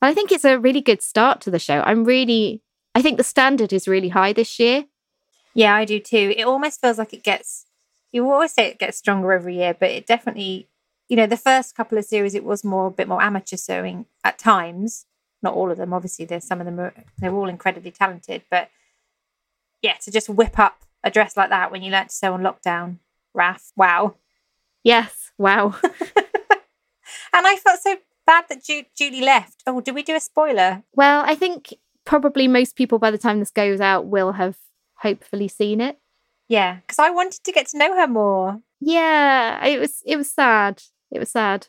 I 0.00 0.14
think 0.14 0.30
it's 0.30 0.44
a 0.44 0.60
really 0.60 0.80
good 0.80 1.02
start 1.02 1.40
to 1.40 1.50
the 1.50 1.58
show. 1.58 1.82
I'm 1.84 2.04
really, 2.04 2.62
I 2.94 3.02
think 3.02 3.16
the 3.16 3.24
standard 3.24 3.72
is 3.72 3.88
really 3.88 4.10
high 4.10 4.32
this 4.32 4.60
year. 4.60 4.84
Yeah, 5.54 5.74
I 5.74 5.84
do 5.84 5.98
too. 5.98 6.32
It 6.36 6.46
almost 6.46 6.80
feels 6.80 6.98
like 6.98 7.12
it 7.12 7.24
gets, 7.24 7.66
you 8.12 8.30
always 8.30 8.52
say 8.52 8.68
it 8.68 8.78
gets 8.78 8.96
stronger 8.96 9.32
every 9.32 9.56
year, 9.56 9.74
but 9.74 9.90
it 9.90 10.06
definitely, 10.06 10.68
you 11.08 11.16
know, 11.16 11.26
the 11.26 11.36
first 11.36 11.74
couple 11.74 11.98
of 11.98 12.04
series, 12.04 12.36
it 12.36 12.44
was 12.44 12.62
more 12.62 12.86
a 12.86 12.92
bit 12.92 13.08
more 13.08 13.22
amateur 13.22 13.56
sewing 13.56 14.06
at 14.22 14.38
times. 14.38 15.04
Not 15.42 15.54
all 15.54 15.70
of 15.70 15.78
them, 15.78 15.92
obviously. 15.92 16.24
There's 16.24 16.46
some 16.46 16.60
of 16.60 16.66
them, 16.66 16.80
are, 16.80 16.94
they're 17.18 17.34
all 17.34 17.48
incredibly 17.48 17.90
talented, 17.90 18.42
but 18.50 18.70
yeah, 19.82 19.94
to 20.02 20.10
just 20.10 20.28
whip 20.28 20.58
up 20.58 20.84
a 21.04 21.10
dress 21.10 21.36
like 21.36 21.50
that 21.50 21.70
when 21.70 21.82
you 21.82 21.92
learnt 21.92 22.08
to 22.08 22.14
sew 22.14 22.34
on 22.34 22.42
lockdown, 22.42 22.96
Raf, 23.34 23.70
wow. 23.76 24.16
Yes. 24.82 25.30
Wow. 25.38 25.76
And 27.32 27.46
I 27.46 27.56
felt 27.56 27.80
so 27.80 27.96
bad 28.26 28.44
that 28.48 28.64
Ju- 28.64 28.84
Julie 28.96 29.20
left. 29.20 29.62
Oh, 29.66 29.80
did 29.80 29.94
we 29.94 30.02
do 30.02 30.14
a 30.14 30.20
spoiler? 30.20 30.82
well, 30.94 31.22
I 31.26 31.34
think 31.34 31.74
probably 32.04 32.48
most 32.48 32.74
people 32.76 32.98
by 32.98 33.10
the 33.10 33.18
time 33.18 33.38
this 33.38 33.50
goes 33.50 33.80
out 33.80 34.06
will 34.06 34.32
have 34.32 34.56
hopefully 34.96 35.48
seen 35.48 35.80
it. 35.80 35.98
Yeah, 36.48 36.76
because 36.76 36.98
I 36.98 37.10
wanted 37.10 37.44
to 37.44 37.52
get 37.52 37.68
to 37.68 37.78
know 37.78 37.94
her 37.96 38.06
more. 38.06 38.60
Yeah, 38.80 39.64
it 39.64 39.78
was 39.78 40.02
it 40.06 40.16
was 40.16 40.30
sad. 40.30 40.82
It 41.10 41.18
was 41.18 41.30
sad. 41.30 41.68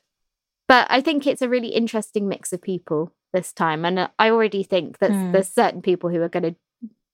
But 0.68 0.88
I 0.90 1.02
think 1.02 1.28
it's 1.28 1.42
a 1.42 1.50
really 1.50 1.70
interesting 1.70 2.28
mix 2.28 2.54
of 2.54 2.62
people 2.62 3.12
this 3.34 3.52
time 3.54 3.86
and 3.86 4.00
uh, 4.00 4.08
I 4.18 4.30
already 4.32 4.64
think 4.64 4.98
that 5.00 5.12
Hmm. 5.12 5.32
there's 5.32 5.48
certain 5.50 5.82
people 5.82 6.10
who 6.10 6.22
are 6.22 6.30
going 6.30 6.44
to 6.44 6.56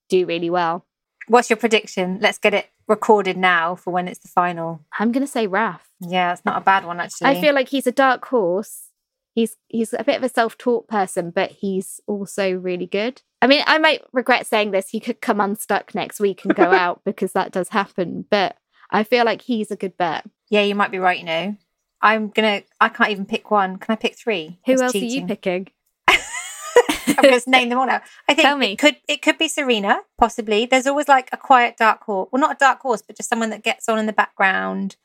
do 0.09 0.25
really 0.25 0.49
well. 0.49 0.85
What's 1.27 1.49
your 1.49 1.57
prediction? 1.57 2.19
Let's 2.21 2.37
get 2.37 2.53
it 2.53 2.67
recorded 2.87 3.35
now 3.37 3.75
for 3.75 3.91
when 3.91 4.07
it's 4.07 4.19
the 4.19 4.27
final. 4.27 4.81
I'm 4.99 5.11
going 5.11 5.25
to 5.25 5.31
say 5.31 5.47
Raf. 5.47 5.89
Yeah, 5.99 6.33
it's 6.33 6.45
not 6.45 6.57
a 6.57 6.63
bad 6.63 6.85
one 6.85 6.99
actually. 6.99 7.27
I 7.31 7.41
feel 7.41 7.55
like 7.55 7.69
he's 7.69 7.87
a 7.87 7.91
dark 7.91 8.25
horse. 8.25 8.89
He's 9.33 9.57
he's 9.67 9.93
a 9.93 10.03
bit 10.03 10.17
of 10.17 10.23
a 10.23 10.29
self-taught 10.29 10.87
person, 10.87 11.31
but 11.31 11.51
he's 11.51 11.99
also 12.07 12.53
really 12.53 12.85
good. 12.85 13.21
I 13.41 13.47
mean, 13.47 13.63
I 13.67 13.79
might 13.79 14.01
regret 14.13 14.45
saying 14.47 14.71
this. 14.71 14.89
He 14.89 14.99
could 15.01 15.19
come 15.19 15.41
unstuck 15.41 15.93
next 15.93 16.19
week 16.21 16.45
and 16.45 16.55
go 16.55 16.71
out 16.71 17.01
because 17.03 17.33
that 17.33 17.51
does 17.51 17.69
happen. 17.69 18.25
But 18.29 18.55
I 18.91 19.03
feel 19.03 19.25
like 19.25 19.41
he's 19.41 19.71
a 19.71 19.75
good 19.75 19.97
bet. 19.97 20.25
yeah, 20.49 20.61
you 20.61 20.75
might 20.75 20.91
be 20.91 20.99
right. 20.99 21.19
You 21.19 21.25
know, 21.25 21.57
I'm 22.01 22.29
gonna. 22.29 22.61
I 22.79 22.87
can't 22.89 23.09
even 23.09 23.25
pick 23.25 23.49
one. 23.51 23.77
Can 23.77 23.91
I 23.91 23.95
pick 23.97 24.15
three? 24.15 24.59
Who 24.67 24.73
That's 24.77 24.81
else 24.83 24.95
are 24.95 24.99
you 24.99 25.25
picking? 25.25 25.67
I'm 27.07 27.15
going 27.23 27.39
to 27.39 27.49
name 27.49 27.69
them 27.69 27.77
all 27.79 27.85
now. 27.87 28.01
I 28.27 28.33
think 28.33 28.45
Tell 28.45 28.57
me. 28.57 28.73
it 28.73 28.79
could 28.79 28.97
it 29.07 29.21
could 29.21 29.37
be 29.37 29.47
Serena, 29.47 29.99
possibly. 30.17 30.65
There's 30.65 30.87
always 30.87 31.07
like 31.07 31.29
a 31.31 31.37
quiet 31.37 31.77
dark 31.77 32.03
horse. 32.03 32.29
Well, 32.31 32.39
not 32.41 32.55
a 32.55 32.59
dark 32.59 32.81
horse, 32.81 33.01
but 33.01 33.15
just 33.17 33.29
someone 33.29 33.49
that 33.51 33.63
gets 33.63 33.87
on 33.87 33.99
in 33.99 34.05
the 34.05 34.13
background 34.13 34.97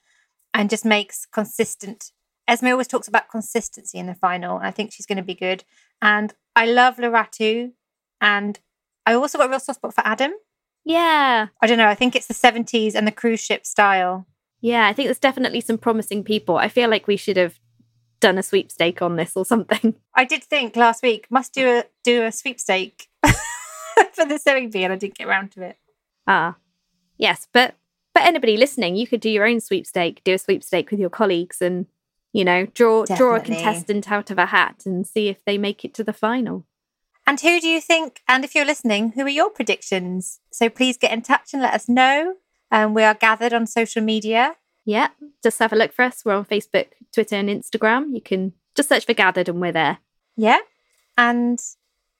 and 0.52 0.68
just 0.70 0.84
makes 0.84 1.26
consistent. 1.26 2.10
Esme 2.48 2.66
always 2.68 2.88
talks 2.88 3.06
about 3.06 3.28
consistency 3.30 3.98
in 3.98 4.06
the 4.06 4.14
final, 4.14 4.56
and 4.56 4.66
I 4.66 4.70
think 4.72 4.92
she's 4.92 5.06
going 5.06 5.18
to 5.18 5.22
be 5.22 5.34
good. 5.34 5.62
And 6.02 6.34
I 6.56 6.66
love 6.66 6.96
Loratu, 6.96 7.72
and 8.20 8.58
I 9.06 9.14
also 9.14 9.38
got 9.38 9.46
a 9.46 9.50
real 9.50 9.60
soft 9.60 9.78
spot 9.78 9.94
for 9.94 10.04
Adam. 10.04 10.32
Yeah. 10.84 11.48
I 11.62 11.66
don't 11.66 11.78
know. 11.78 11.86
I 11.86 11.94
think 11.94 12.16
it's 12.16 12.26
the 12.26 12.34
70s 12.34 12.94
and 12.94 13.06
the 13.06 13.12
cruise 13.12 13.40
ship 13.40 13.66
style. 13.66 14.26
Yeah, 14.60 14.88
I 14.88 14.92
think 14.92 15.06
there's 15.06 15.18
definitely 15.18 15.60
some 15.60 15.78
promising 15.78 16.24
people. 16.24 16.56
I 16.56 16.68
feel 16.68 16.90
like 16.90 17.06
we 17.06 17.16
should 17.16 17.36
have 17.36 17.60
done 18.20 18.38
a 18.38 18.42
sweepstake 18.42 19.02
on 19.02 19.16
this 19.16 19.32
or 19.34 19.44
something. 19.44 19.94
I 20.14 20.24
did 20.24 20.44
think 20.44 20.76
last 20.76 21.02
week 21.02 21.26
must 21.30 21.52
do 21.52 21.66
a 21.68 21.84
do 22.04 22.24
a 22.24 22.32
sweepstake 22.32 23.08
for 24.12 24.24
the 24.24 24.38
sewing 24.38 24.70
bee, 24.70 24.84
and 24.84 24.92
I 24.92 24.96
didn't 24.96 25.16
get 25.16 25.26
around 25.28 25.52
to 25.52 25.62
it. 25.62 25.76
Ah. 26.26 26.56
Yes, 27.16 27.46
but 27.52 27.74
but 28.14 28.24
anybody 28.24 28.56
listening, 28.56 28.96
you 28.96 29.06
could 29.06 29.20
do 29.20 29.30
your 29.30 29.46
own 29.46 29.60
sweepstake, 29.60 30.22
do 30.24 30.34
a 30.34 30.38
sweepstake 30.38 30.90
with 30.90 31.00
your 31.00 31.10
colleagues 31.10 31.60
and 31.60 31.86
you 32.32 32.44
know, 32.44 32.66
draw 32.66 33.04
draw 33.04 33.36
a 33.36 33.40
contestant 33.40 34.10
out 34.10 34.30
of 34.30 34.38
a 34.38 34.46
hat 34.46 34.82
and 34.86 35.06
see 35.06 35.28
if 35.28 35.44
they 35.44 35.58
make 35.58 35.84
it 35.84 35.94
to 35.94 36.04
the 36.04 36.12
final. 36.12 36.66
And 37.26 37.40
who 37.40 37.60
do 37.60 37.68
you 37.68 37.80
think? 37.80 38.22
And 38.28 38.44
if 38.44 38.54
you're 38.54 38.64
listening, 38.64 39.12
who 39.12 39.22
are 39.22 39.28
your 39.28 39.50
predictions? 39.50 40.40
So 40.52 40.68
please 40.68 40.96
get 40.96 41.12
in 41.12 41.22
touch 41.22 41.52
and 41.52 41.62
let 41.62 41.74
us 41.74 41.88
know. 41.88 42.34
Um, 42.70 42.94
we 42.94 43.02
are 43.02 43.14
gathered 43.14 43.52
on 43.52 43.66
social 43.66 44.02
media. 44.02 44.56
Yeah, 44.84 45.08
just 45.42 45.58
have 45.58 45.72
a 45.72 45.76
look 45.76 45.92
for 45.92 46.02
us. 46.02 46.24
We're 46.24 46.34
on 46.34 46.44
Facebook, 46.44 46.86
Twitter, 47.12 47.36
and 47.36 47.48
Instagram. 47.48 48.14
You 48.14 48.20
can 48.20 48.54
just 48.74 48.88
search 48.88 49.06
for 49.06 49.14
Gathered 49.14 49.48
and 49.48 49.60
we're 49.60 49.72
there. 49.72 49.98
Yeah, 50.36 50.58
and 51.18 51.60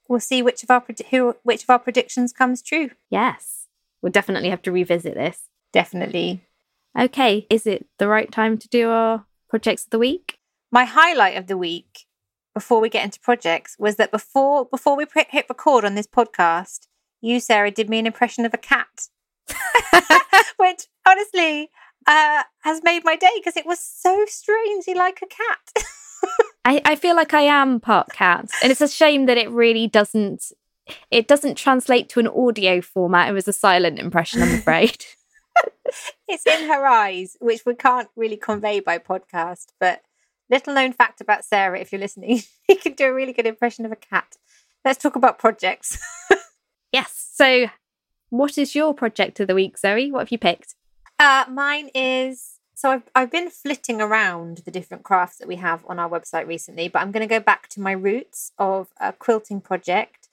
we'll 0.09 0.21
see 0.21 0.43
which 0.43 0.63
of 0.63 0.71
our 0.71 0.81
pred- 0.81 1.07
who 1.07 1.37
which 1.43 1.63
of 1.63 1.71
our 1.71 1.79
predictions 1.79 2.33
comes 2.33 2.63
true. 2.63 2.91
Yes, 3.09 3.67
we'll 4.03 4.13
definitely 4.13 4.51
have 4.51 4.63
to 4.63 4.73
revisit 4.73 5.15
this. 5.15 5.49
Definitely. 5.73 6.43
Okay, 6.99 7.47
is 7.49 7.67
it 7.67 7.87
the 7.99 8.09
right 8.09 8.31
time 8.31 8.59
to 8.59 8.69
do 8.69 8.91
our 8.91 9.25
projects 9.49 9.85
of 9.85 9.91
the 9.91 9.99
week? 9.99 10.39
My 10.73 10.85
highlight 10.85 11.37
of 11.37 11.47
the 11.47 11.57
week, 11.57 12.07
before 12.53 12.81
we 12.81 12.89
get 12.89 13.05
into 13.05 13.21
projects, 13.21 13.77
was 13.79 13.97
that 13.97 14.11
before 14.11 14.65
before 14.67 14.97
we 14.97 15.07
pre- 15.07 15.25
hit 15.31 15.47
record 15.49 15.85
on 15.85 15.95
this 15.95 16.09
podcast, 16.09 16.87
you 17.21 17.41
Sarah 17.41 17.71
did 17.71 17.89
me 17.89 17.99
an 17.99 18.07
impression 18.07 18.45
of 18.45 18.53
a 18.53 18.59
cat, 18.59 19.09
which 20.57 20.87
honestly 21.07 21.71
uh, 22.07 22.43
has 22.63 22.83
made 22.83 23.05
my 23.05 23.17
day 23.17 23.31
because 23.37 23.57
it 23.57 23.67
was 23.67 23.81
so 23.81 24.25
strangely 24.27 24.95
like 24.95 25.21
a 25.23 25.27
cat. 25.27 25.85
I, 26.65 26.83
I 26.85 26.97
feel 26.97 27.17
like 27.17 27.33
I 27.33 27.43
am 27.43 27.81
part 27.81 28.13
cat, 28.13 28.51
and 28.63 28.71
it's 28.71 28.81
a 28.81 28.89
shame 28.89 29.27
that 29.27 29.39
it 29.39 29.51
really 29.51 29.87
doesn't. 29.87 30.53
It 31.11 31.29
doesn't 31.29 31.55
translate 31.57 32.09
to 32.11 32.21
an 32.21 32.27
audio 32.27 32.81
format. 32.81 33.29
It 33.29 33.33
was 33.33 33.47
a 33.47 33.53
silent 33.53 34.01
impression, 34.01 34.43
I'm 34.43 34.55
afraid. 34.55 35.05
it's 36.29 36.47
in 36.47 36.69
her 36.69 36.87
eyes, 36.87 37.37
which 37.41 37.63
we 37.65 37.75
can't 37.75 38.09
really 38.17 38.37
convey 38.37 38.81
by 38.81 38.99
podcast. 38.99 39.67
But 39.79 40.03
little 40.51 40.75
known 40.75 40.93
fact 40.93 41.21
about 41.21 41.45
Sarah, 41.45 41.79
if 41.79 41.93
you're 41.93 42.01
listening, 42.01 42.43
she 42.69 42.77
can 42.77 42.93
do 42.95 43.07
a 43.07 43.15
really 43.15 43.33
good 43.33 43.47
impression 43.47 43.85
of 43.85 43.93
a 43.93 43.97
cat. 43.97 44.37
Let's 44.85 45.03
talk 45.03 45.17
about 45.17 45.39
projects. 45.39 45.99
yes. 46.93 47.31
So, 47.35 47.67
what 48.31 48.57
is 48.59 48.75
your 48.75 48.95
project 48.95 49.41
of 49.41 49.49
the 49.49 49.55
week, 49.55 49.79
Zoe? 49.79 50.11
What 50.11 50.21
have 50.21 50.33
you 50.33 50.39
picked? 50.39 50.75
Uh, 51.21 51.45
mine 51.51 51.91
is 51.95 52.61
so 52.75 52.91
I've 52.91 53.03
I've 53.15 53.31
been 53.31 53.51
flitting 53.51 54.01
around 54.01 54.63
the 54.65 54.71
different 54.71 55.03
crafts 55.05 55.37
that 55.37 55.47
we 55.47 55.57
have 55.57 55.85
on 55.87 55.99
our 55.99 56.09
website 56.09 56.47
recently, 56.47 56.89
but 56.89 57.03
I'm 57.03 57.13
going 57.13 57.29
to 57.29 57.33
go 57.33 57.41
back 57.41 57.69
to 57.69 57.81
my 57.81 57.93
roots 57.93 58.53
of 58.59 58.89
a 58.99 59.13
quilting 59.13 59.61
project, 59.61 60.31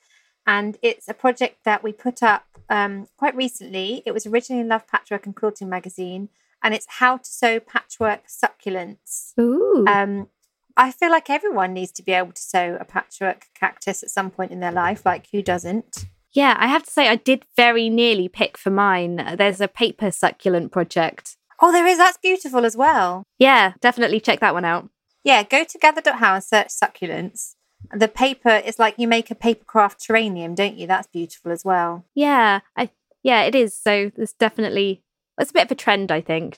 and 0.48 0.78
it's 0.82 1.10
a 1.10 1.14
project 1.14 1.66
that 1.66 1.84
we 1.84 1.92
put 1.92 2.24
up 2.24 2.46
um, 2.70 3.10
quite 3.18 3.36
recently. 3.36 4.02
It 4.06 4.14
was 4.14 4.26
originally 4.26 4.62
in 4.62 4.70
Love 4.70 4.88
Patchwork 4.88 5.26
and 5.26 5.36
Quilting 5.36 5.68
magazine, 5.68 6.30
and 6.64 6.74
it's 6.74 6.88
how 6.88 7.18
to 7.18 7.30
sew 7.30 7.60
patchwork 7.60 8.28
succulents. 8.28 9.38
Ooh. 9.38 9.84
Um, 9.90 10.30
I 10.78 10.92
feel 10.92 11.12
like 11.12 11.30
everyone 11.30 11.74
needs 11.74 11.92
to 11.94 12.04
be 12.04 12.14
able 12.14 12.32
to 12.32 12.42
sew 12.42 12.78
a 12.80 12.86
patchwork 12.86 13.48
cactus 13.54 14.04
at 14.04 14.10
some 14.10 14.32
point 14.32 14.54
in 14.54 14.62
their 14.62 14.72
life. 14.72 15.06
Like 15.06 15.28
who 15.34 15.42
doesn't? 15.42 16.06
Yeah, 16.34 16.56
I 16.60 16.68
have 16.68 16.84
to 16.84 16.92
say, 16.92 17.08
I 17.08 17.16
did 17.16 17.46
very 17.56 17.90
nearly 17.90 18.28
pick 18.28 18.58
for 18.58 18.70
mine. 18.70 19.20
Uh, 19.20 19.36
there's 19.36 19.62
a 19.62 19.68
paper 19.68 20.12
succulent 20.12 20.72
project. 20.72 21.38
Oh, 21.62 21.72
there 21.72 21.88
is. 21.88 21.98
That's 21.98 22.18
beautiful 22.18 22.66
as 22.66 22.78
well. 22.78 23.24
Yeah, 23.40 23.74
definitely 23.82 24.20
check 24.20 24.40
that 24.42 24.54
one 24.54 24.66
out. 24.66 24.90
Yeah, 25.24 25.44
go 25.44 25.64
to 25.64 25.78
gathered.how 25.78 26.36
and 26.36 26.44
search 26.44 26.68
succulents. 26.70 27.56
The 27.94 28.08
paper 28.08 28.62
is 28.66 28.80
like 28.80 28.96
you 28.98 29.08
make 29.08 29.32
a 29.32 29.36
paper 29.36 29.66
craft 29.66 30.00
terrarium, 30.00 30.56
don't 30.56 30.78
you? 30.78 30.88
That's 30.88 31.08
beautiful 31.08 31.52
as 31.52 31.64
well. 31.64 32.06
Yeah, 32.16 32.60
I 32.76 32.90
yeah, 33.24 33.44
it 33.44 33.56
is. 33.56 33.76
So 33.76 34.12
there's 34.16 34.34
definitely 34.34 35.04
it's 35.40 35.52
a 35.52 35.54
bit 35.54 35.66
of 35.66 35.72
a 35.72 35.76
trend, 35.76 36.12
I 36.12 36.22
think. 36.22 36.58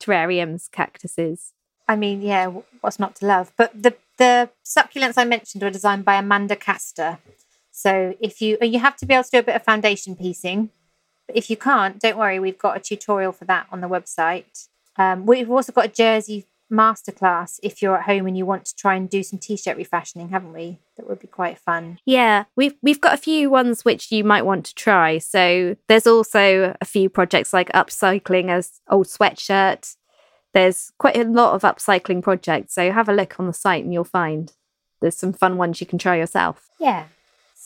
Terrariums, 0.00 0.70
cactuses. 0.70 1.52
I 1.88 1.96
mean, 1.96 2.22
yeah, 2.22 2.52
what's 2.80 2.98
not 2.98 3.16
to 3.16 3.26
love? 3.26 3.52
But 3.56 3.82
the 3.82 3.94
the 4.18 4.50
succulents 4.64 5.14
I 5.16 5.24
mentioned 5.24 5.62
were 5.62 5.70
designed 5.70 6.04
by 6.04 6.16
Amanda 6.16 6.56
Castor. 6.56 7.18
So 7.78 8.16
if 8.18 8.42
you 8.42 8.58
you 8.60 8.80
have 8.80 8.96
to 8.96 9.06
be 9.06 9.14
able 9.14 9.22
to 9.22 9.30
do 9.30 9.38
a 9.38 9.42
bit 9.44 9.54
of 9.54 9.62
foundation 9.62 10.16
piecing, 10.16 10.70
but 11.28 11.36
if 11.36 11.48
you 11.48 11.56
can't, 11.56 12.00
don't 12.00 12.18
worry, 12.18 12.40
we've 12.40 12.58
got 12.58 12.76
a 12.76 12.80
tutorial 12.80 13.30
for 13.30 13.44
that 13.44 13.68
on 13.70 13.80
the 13.80 13.88
website. 13.88 14.66
Um, 14.96 15.26
we've 15.26 15.48
also 15.48 15.70
got 15.70 15.84
a 15.84 15.88
jersey 15.88 16.46
masterclass 16.72 17.60
if 17.62 17.80
you're 17.80 17.96
at 17.96 18.06
home 18.06 18.26
and 18.26 18.36
you 18.36 18.44
want 18.44 18.64
to 18.64 18.74
try 18.74 18.96
and 18.96 19.08
do 19.08 19.22
some 19.22 19.38
t-shirt 19.38 19.76
refashioning, 19.76 20.30
haven't 20.30 20.52
we? 20.52 20.80
That 20.96 21.08
would 21.08 21.20
be 21.20 21.28
quite 21.28 21.56
fun. 21.56 22.00
Yeah, 22.04 22.44
we've 22.56 22.74
we've 22.82 23.00
got 23.00 23.14
a 23.14 23.16
few 23.16 23.48
ones 23.48 23.84
which 23.84 24.10
you 24.10 24.24
might 24.24 24.44
want 24.44 24.66
to 24.66 24.74
try. 24.74 25.18
So 25.18 25.76
there's 25.86 26.08
also 26.08 26.74
a 26.80 26.84
few 26.84 27.08
projects 27.08 27.52
like 27.52 27.70
upcycling 27.70 28.48
as 28.50 28.80
old 28.90 29.06
sweatshirt. 29.06 29.94
there's 30.52 30.90
quite 30.98 31.16
a 31.16 31.22
lot 31.22 31.54
of 31.54 31.62
upcycling 31.62 32.24
projects. 32.24 32.74
So 32.74 32.90
have 32.90 33.08
a 33.08 33.14
look 33.14 33.38
on 33.38 33.46
the 33.46 33.52
site 33.52 33.84
and 33.84 33.92
you'll 33.92 34.02
find 34.02 34.52
there's 35.00 35.16
some 35.16 35.32
fun 35.32 35.58
ones 35.58 35.80
you 35.80 35.86
can 35.86 35.98
try 35.98 36.16
yourself. 36.16 36.68
Yeah. 36.80 37.04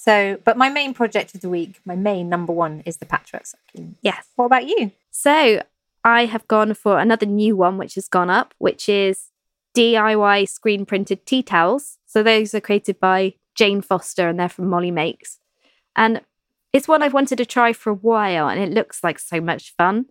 So, 0.05 0.37
but 0.43 0.57
my 0.57 0.69
main 0.69 0.95
project 0.95 1.33
of 1.33 1.43
the 1.43 1.49
week, 1.49 1.79
my 1.85 1.95
main 1.95 2.29
number 2.29 2.53
one, 2.53 2.83
is 2.85 2.97
the 2.97 3.07
patchwork 3.07 3.47
sucking. 3.47 3.95
Yes. 4.03 4.27
What 4.35 4.47
about 4.47 4.67
you? 4.67 4.91
So 5.13 5.63
I 6.03 6.25
have 6.25 6.49
gone 6.49 6.75
for 6.75 6.99
another 6.99 7.25
new 7.25 7.55
one 7.55 7.79
which 7.79 7.95
has 7.95 8.09
gone 8.09 8.29
up, 8.29 8.53
which 8.59 8.89
is 8.89 9.29
DIY 9.77 10.49
screen 10.49 10.85
printed 10.85 11.25
tea 11.25 11.45
towels. 11.45 11.99
So 12.05 12.25
those 12.25 12.53
are 12.53 12.61
created 12.61 12.99
by 12.99 13.35
Jane 13.55 13.81
Foster 13.81 14.29
and 14.29 14.41
they're 14.41 14.49
from 14.49 14.67
Molly 14.67 14.91
Makes. 14.91 15.39
And 15.95 16.23
it's 16.73 16.89
one 16.89 17.01
I've 17.01 17.15
wanted 17.15 17.39
to 17.39 17.47
try 17.47 17.73
for 17.73 17.91
a 17.91 17.95
while 17.95 18.49
and 18.49 18.61
it 18.61 18.73
looks 18.73 19.05
like 19.05 19.21
so 19.21 19.41
much 19.41 19.73
fun 19.79 20.07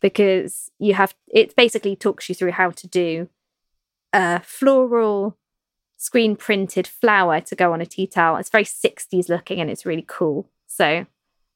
because 0.00 0.72
you 0.80 0.94
have 0.94 1.14
it 1.28 1.54
basically 1.54 1.94
talks 1.94 2.28
you 2.28 2.34
through 2.34 2.50
how 2.50 2.70
to 2.70 2.88
do 2.88 3.28
a 4.12 4.40
floral 4.40 5.36
screen 5.96 6.36
printed 6.36 6.86
flower 6.86 7.40
to 7.40 7.54
go 7.54 7.72
on 7.72 7.80
a 7.80 7.86
tea 7.86 8.06
towel. 8.06 8.36
It's 8.36 8.50
very 8.50 8.64
60s 8.64 9.28
looking 9.28 9.60
and 9.60 9.70
it's 9.70 9.86
really 9.86 10.04
cool. 10.06 10.48
So 10.66 11.06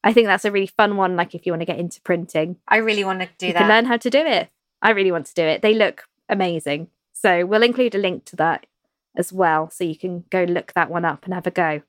I 0.02 0.12
think 0.12 0.26
that's 0.26 0.44
a 0.44 0.50
really 0.50 0.66
fun 0.66 0.96
one, 0.96 1.16
like 1.16 1.34
if 1.34 1.44
you 1.44 1.52
want 1.52 1.60
to 1.60 1.66
get 1.66 1.78
into 1.78 2.00
printing. 2.00 2.56
I 2.66 2.78
really 2.78 3.04
want 3.04 3.20
to 3.20 3.28
do 3.38 3.48
you 3.48 3.52
that. 3.52 3.60
can 3.60 3.68
learn 3.68 3.84
how 3.84 3.98
to 3.98 4.10
do 4.10 4.18
it. 4.18 4.48
I 4.82 4.90
really 4.90 5.12
want 5.12 5.26
to 5.26 5.34
do 5.34 5.42
it. 5.42 5.62
They 5.62 5.74
look 5.74 6.04
amazing. 6.28 6.88
So 7.12 7.44
we'll 7.44 7.62
include 7.62 7.94
a 7.94 7.98
link 7.98 8.24
to 8.26 8.36
that 8.36 8.66
as 9.16 9.32
well. 9.32 9.68
So 9.70 9.84
you 9.84 9.96
can 9.96 10.24
go 10.30 10.44
look 10.44 10.72
that 10.72 10.90
one 10.90 11.04
up 11.04 11.24
and 11.24 11.34
have 11.34 11.46
a 11.46 11.50
go. 11.50 11.82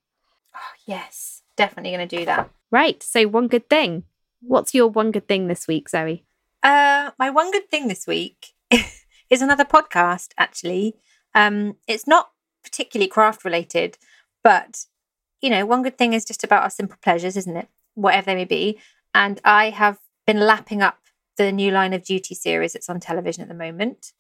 Oh, 0.54 0.74
yes, 0.86 1.44
definitely 1.56 1.92
going 1.92 2.08
to 2.08 2.18
do 2.18 2.26
that. 2.26 2.50
Right. 2.70 3.02
So 3.02 3.28
one 3.28 3.48
good 3.48 3.70
thing. 3.70 4.04
What's 4.42 4.74
your 4.74 4.88
one 4.88 5.12
good 5.12 5.28
thing 5.28 5.48
this 5.48 5.68
week, 5.68 5.88
Zoe? 5.88 6.26
Uh, 6.64 7.12
my 7.18 7.30
one 7.30 7.52
good 7.52 7.70
thing 7.70 7.88
this 7.88 8.06
week 8.06 8.54
is 9.30 9.42
another 9.42 9.66
podcast, 9.66 10.30
actually. 10.38 10.96
Um, 11.34 11.78
it's 11.88 12.08
not 12.08 12.32
particularly 12.64 13.08
craft 13.08 13.46
related, 13.46 13.98
but 14.44 14.86
you 15.42 15.50
know, 15.50 15.66
one 15.66 15.82
good 15.82 15.98
thing 15.98 16.14
is 16.14 16.24
just 16.24 16.44
about 16.44 16.64
our 16.64 16.70
simple 16.70 16.98
pleasures, 17.02 17.36
isn't 17.36 17.58
it? 17.58 17.68
Whatever 17.96 18.26
they 18.28 18.36
may 18.36 18.46
be. 18.46 18.80
And 19.14 19.42
I 19.44 19.72
have 19.72 19.98
been 20.26 20.40
lapping 20.40 20.82
up 20.82 21.00
the 21.38 21.52
new 21.52 21.72
Line 21.72 21.94
of 21.94 22.04
Duty 22.04 22.36
series 22.36 22.74
that's 22.74 22.90
on 22.90 23.00
television 23.00 23.42
at 23.42 23.48
the 23.48 23.56
moment. 23.56 24.14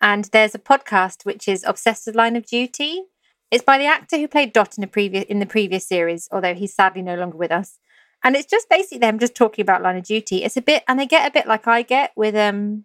And 0.00 0.26
there's 0.26 0.54
a 0.54 0.58
podcast 0.58 1.24
which 1.24 1.48
is 1.48 1.64
Obsessed 1.64 2.06
with 2.06 2.14
Line 2.14 2.36
of 2.36 2.46
Duty. 2.46 3.02
It's 3.50 3.64
by 3.64 3.78
the 3.78 3.86
actor 3.86 4.16
who 4.16 4.28
played 4.28 4.52
Dot 4.52 4.78
in 4.78 4.80
the 4.80 4.86
previous 4.86 5.24
in 5.24 5.40
the 5.40 5.46
previous 5.46 5.86
series, 5.86 6.28
although 6.30 6.54
he's 6.54 6.74
sadly 6.74 7.02
no 7.02 7.16
longer 7.16 7.36
with 7.36 7.50
us. 7.50 7.78
And 8.22 8.36
it's 8.36 8.46
just 8.46 8.68
basically 8.68 8.98
them 8.98 9.18
just 9.18 9.34
talking 9.34 9.62
about 9.62 9.82
Line 9.82 9.96
of 9.96 10.04
Duty. 10.04 10.44
It's 10.44 10.56
a 10.56 10.62
bit, 10.62 10.84
and 10.86 10.98
they 10.98 11.06
get 11.06 11.28
a 11.28 11.32
bit 11.32 11.46
like 11.46 11.66
I 11.66 11.82
get 11.82 12.12
with 12.16 12.34
um 12.36 12.84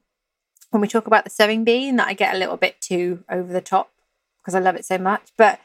when 0.71 0.81
we 0.81 0.87
talk 0.87 1.07
about 1.07 1.23
the 1.23 1.29
sewing 1.29 1.63
bee, 1.63 1.87
and 1.87 1.99
that 1.99 2.07
I 2.07 2.13
get 2.13 2.35
a 2.35 2.37
little 2.37 2.57
bit 2.57 2.81
too 2.81 3.23
over 3.29 3.53
the 3.53 3.61
top 3.61 3.91
because 4.45 4.55
I 4.55 4.59
love 4.59 4.75
it 4.75 4.85
so 4.85 4.97
much. 4.99 5.31
But 5.37 5.59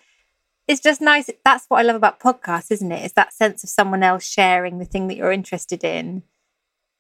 it's 0.67 0.81
just 0.81 1.01
nice. 1.01 1.29
That's 1.45 1.67
what 1.69 1.79
I 1.79 1.83
love 1.83 1.97
about 1.97 2.21
podcasts, 2.21 2.71
isn't 2.71 2.91
it? 2.93 3.05
It's 3.05 3.15
that 3.15 3.35
sense 3.35 3.63
of 3.63 3.71
someone 3.71 4.03
else 4.03 4.25
sharing 4.25 4.79
the 4.79 4.85
thing 4.85 5.09
that 5.09 5.17
you're 5.17 5.33
interested 5.33 5.85
in. 5.85 6.23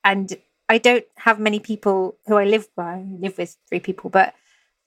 And 0.04 0.36
I 0.68 0.78
don't 0.78 1.04
have 1.16 1.38
many 1.40 1.58
people 1.60 2.16
who 2.26 2.36
I 2.36 2.44
live 2.44 2.68
by, 2.76 3.04
live 3.18 3.38
with 3.38 3.56
three 3.68 3.80
people, 3.80 4.10
but 4.10 4.34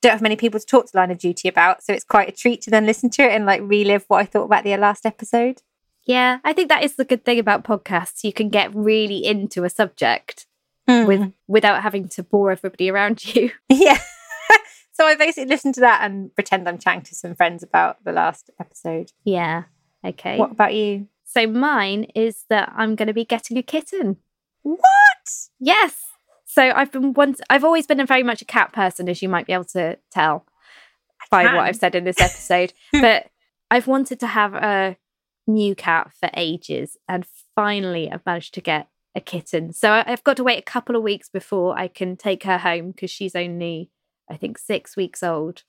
don't 0.01 0.11
have 0.11 0.21
many 0.21 0.35
people 0.35 0.59
to 0.59 0.65
talk 0.65 0.85
to 0.91 0.97
Line 0.97 1.11
of 1.11 1.17
Duty 1.17 1.47
about. 1.47 1.83
So 1.83 1.93
it's 1.93 2.03
quite 2.03 2.29
a 2.29 2.33
treat 2.33 2.61
to 2.63 2.69
then 2.69 2.85
listen 2.85 3.09
to 3.11 3.23
it 3.23 3.31
and 3.31 3.45
like 3.45 3.61
relive 3.63 4.05
what 4.07 4.19
I 4.19 4.25
thought 4.25 4.45
about 4.45 4.63
the 4.65 4.75
last 4.77 5.05
episode. 5.05 5.61
Yeah, 6.05 6.39
I 6.43 6.51
think 6.51 6.67
that 6.67 6.83
is 6.83 6.95
the 6.95 7.05
good 7.05 7.23
thing 7.23 7.39
about 7.39 7.63
podcasts. 7.63 8.23
You 8.25 8.33
can 8.33 8.49
get 8.49 8.75
really 8.75 9.25
into 9.25 9.63
a 9.63 9.69
subject 9.69 10.45
Mm. 10.89 11.07
with 11.07 11.31
without 11.47 11.81
having 11.81 12.09
to 12.09 12.21
bore 12.23 12.51
everybody 12.51 12.89
around 12.91 13.33
you. 13.33 13.51
Yeah. 13.69 13.99
So 14.93 15.05
I 15.05 15.15
basically 15.15 15.49
listen 15.49 15.73
to 15.73 15.81
that 15.81 16.01
and 16.03 16.33
pretend 16.35 16.67
I'm 16.67 16.77
chatting 16.77 17.01
to 17.01 17.15
some 17.15 17.35
friends 17.35 17.63
about 17.63 18.03
the 18.03 18.11
last 18.11 18.49
episode. 18.59 19.11
Yeah. 19.23 19.63
Okay. 20.05 20.37
What 20.37 20.51
about 20.51 20.73
you? 20.73 21.07
So 21.25 21.47
mine 21.47 22.05
is 22.15 22.45
that 22.49 22.71
I'm 22.75 22.95
going 22.95 23.07
to 23.07 23.13
be 23.13 23.25
getting 23.25 23.57
a 23.57 23.63
kitten. 23.63 24.17
What? 24.61 24.79
Yes. 25.59 25.99
So 26.45 26.71
I've 26.75 26.91
been 26.91 27.13
once. 27.13 27.41
I've 27.49 27.63
always 27.63 27.87
been 27.87 27.99
a 27.99 28.05
very 28.05 28.23
much 28.23 28.41
a 28.41 28.45
cat 28.45 28.71
person, 28.71 29.09
as 29.09 29.21
you 29.21 29.29
might 29.29 29.47
be 29.47 29.53
able 29.53 29.63
to 29.65 29.97
tell 30.11 30.45
by 31.31 31.45
what 31.45 31.65
I've 31.65 31.75
said 31.75 31.95
in 31.95 32.03
this 32.03 32.21
episode. 32.21 32.73
but 32.91 33.27
I've 33.71 33.87
wanted 33.87 34.19
to 34.19 34.27
have 34.27 34.53
a 34.53 34.97
new 35.47 35.73
cat 35.73 36.11
for 36.19 36.29
ages, 36.35 36.97
and 37.09 37.25
finally 37.55 38.11
I've 38.11 38.25
managed 38.25 38.53
to 38.53 38.61
get 38.61 38.87
a 39.15 39.21
kitten. 39.21 39.73
So 39.73 40.03
I've 40.05 40.23
got 40.23 40.37
to 40.37 40.43
wait 40.43 40.59
a 40.59 40.63
couple 40.63 40.95
of 40.95 41.03
weeks 41.03 41.29
before 41.29 41.77
I 41.77 41.87
can 41.87 42.15
take 42.15 42.43
her 42.43 42.59
home 42.59 42.91
because 42.91 43.11
she's 43.11 43.35
only, 43.35 43.89
I 44.29 44.37
think, 44.37 44.57
six 44.57 44.95
weeks 44.95 45.23
old, 45.23 45.63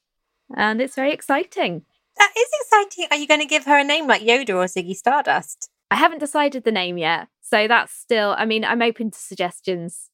and 0.56 0.80
it's 0.80 0.94
very 0.94 1.12
exciting. 1.12 1.82
That 2.16 2.32
is 2.36 2.48
exciting. 2.60 3.08
Are 3.10 3.16
you 3.16 3.26
going 3.26 3.40
to 3.40 3.46
give 3.46 3.64
her 3.64 3.78
a 3.78 3.84
name 3.84 4.06
like 4.06 4.22
Yoda 4.22 4.50
or 4.50 4.64
Ziggy 4.66 4.94
Stardust? 4.94 5.70
I 5.90 5.96
haven't 5.96 6.18
decided 6.18 6.64
the 6.64 6.72
name 6.72 6.98
yet, 6.98 7.28
so 7.40 7.68
that's 7.68 7.92
still. 7.92 8.34
I 8.36 8.44
mean, 8.44 8.64
I'm 8.64 8.82
open 8.82 9.10
to 9.10 9.18
suggestions 9.18 10.10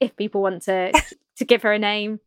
if 0.00 0.16
people 0.16 0.42
want 0.42 0.62
to 0.62 0.92
to 1.36 1.44
give 1.44 1.62
her 1.62 1.72
a 1.72 1.78
name. 1.78 2.20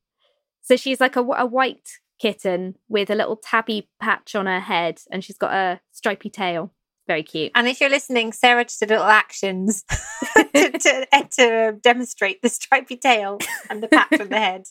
So 0.61 0.75
she's 0.75 0.99
like 0.99 1.15
a, 1.15 1.21
a 1.21 1.45
white 1.45 1.89
kitten 2.19 2.75
with 2.89 3.09
a 3.09 3.15
little 3.15 3.37
tabby 3.37 3.89
patch 3.99 4.35
on 4.35 4.45
her 4.45 4.59
head, 4.59 5.01
and 5.11 5.23
she's 5.23 5.37
got 5.37 5.53
a 5.53 5.79
stripy 5.91 6.29
tail. 6.29 6.73
Very 7.07 7.23
cute. 7.23 7.53
And 7.55 7.69
if 7.69 7.79
you're 7.79 7.89
listening, 7.89 8.33
Sarah 8.33 8.65
just 8.65 8.81
did 8.81 8.89
little 8.89 9.05
actions 9.05 9.85
to, 10.35 10.71
to, 10.79 11.27
to 11.37 11.77
demonstrate 11.81 12.41
the 12.41 12.49
stripy 12.49 12.97
tail 12.97 13.39
and 13.69 13.81
the 13.81 13.87
patch 13.87 14.19
on 14.19 14.27
the 14.27 14.37
head. 14.37 14.63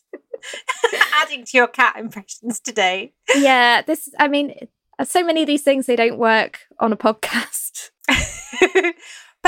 Adding 1.15 1.45
to 1.45 1.57
your 1.57 1.69
cat 1.69 1.97
impressions 1.97 2.61
today. 2.61 3.13
yeah, 3.37 3.83
this. 3.83 4.09
I 4.19 4.29
mean, 4.29 4.69
so 5.05 5.25
many 5.25 5.43
of 5.43 5.47
these 5.47 5.63
things 5.63 5.87
they 5.87 5.97
don't 5.97 6.19
work 6.19 6.61
on 6.79 6.93
a 6.93 6.97
podcast. 6.97 7.91
but 8.09 8.15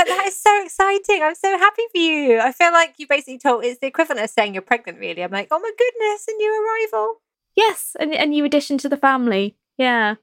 that 0.07 0.23
is 0.27 0.39
so 0.39 0.63
exciting. 0.63 1.21
I'm 1.23 1.35
so 1.35 1.57
happy 1.57 1.83
for 1.91 1.99
you. 1.99 2.39
I 2.39 2.51
feel 2.51 2.71
like 2.71 2.95
you 2.97 3.07
basically 3.07 3.39
told 3.39 3.63
it's 3.65 3.79
the 3.79 3.87
equivalent 3.87 4.23
of 4.23 4.29
saying 4.29 4.53
you're 4.53 4.61
pregnant, 4.61 4.99
really. 4.99 5.23
I'm 5.23 5.31
like, 5.31 5.47
oh 5.51 5.59
my 5.59 5.71
goodness, 5.77 6.25
a 6.27 6.33
new 6.33 6.65
arrival. 6.65 7.15
Yes, 7.55 7.95
and 7.99 8.13
a 8.13 8.25
new 8.25 8.45
addition 8.45 8.77
to 8.79 8.89
the 8.89 8.97
family. 8.97 9.57
Yeah. 9.77 10.15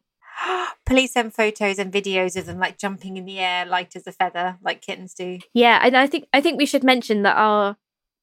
Police 0.86 1.12
send 1.12 1.34
photos 1.34 1.78
and 1.78 1.92
videos 1.92 2.36
of 2.36 2.46
them 2.46 2.58
like 2.58 2.78
jumping 2.78 3.16
in 3.16 3.24
the 3.24 3.38
air, 3.38 3.64
light 3.66 3.96
as 3.96 4.06
a 4.06 4.12
feather, 4.12 4.58
like 4.62 4.82
kittens 4.82 5.14
do. 5.14 5.40
Yeah, 5.52 5.80
and 5.82 5.96
I 5.96 6.06
think 6.06 6.28
I 6.32 6.40
think 6.40 6.58
we 6.58 6.66
should 6.66 6.84
mention 6.84 7.22
that 7.22 7.36
our 7.36 7.76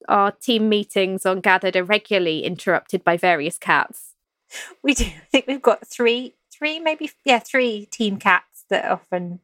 our 0.08 0.32
team 0.32 0.70
meetings 0.70 1.26
on 1.26 1.42
Gathered 1.42 1.76
are 1.76 1.84
regularly 1.84 2.44
interrupted 2.44 3.04
by 3.04 3.18
various 3.18 3.58
cats. 3.58 4.14
We 4.84 4.94
do. 4.94 5.06
I 5.06 5.26
think 5.32 5.48
we've 5.48 5.62
got 5.62 5.88
three, 5.88 6.36
three, 6.52 6.80
maybe, 6.80 7.12
yeah, 7.26 7.40
three 7.40 7.88
team 7.88 8.18
cats 8.18 8.66
that 8.70 8.90
often 8.90 9.40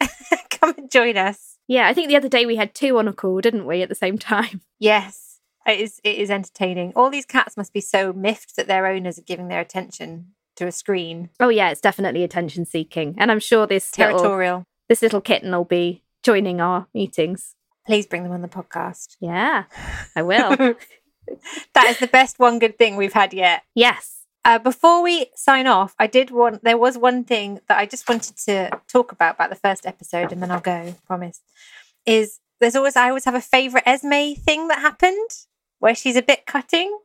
come 0.50 0.74
and 0.76 0.90
join 0.90 1.16
us. 1.16 1.58
Yeah, 1.68 1.88
I 1.88 1.94
think 1.94 2.08
the 2.08 2.16
other 2.16 2.28
day 2.28 2.46
we 2.46 2.56
had 2.56 2.74
two 2.74 2.96
on 2.98 3.08
a 3.08 3.12
call, 3.12 3.40
didn't 3.40 3.66
we, 3.66 3.82
at 3.82 3.88
the 3.88 3.94
same 3.94 4.18
time? 4.34 4.60
Yes, 4.78 5.40
it 5.66 5.80
is. 5.80 6.00
It 6.04 6.16
is 6.16 6.30
entertaining. 6.30 6.92
All 6.94 7.10
these 7.10 7.26
cats 7.26 7.56
must 7.56 7.72
be 7.72 7.80
so 7.80 8.12
miffed 8.12 8.56
that 8.56 8.66
their 8.68 8.86
owners 8.86 9.18
are 9.18 9.22
giving 9.22 9.48
their 9.48 9.60
attention 9.60 10.32
to 10.56 10.66
a 10.66 10.72
screen. 10.72 11.28
Oh 11.40 11.48
yeah, 11.50 11.70
it's 11.70 11.80
definitely 11.80 12.22
attention 12.24 12.64
seeking, 12.64 13.14
and 13.18 13.30
I'm 13.30 13.40
sure 13.40 13.66
this 13.66 13.98
little, 13.98 14.18
Territorial. 14.18 14.64
this 14.88 15.02
little 15.02 15.20
kitten 15.20 15.50
will 15.50 15.64
be 15.64 16.02
joining 16.22 16.60
our 16.60 16.86
meetings. 16.94 17.55
Please 17.86 18.06
bring 18.06 18.22
them 18.24 18.32
on 18.32 18.42
the 18.42 18.48
podcast. 18.48 19.16
Yeah, 19.20 19.64
I 20.14 20.22
will. 20.22 20.56
that 21.74 21.86
is 21.88 21.98
the 21.98 22.06
best 22.06 22.38
one 22.38 22.58
good 22.58 22.78
thing 22.78 22.96
we've 22.96 23.12
had 23.12 23.32
yet. 23.34 23.62
yes. 23.74 24.12
Uh, 24.44 24.60
before 24.60 25.02
we 25.02 25.26
sign 25.34 25.66
off, 25.66 25.92
I 25.98 26.06
did 26.06 26.30
want. 26.30 26.62
There 26.62 26.78
was 26.78 26.96
one 26.96 27.24
thing 27.24 27.58
that 27.66 27.78
I 27.78 27.84
just 27.84 28.08
wanted 28.08 28.36
to 28.46 28.70
talk 28.86 29.10
about 29.10 29.34
about 29.34 29.50
the 29.50 29.56
first 29.56 29.84
episode, 29.84 30.30
and 30.30 30.40
then 30.40 30.52
I'll 30.52 30.60
go. 30.60 30.94
Promise. 31.04 31.40
Is 32.06 32.38
there's 32.60 32.76
always 32.76 32.94
I 32.94 33.08
always 33.08 33.24
have 33.24 33.34
a 33.34 33.40
favorite 33.40 33.82
Esme 33.86 34.34
thing 34.34 34.68
that 34.68 34.78
happened 34.78 35.30
where 35.80 35.96
she's 35.96 36.14
a 36.14 36.22
bit 36.22 36.46
cutting, 36.46 36.96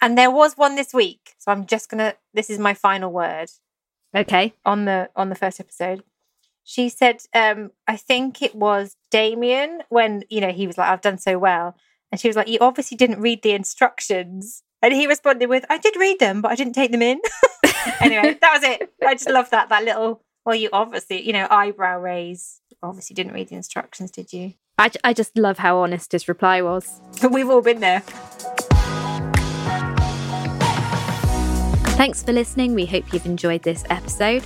and 0.00 0.16
there 0.16 0.30
was 0.30 0.56
one 0.56 0.74
this 0.74 0.94
week. 0.94 1.34
So 1.38 1.52
I'm 1.52 1.66
just 1.66 1.90
gonna. 1.90 2.14
This 2.32 2.48
is 2.48 2.58
my 2.58 2.72
final 2.72 3.12
word 3.12 3.50
Okay. 4.16 4.54
on 4.64 4.86
the 4.86 5.10
on 5.14 5.28
the 5.28 5.34
first 5.34 5.60
episode. 5.60 6.02
She 6.70 6.88
said, 6.88 7.22
um, 7.34 7.72
I 7.88 7.96
think 7.96 8.42
it 8.42 8.54
was 8.54 8.94
Damien 9.10 9.82
when 9.88 10.22
you 10.30 10.40
know 10.40 10.52
he 10.52 10.68
was 10.68 10.78
like, 10.78 10.88
"I've 10.88 11.00
done 11.00 11.18
so 11.18 11.36
well," 11.36 11.74
and 12.12 12.20
she 12.20 12.28
was 12.28 12.36
like, 12.36 12.46
"You 12.46 12.58
obviously 12.60 12.96
didn't 12.96 13.20
read 13.20 13.42
the 13.42 13.50
instructions." 13.50 14.62
And 14.80 14.94
he 14.94 15.08
responded 15.08 15.48
with, 15.48 15.64
"I 15.68 15.78
did 15.78 15.96
read 15.96 16.20
them, 16.20 16.40
but 16.40 16.52
I 16.52 16.54
didn't 16.54 16.74
take 16.74 16.92
them 16.92 17.02
in." 17.02 17.20
anyway, 18.00 18.38
that 18.40 18.52
was 18.54 18.62
it. 18.62 18.92
I 19.04 19.14
just 19.14 19.28
love 19.28 19.50
that 19.50 19.68
that 19.70 19.82
little. 19.82 20.22
Well, 20.46 20.54
you 20.54 20.68
obviously, 20.72 21.26
you 21.26 21.32
know, 21.32 21.48
eyebrow 21.50 21.98
raise. 21.98 22.60
Obviously, 22.84 23.14
didn't 23.14 23.32
read 23.32 23.48
the 23.48 23.56
instructions, 23.56 24.12
did 24.12 24.32
you? 24.32 24.54
I, 24.78 24.92
I 25.02 25.12
just 25.12 25.36
love 25.36 25.58
how 25.58 25.78
honest 25.78 26.12
his 26.12 26.28
reply 26.28 26.62
was. 26.62 27.00
We've 27.32 27.50
all 27.50 27.62
been 27.62 27.80
there. 27.80 28.04
Thanks 31.98 32.22
for 32.22 32.32
listening. 32.32 32.74
We 32.74 32.86
hope 32.86 33.12
you've 33.12 33.26
enjoyed 33.26 33.64
this 33.64 33.82
episode. 33.90 34.44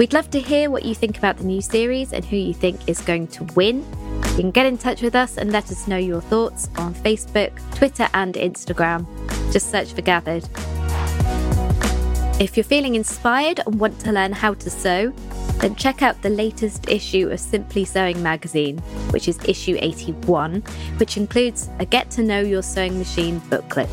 We'd 0.00 0.14
love 0.14 0.30
to 0.30 0.40
hear 0.40 0.70
what 0.70 0.86
you 0.86 0.94
think 0.94 1.18
about 1.18 1.36
the 1.36 1.44
new 1.44 1.60
series 1.60 2.14
and 2.14 2.24
who 2.24 2.34
you 2.34 2.54
think 2.54 2.88
is 2.88 3.02
going 3.02 3.26
to 3.36 3.44
win. 3.54 3.84
You 4.30 4.36
can 4.36 4.50
get 4.50 4.64
in 4.64 4.78
touch 4.78 5.02
with 5.02 5.14
us 5.14 5.36
and 5.36 5.52
let 5.52 5.70
us 5.70 5.86
know 5.86 5.98
your 5.98 6.22
thoughts 6.22 6.70
on 6.78 6.94
Facebook, 6.94 7.52
Twitter, 7.74 8.08
and 8.14 8.32
Instagram. 8.32 9.06
Just 9.52 9.70
search 9.70 9.92
for 9.92 10.00
Gathered. 10.00 10.48
If 12.40 12.56
you're 12.56 12.64
feeling 12.64 12.94
inspired 12.94 13.60
and 13.66 13.78
want 13.78 14.00
to 14.00 14.12
learn 14.12 14.32
how 14.32 14.54
to 14.54 14.70
sew, 14.70 15.12
then 15.58 15.74
check 15.74 16.00
out 16.00 16.22
the 16.22 16.30
latest 16.30 16.88
issue 16.88 17.28
of 17.28 17.38
Simply 17.38 17.84
Sewing 17.84 18.22
magazine, 18.22 18.78
which 19.10 19.28
is 19.28 19.38
issue 19.44 19.76
81, 19.78 20.62
which 20.96 21.18
includes 21.18 21.68
a 21.78 21.84
Get 21.84 22.10
to 22.12 22.22
Know 22.22 22.40
Your 22.40 22.62
Sewing 22.62 22.96
Machine 22.96 23.38
booklet. 23.50 23.90